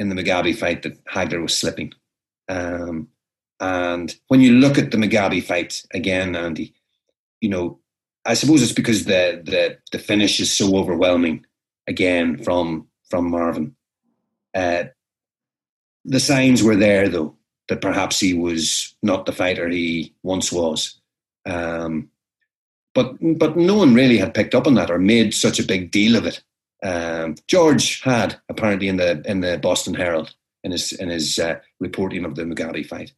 [0.00, 1.92] in the Mugabi fight that Hagler was slipping.
[2.48, 3.08] Um,
[3.60, 6.74] and when you look at the Mugabi fight again, Andy,
[7.40, 7.78] you know,
[8.24, 11.44] I suppose it's because the the the finish is so overwhelming
[11.86, 13.76] again from from Marvin.
[14.54, 14.84] Uh,
[16.04, 17.36] the signs were there, though,
[17.68, 21.00] that perhaps he was not the fighter he once was.
[21.46, 22.10] Um,
[22.94, 25.90] but but no one really had picked up on that or made such a big
[25.90, 26.42] deal of it.
[26.82, 31.56] Um, George had apparently in the in the Boston Herald in his in his uh,
[31.80, 33.12] reporting of the Mugabi fight,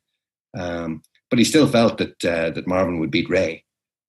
[0.56, 3.64] um, but he still felt that uh, that Marvin would beat Ray,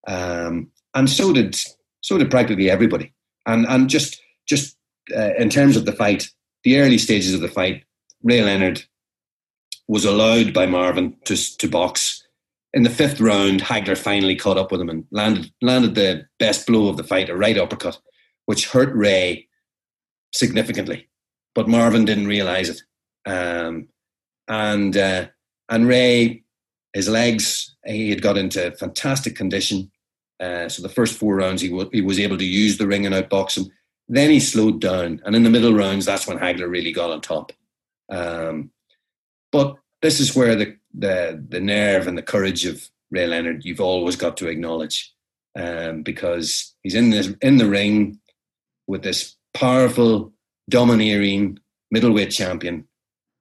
[0.07, 1.57] um, and so did
[2.01, 3.13] so did practically everybody.
[3.45, 4.77] And and just just
[5.15, 6.29] uh, in terms of the fight,
[6.63, 7.83] the early stages of the fight,
[8.23, 8.83] Ray Leonard
[9.87, 12.23] was allowed by Marvin to to box.
[12.73, 16.67] In the fifth round, Hagler finally caught up with him and landed landed the best
[16.67, 17.97] blow of the fight, a right uppercut,
[18.45, 19.47] which hurt Ray
[20.33, 21.07] significantly.
[21.55, 22.81] But Marvin didn't realize it,
[23.25, 23.87] um,
[24.47, 25.27] and uh,
[25.69, 26.43] and Ray,
[26.93, 29.91] his legs, he had got into fantastic condition.
[30.39, 33.05] Uh, so the first four rounds, he, w- he was able to use the ring
[33.05, 33.71] and outbox him.
[34.07, 37.21] Then he slowed down, and in the middle rounds, that's when Hagler really got on
[37.21, 37.51] top.
[38.09, 38.71] Um,
[39.51, 43.81] but this is where the, the the nerve and the courage of Ray Leonard you've
[43.81, 45.13] always got to acknowledge,
[45.59, 48.19] um, because he's in this in the ring
[48.87, 50.31] with this powerful,
[50.69, 51.59] domineering
[51.91, 52.87] middleweight champion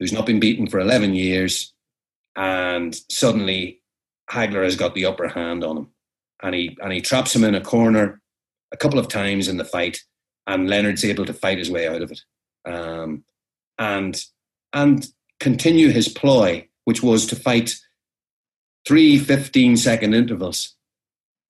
[0.00, 1.72] who's not been beaten for eleven years,
[2.36, 3.82] and suddenly
[4.30, 5.88] Hagler has got the upper hand on him,
[6.42, 8.20] and he and he traps him in a corner
[8.72, 9.98] a couple of times in the fight,
[10.46, 12.20] and Leonard's able to fight his way out of it,
[12.66, 13.24] um,
[13.78, 14.22] and
[14.72, 15.08] and
[15.40, 17.74] continue his ploy, which was to fight
[18.86, 20.76] three 15 second intervals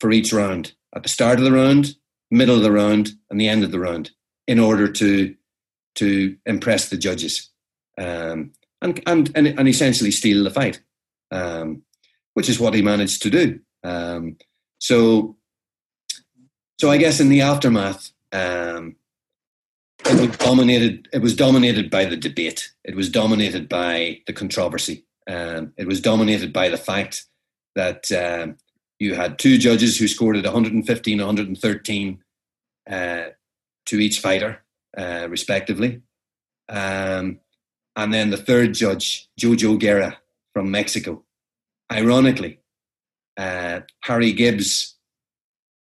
[0.00, 0.72] for each round.
[0.94, 1.94] At the start of the round,
[2.30, 4.10] middle of the round, and the end of the round
[4.46, 5.34] in order to
[5.96, 7.50] to impress the judges.
[7.98, 10.80] Um, and, and, and and essentially steal the fight,
[11.30, 11.82] um,
[12.34, 13.60] which is what he managed to do.
[13.82, 14.36] Um,
[14.78, 15.36] so,
[16.78, 18.96] so I guess in the aftermath, um,
[20.04, 21.08] it was dominated.
[21.12, 22.72] It was dominated by the debate.
[22.84, 25.04] It was dominated by the controversy.
[25.28, 27.24] Um, it was dominated by the fact
[27.74, 28.56] that um,
[28.98, 32.24] you had two judges who scored at 115, 113
[32.90, 33.24] uh,
[33.86, 34.62] to each fighter,
[34.96, 36.02] uh, respectively,
[36.68, 37.40] um,
[37.96, 40.18] and then the third judge, Jojo Guerra
[40.52, 41.24] from Mexico.
[41.90, 42.60] Ironically,
[43.36, 44.96] uh, Harry Gibbs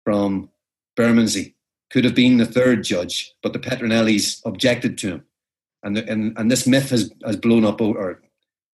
[0.04, 0.50] from
[0.96, 1.56] Bermondsey
[1.92, 5.24] could have been the third judge, but the Petronellis objected to him.
[5.84, 8.22] And, the, and, and this myth has, has blown up or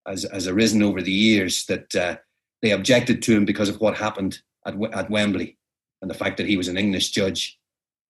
[0.05, 2.17] has, has arisen over the years that uh,
[2.61, 5.57] they objected to him because of what happened at, at Wembley
[6.01, 7.59] and the fact that he was an English judge,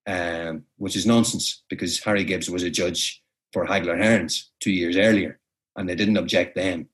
[0.08, 3.24] um, which is nonsense because Harry Gibbs was a judge
[3.54, 5.40] for Hagler Hearns two years earlier
[5.76, 6.88] and they didn't object then.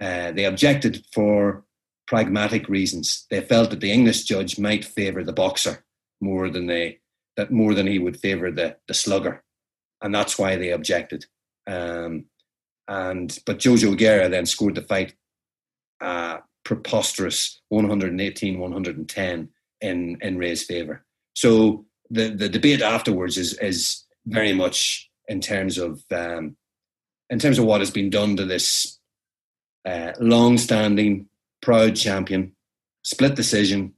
[0.00, 1.64] Uh, they objected for
[2.06, 3.26] pragmatic reasons.
[3.30, 5.84] They felt that the English judge might favour the boxer
[6.20, 7.00] more than they
[7.36, 9.42] that more than he would favour the the slugger,
[10.00, 11.26] and that's why they objected.
[11.66, 12.26] Um,
[12.88, 15.14] and but Jojo Guerra then scored the fight,
[16.00, 19.48] uh, preposterous 118 110
[19.80, 21.04] in in Ray's favour.
[21.34, 26.56] So the the debate afterwards is is very much in terms of um,
[27.30, 28.98] in terms of what has been done to this
[29.84, 31.26] uh, long-standing
[31.60, 32.52] proud champion,
[33.02, 33.94] split decision,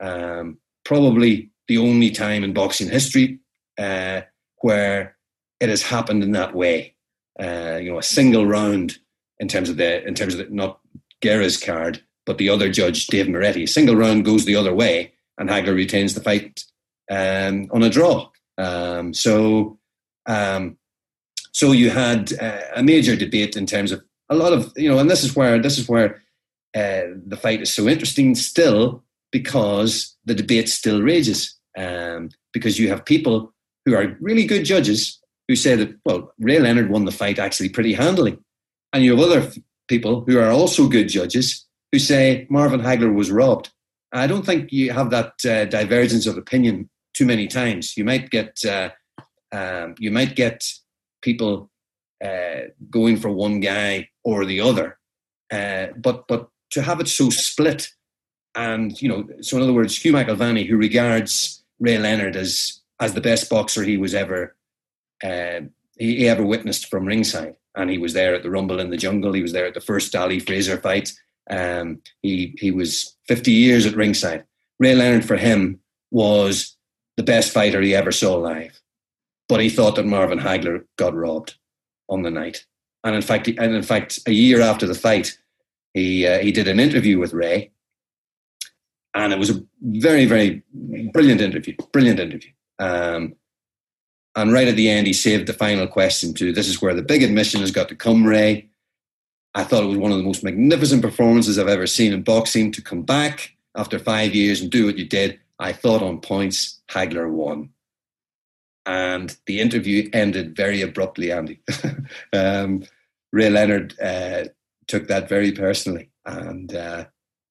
[0.00, 3.38] um, probably the only time in boxing history
[3.78, 4.22] uh,
[4.58, 5.16] where
[5.60, 6.94] it has happened in that way.
[7.38, 8.98] Uh, you know, a single round
[9.40, 10.80] in terms of the in terms of the, not
[11.20, 13.66] Guerra's card, but the other judge, Dave Moretti.
[13.66, 16.64] Single round goes the other way, and Hagler retains the fight
[17.10, 18.30] um, on a draw.
[18.56, 19.78] Um, so,
[20.26, 20.76] um,
[21.52, 24.98] so you had uh, a major debate in terms of a lot of you know,
[24.98, 26.22] and this is where this is where
[26.74, 31.58] uh, the fight is so interesting still because the debate still rages.
[31.76, 33.52] Um, because you have people
[33.84, 37.68] who are really good judges who say that, well, Ray Leonard won the fight actually
[37.68, 38.38] pretty handily.
[38.92, 39.52] And you have other
[39.88, 43.70] people who are also good judges who say Marvin Hagler was robbed.
[44.12, 47.96] I don't think you have that uh, divergence of opinion too many times.
[47.96, 48.90] You might get uh,
[49.54, 50.64] um, you might get
[51.22, 51.70] people
[52.24, 54.98] uh, going for one guy or the other,
[55.52, 57.88] uh, but but to have it so split
[58.54, 63.14] and you know, so in other words, Hugh McIlvanney, who regards Ray Leonard as as
[63.14, 64.54] the best boxer he was ever
[65.22, 65.60] uh,
[65.98, 68.96] he, he, ever witnessed from ringside, and he was there at the Rumble in the
[68.96, 69.32] Jungle.
[69.32, 71.12] He was there at the first Ali Fraser fight.
[71.50, 74.44] Um, he he was 50 years at ringside.
[74.78, 76.76] Ray Leonard for him was
[77.16, 78.80] the best fighter he ever saw live,
[79.48, 81.54] but he thought that Marvin Hagler got robbed
[82.08, 82.64] on the night.
[83.02, 85.38] And in fact, and in fact, a year after the fight,
[85.92, 87.70] he uh, he did an interview with Ray,
[89.14, 91.74] and it was a very, very brilliant interview.
[91.92, 92.50] Brilliant interview.
[92.78, 93.34] Um,
[94.36, 97.02] and right at the end, he saved the final question to this is where the
[97.02, 98.68] big admission has got to come, Ray.
[99.54, 102.72] I thought it was one of the most magnificent performances I've ever seen in boxing.
[102.72, 106.80] To come back after five years and do what you did, I thought on points,
[106.90, 107.70] Hagler won.
[108.86, 111.60] And the interview ended very abruptly, Andy.
[112.32, 112.84] um,
[113.32, 114.44] Ray Leonard uh,
[114.86, 117.06] took that very personally, and uh,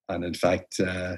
[0.10, 1.18] and in fact, uh,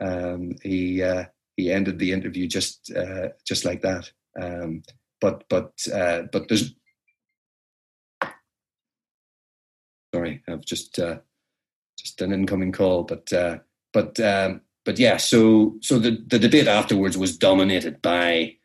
[0.00, 1.24] um, he uh,
[1.56, 4.10] he ended the interview just uh, just like that.
[4.40, 4.82] Um,
[5.20, 6.74] but but uh, but there's
[10.12, 11.00] sorry, I've just
[11.96, 13.32] just an incoming call, but
[13.92, 18.56] but um, but yeah, so so the the debate afterwards was dominated by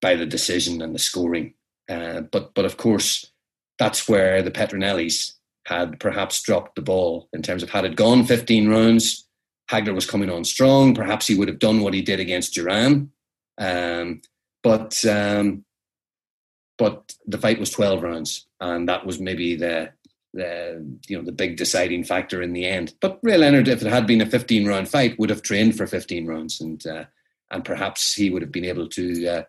[0.00, 1.54] by the decision and the scoring.
[1.88, 3.30] Uh, but but of course,
[3.78, 5.34] that's where the Petronellis
[5.66, 9.28] had perhaps dropped the ball in terms of had it gone 15 rounds,
[9.70, 10.94] Hagler was coming on strong.
[10.94, 13.10] Perhaps he would have done what he did against Duran.
[13.58, 14.22] Um,
[14.62, 15.64] but um,
[16.78, 19.92] but the fight was 12 rounds, and that was maybe the
[20.32, 22.94] the you know the big deciding factor in the end.
[23.00, 25.86] But Ray Leonard, if it had been a 15 round fight, would have trained for
[25.86, 27.04] 15 rounds, and uh,
[27.50, 29.42] and perhaps he would have been able to uh,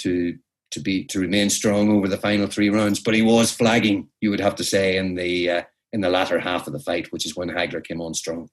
[0.00, 0.36] to
[0.70, 3.00] to be to remain strong over the final three rounds.
[3.00, 5.62] But he was flagging, you would have to say, in the uh,
[5.92, 8.48] in the latter half of the fight, which is when Hagler came on strong.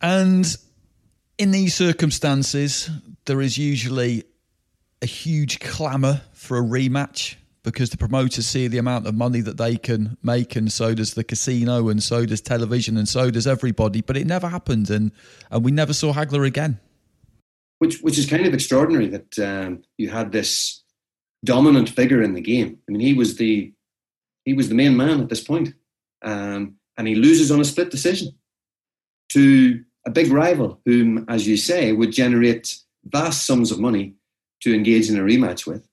[0.00, 0.46] And
[1.38, 2.90] in these circumstances,
[3.24, 4.24] there is usually
[5.02, 9.56] a huge clamour for a rematch because the promoters see the amount of money that
[9.56, 13.46] they can make, and so does the casino, and so does television, and so does
[13.46, 14.00] everybody.
[14.00, 15.10] But it never happened, and
[15.50, 16.78] and we never saw Hagler again.
[17.78, 20.82] Which which is kind of extraordinary that um, you had this
[21.44, 22.78] dominant figure in the game.
[22.88, 23.72] I mean, he was the
[24.44, 25.74] he was the main man at this point,
[26.22, 28.28] um, and he loses on a split decision
[29.30, 34.14] to a big rival, whom, as you say, would generate vast sums of money
[34.62, 35.86] to engage in a rematch with.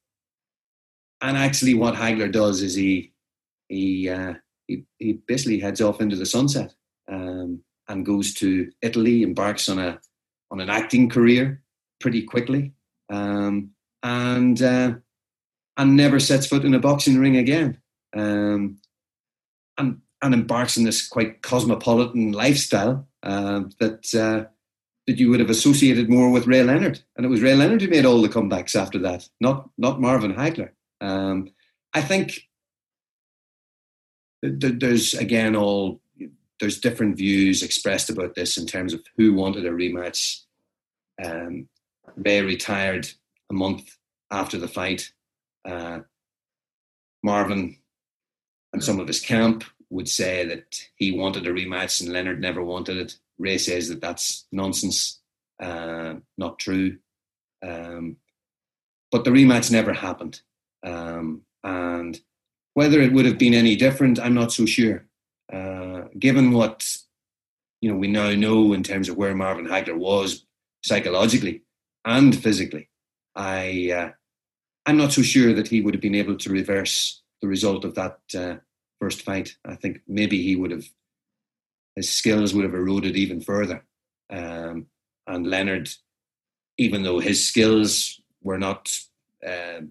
[1.21, 3.11] And actually, what Hagler does is he
[3.69, 4.35] he uh,
[4.67, 6.73] he, he, basically heads off into the sunset
[7.11, 9.99] um, and goes to Italy, embarks on a
[10.51, 11.62] on an acting career
[12.03, 12.73] pretty quickly,
[13.09, 13.71] um,
[14.03, 14.93] and uh,
[15.77, 17.79] and never sets foot in a boxing ring again.
[18.15, 18.77] Um,
[19.77, 24.49] and and embarks in this quite cosmopolitan lifestyle uh, that uh,
[25.07, 27.87] that you would have associated more with Ray Leonard, and it was Ray Leonard who
[27.87, 30.71] made all the comebacks after that, not not Marvin Hagler.
[30.99, 31.49] Um,
[31.93, 32.41] I think
[34.43, 36.01] th- there's again all
[36.59, 40.41] there's different views expressed about this in terms of who wanted a rematch.
[41.23, 41.67] Um,
[42.15, 43.07] Ray retired
[43.49, 43.97] a month
[44.31, 45.11] after the fight.
[45.65, 45.99] Uh,
[47.23, 47.77] Marvin
[48.73, 52.63] and some of his camp would say that he wanted a rematch and Leonard never
[52.63, 53.17] wanted it.
[53.37, 55.19] Ray says that that's nonsense,
[55.61, 56.97] uh, not true.
[57.61, 58.17] Um,
[59.11, 60.41] but the rematch never happened.
[60.83, 62.19] Um, and
[62.73, 65.05] whether it would have been any different, I'm not so sure.
[65.51, 66.97] Uh, given what
[67.81, 70.45] you know we now know in terms of where Marvin Hagler was
[70.83, 71.62] psychologically
[72.05, 72.89] and physically,
[73.35, 74.11] I uh,
[74.85, 77.95] I'm not so sure that he would have been able to reverse the result of
[77.95, 78.55] that uh,
[78.99, 79.55] first fight.
[79.65, 80.85] I think maybe he would have
[81.95, 83.85] his skills would have eroded even further.
[84.29, 84.87] Um,
[85.27, 85.89] and Leonard,
[86.77, 88.91] even though his skills were not,
[89.45, 89.81] uh,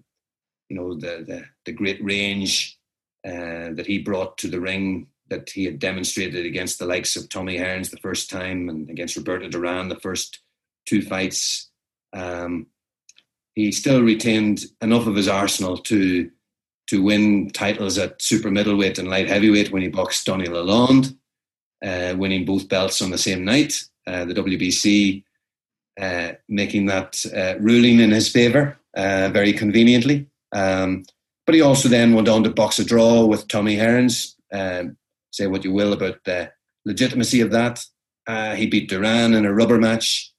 [0.69, 2.77] you know, the, the, the great range
[3.25, 7.29] uh, that he brought to the ring that he had demonstrated against the likes of
[7.29, 10.39] Tommy Hearns the first time and against Roberto Duran the first
[10.85, 11.71] two fights,
[12.13, 12.67] um,
[13.55, 16.29] he still retained enough of his arsenal to
[16.87, 21.15] to win titles at super middleweight and light heavyweight when he boxed Donny Lalonde,
[21.83, 23.83] uh, winning both belts on the same night.
[24.05, 25.23] Uh, the WBC
[25.99, 30.27] uh, making that uh, ruling in his favour uh, very conveniently.
[30.51, 31.05] Um,
[31.45, 34.35] but he also then went on to box a draw with Tommy Hearns.
[34.51, 34.97] Um,
[35.31, 36.51] say what you will about the
[36.85, 37.85] legitimacy of that.
[38.27, 40.32] Uh, he beat Duran in a rubber match,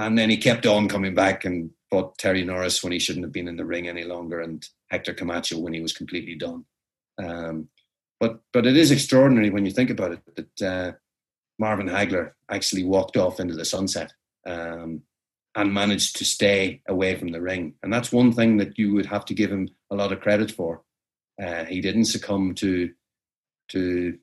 [0.00, 3.32] and then he kept on coming back and fought Terry Norris when he shouldn't have
[3.32, 6.64] been in the ring any longer, and Hector Camacho when he was completely done.
[7.22, 7.68] Um,
[8.18, 10.92] but but it is extraordinary when you think about it that uh,
[11.58, 14.12] Marvin Hagler actually walked off into the sunset
[14.46, 15.02] um,
[15.54, 19.06] and managed to stay away from the ring, and that's one thing that you would
[19.06, 20.82] have to give him a lot of credit for.
[21.42, 22.90] Uh, he didn't succumb to
[23.68, 24.18] to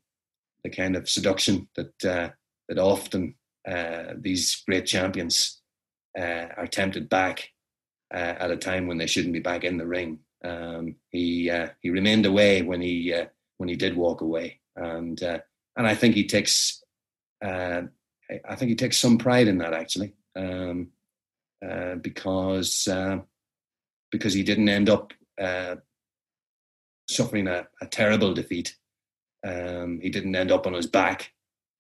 [0.64, 2.30] the kind of seduction that uh,
[2.68, 3.36] that often
[3.68, 5.57] uh, these great champions
[6.18, 7.52] uh, are tempted back
[8.14, 10.20] uh, at a time when they shouldn't be back in the ring.
[10.44, 13.26] Um, he uh, he remained away when he uh,
[13.58, 15.40] when he did walk away, and uh,
[15.76, 16.84] and I think he takes
[17.44, 17.84] uh,
[18.48, 20.90] I think he takes some pride in that actually, um,
[22.02, 22.88] because
[24.12, 25.14] because he didn't end up
[27.10, 28.76] suffering a, a, terrible defeat
[29.46, 31.32] um, he didn't end up on his back.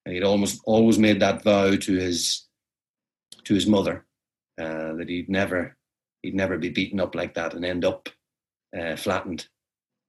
[0.05, 2.47] And he'd almost always made that vow to his
[3.43, 4.05] to his mother
[4.59, 5.77] uh, that he'd never
[6.23, 8.09] he'd never be beaten up like that and end up
[8.77, 9.47] uh, flattened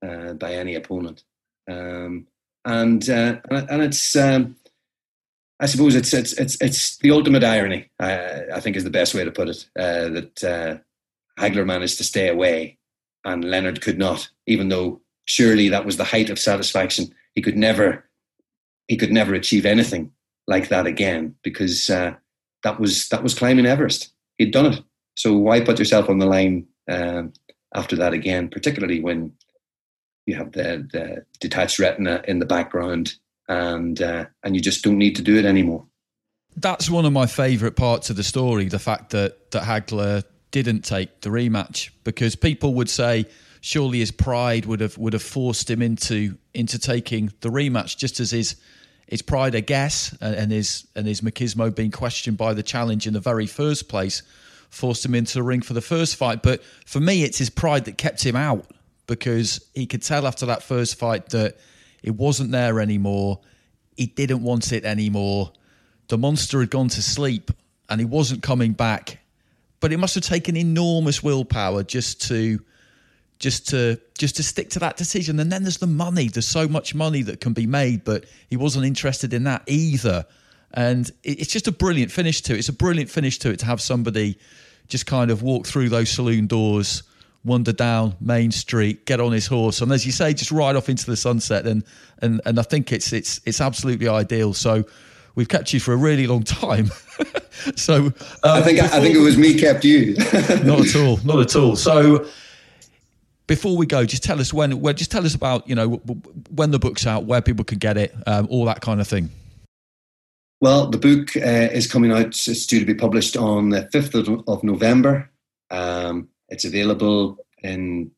[0.05, 1.25] uh, by any opponent.
[1.71, 2.27] Um,
[2.65, 4.57] and uh, and it's um,
[5.61, 7.91] I suppose it's it's it's it's the ultimate irony.
[7.99, 9.69] I, I think is the best way to put it.
[9.79, 10.83] Uh, that
[11.39, 12.79] Hagler managed to stay away,
[13.25, 17.15] and Leonard could not, even though surely that was the height of satisfaction.
[17.35, 18.09] He could never
[18.89, 20.13] he could never achieve anything
[20.47, 24.13] like that again because that was that was climbing Everest.
[24.39, 24.83] He'd done it.
[25.17, 27.33] So why put yourself on the line um,
[27.75, 28.49] after that again?
[28.49, 29.33] Particularly when
[30.27, 33.15] you have the, the detached retina in the background,
[33.49, 35.87] and uh, and you just don't need to do it anymore.
[36.57, 40.83] That's one of my favourite parts of the story: the fact that that Hagler didn't
[40.83, 43.27] take the rematch because people would say
[43.61, 48.21] surely his pride would have would have forced him into into taking the rematch, just
[48.21, 48.57] as his
[49.09, 53.15] his pride, I guess, and his and his machismo being questioned by the challenge in
[53.15, 54.23] the very first place
[54.69, 56.43] forced him into the ring for the first fight.
[56.43, 58.71] But for me, it's his pride that kept him out
[59.07, 61.57] because he could tell after that first fight that
[62.03, 63.41] it wasn't there anymore.
[63.97, 65.53] He didn't want it anymore.
[66.09, 67.51] The monster had gone to sleep
[67.89, 69.21] and he wasn't coming back.
[69.81, 72.61] But it must have taken enormous willpower just to
[73.39, 75.39] just to just to stick to that decision.
[75.41, 76.29] And then there's the money.
[76.29, 80.27] There's so much money that can be made, but he wasn't interested in that either.
[80.75, 82.59] And it's just a brilliant finish to it.
[82.59, 84.39] It's a brilliant finish to it to have somebody
[84.87, 87.03] just kind of walk through those saloon doors,
[87.45, 90.89] wander down Main Street, get on his horse, and as you say, just ride off
[90.89, 91.67] into the sunset.
[91.67, 91.85] And
[92.21, 94.53] and and I think it's it's it's absolutely ideal.
[94.53, 94.85] So
[95.37, 96.91] we've kept you for a really long time.
[97.77, 100.15] so um, I think before, I think it was me kept you.
[100.65, 101.77] not at all, not at all.
[101.77, 102.27] So
[103.49, 104.81] before we go, just tell us when.
[104.81, 105.97] Well, just tell us about you know
[106.55, 109.31] when the book's out, where people can get it, um, all that kind of thing.
[110.61, 112.27] Well, the book uh, is coming out.
[112.27, 115.31] It's due to be published on the fifth of, of, November.
[115.71, 118.11] Um, it's available in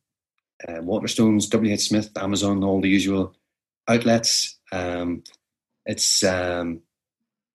[0.67, 3.35] uh, Waterstones, WH Smith, Amazon, all the usual
[3.89, 4.59] outlets.
[4.73, 5.23] Um,
[5.87, 6.81] it's um,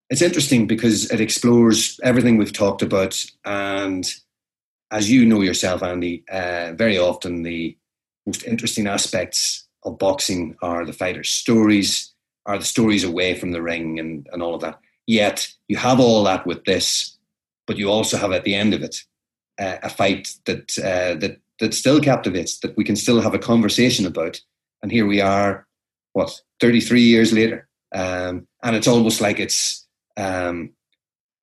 [0.09, 4.07] it's interesting because it explores everything we've talked about and
[4.95, 7.77] as you know yourself, Andy, uh, very often the
[8.25, 12.13] most interesting aspects of boxing are the fighters' stories,
[12.45, 14.79] are the stories away from the ring and, and all of that.
[15.05, 17.17] Yet you have all that with this,
[17.67, 19.03] but you also have at the end of it
[19.59, 23.39] uh, a fight that uh, that that still captivates, that we can still have a
[23.39, 24.39] conversation about.
[24.81, 25.67] And here we are,
[26.13, 27.67] what, 33 years later.
[27.93, 29.85] Um, and it's almost like it's
[30.17, 30.71] um,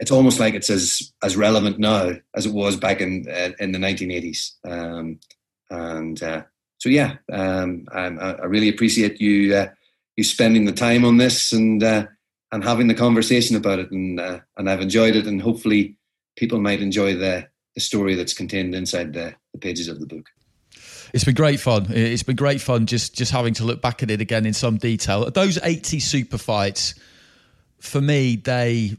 [0.02, 3.70] it's almost like it's as as relevant now as it was back in uh, in
[3.70, 4.50] the 1980s.
[4.68, 5.20] Um,
[5.70, 6.42] and uh,
[6.78, 9.68] so, yeah, um, I, I, really appreciate you uh,
[10.16, 12.06] you spending the time on this and uh,
[12.50, 13.92] and having the conversation about it.
[13.92, 15.96] And uh, and I've enjoyed it, and hopefully,
[16.36, 17.46] people might enjoy the
[17.76, 20.26] the story that's contained inside the, the pages of the book.
[21.14, 21.86] It's been great fun.
[21.90, 24.78] It's been great fun just just having to look back at it again in some
[24.78, 25.30] detail.
[25.30, 26.96] Those 80 super fights,
[27.78, 28.96] for me, they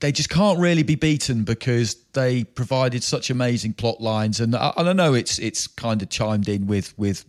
[0.00, 4.40] they just can't really be beaten because they provided such amazing plot lines.
[4.40, 7.24] And I, and I know it's it's kind of chimed in with with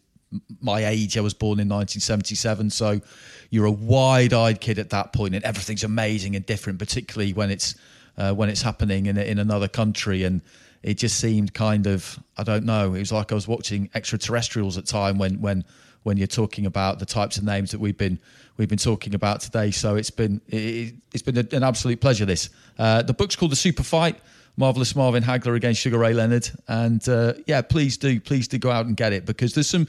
[0.61, 1.17] my age.
[1.17, 3.01] I was born in 1977, so
[3.49, 7.75] you're a wide-eyed kid at that point, and everything's amazing and different, particularly when it's
[8.17, 10.23] uh, when it's happening in in another country.
[10.23, 10.41] And
[10.81, 12.93] it just seemed kind of I don't know.
[12.93, 15.65] It was like I was watching extraterrestrials at time when when
[16.03, 18.19] when you're talking about the types of names that we've been
[18.61, 19.71] we've been talking about today.
[19.71, 22.25] So it's been it, has been an absolute pleasure.
[22.25, 24.19] This uh, the book's called The Super Fight.
[24.57, 28.69] Marvelous Marvin Hagler against Sugar Ray Leonard, and uh, yeah, please do, please do go
[28.69, 29.87] out and get it because there's some,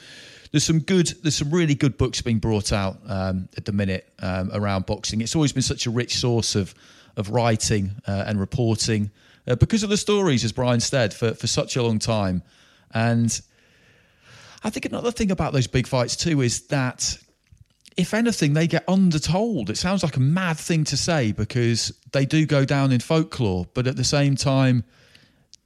[0.52, 4.08] there's some good, there's some really good books being brought out um, at the minute
[4.20, 5.20] um, around boxing.
[5.20, 6.74] It's always been such a rich source of
[7.16, 9.10] of writing uh, and reporting
[9.48, 12.44] uh, because of the stories, as Brian said, for for such a long time,
[12.94, 13.42] and
[14.62, 17.18] I think another thing about those big fights too is that
[17.96, 19.70] if anything, they get undertold.
[19.70, 23.66] It sounds like a mad thing to say because they do go down in folklore,
[23.74, 24.84] but at the same time,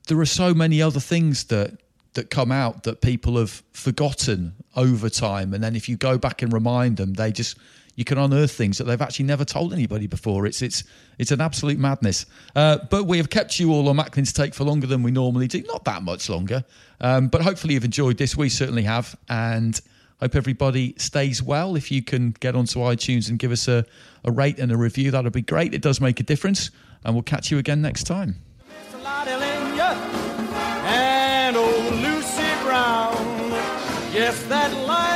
[0.09, 1.79] there are so many other things that
[2.15, 5.53] that come out that people have forgotten over time.
[5.53, 7.59] And then if you go back and remind them, they just
[7.95, 10.47] you can unearth things that they've actually never told anybody before.
[10.47, 10.85] It's it's
[11.19, 12.27] it's an absolute madness.
[12.55, 15.47] Uh, but we have kept you all on Macklin's take for longer than we normally
[15.47, 15.63] do.
[15.63, 16.65] Not that much longer,
[17.01, 18.37] um, but hopefully you've enjoyed this.
[18.37, 19.81] We certainly have, and
[20.21, 21.77] hope everybody stays well.
[21.77, 23.85] If you can get onto iTunes and give us a,
[24.25, 25.75] a rate and a review, that'd be great.
[25.75, 26.71] It does make a difference,
[27.05, 28.37] and we'll catch you again next time.
[34.13, 35.16] Yes, that line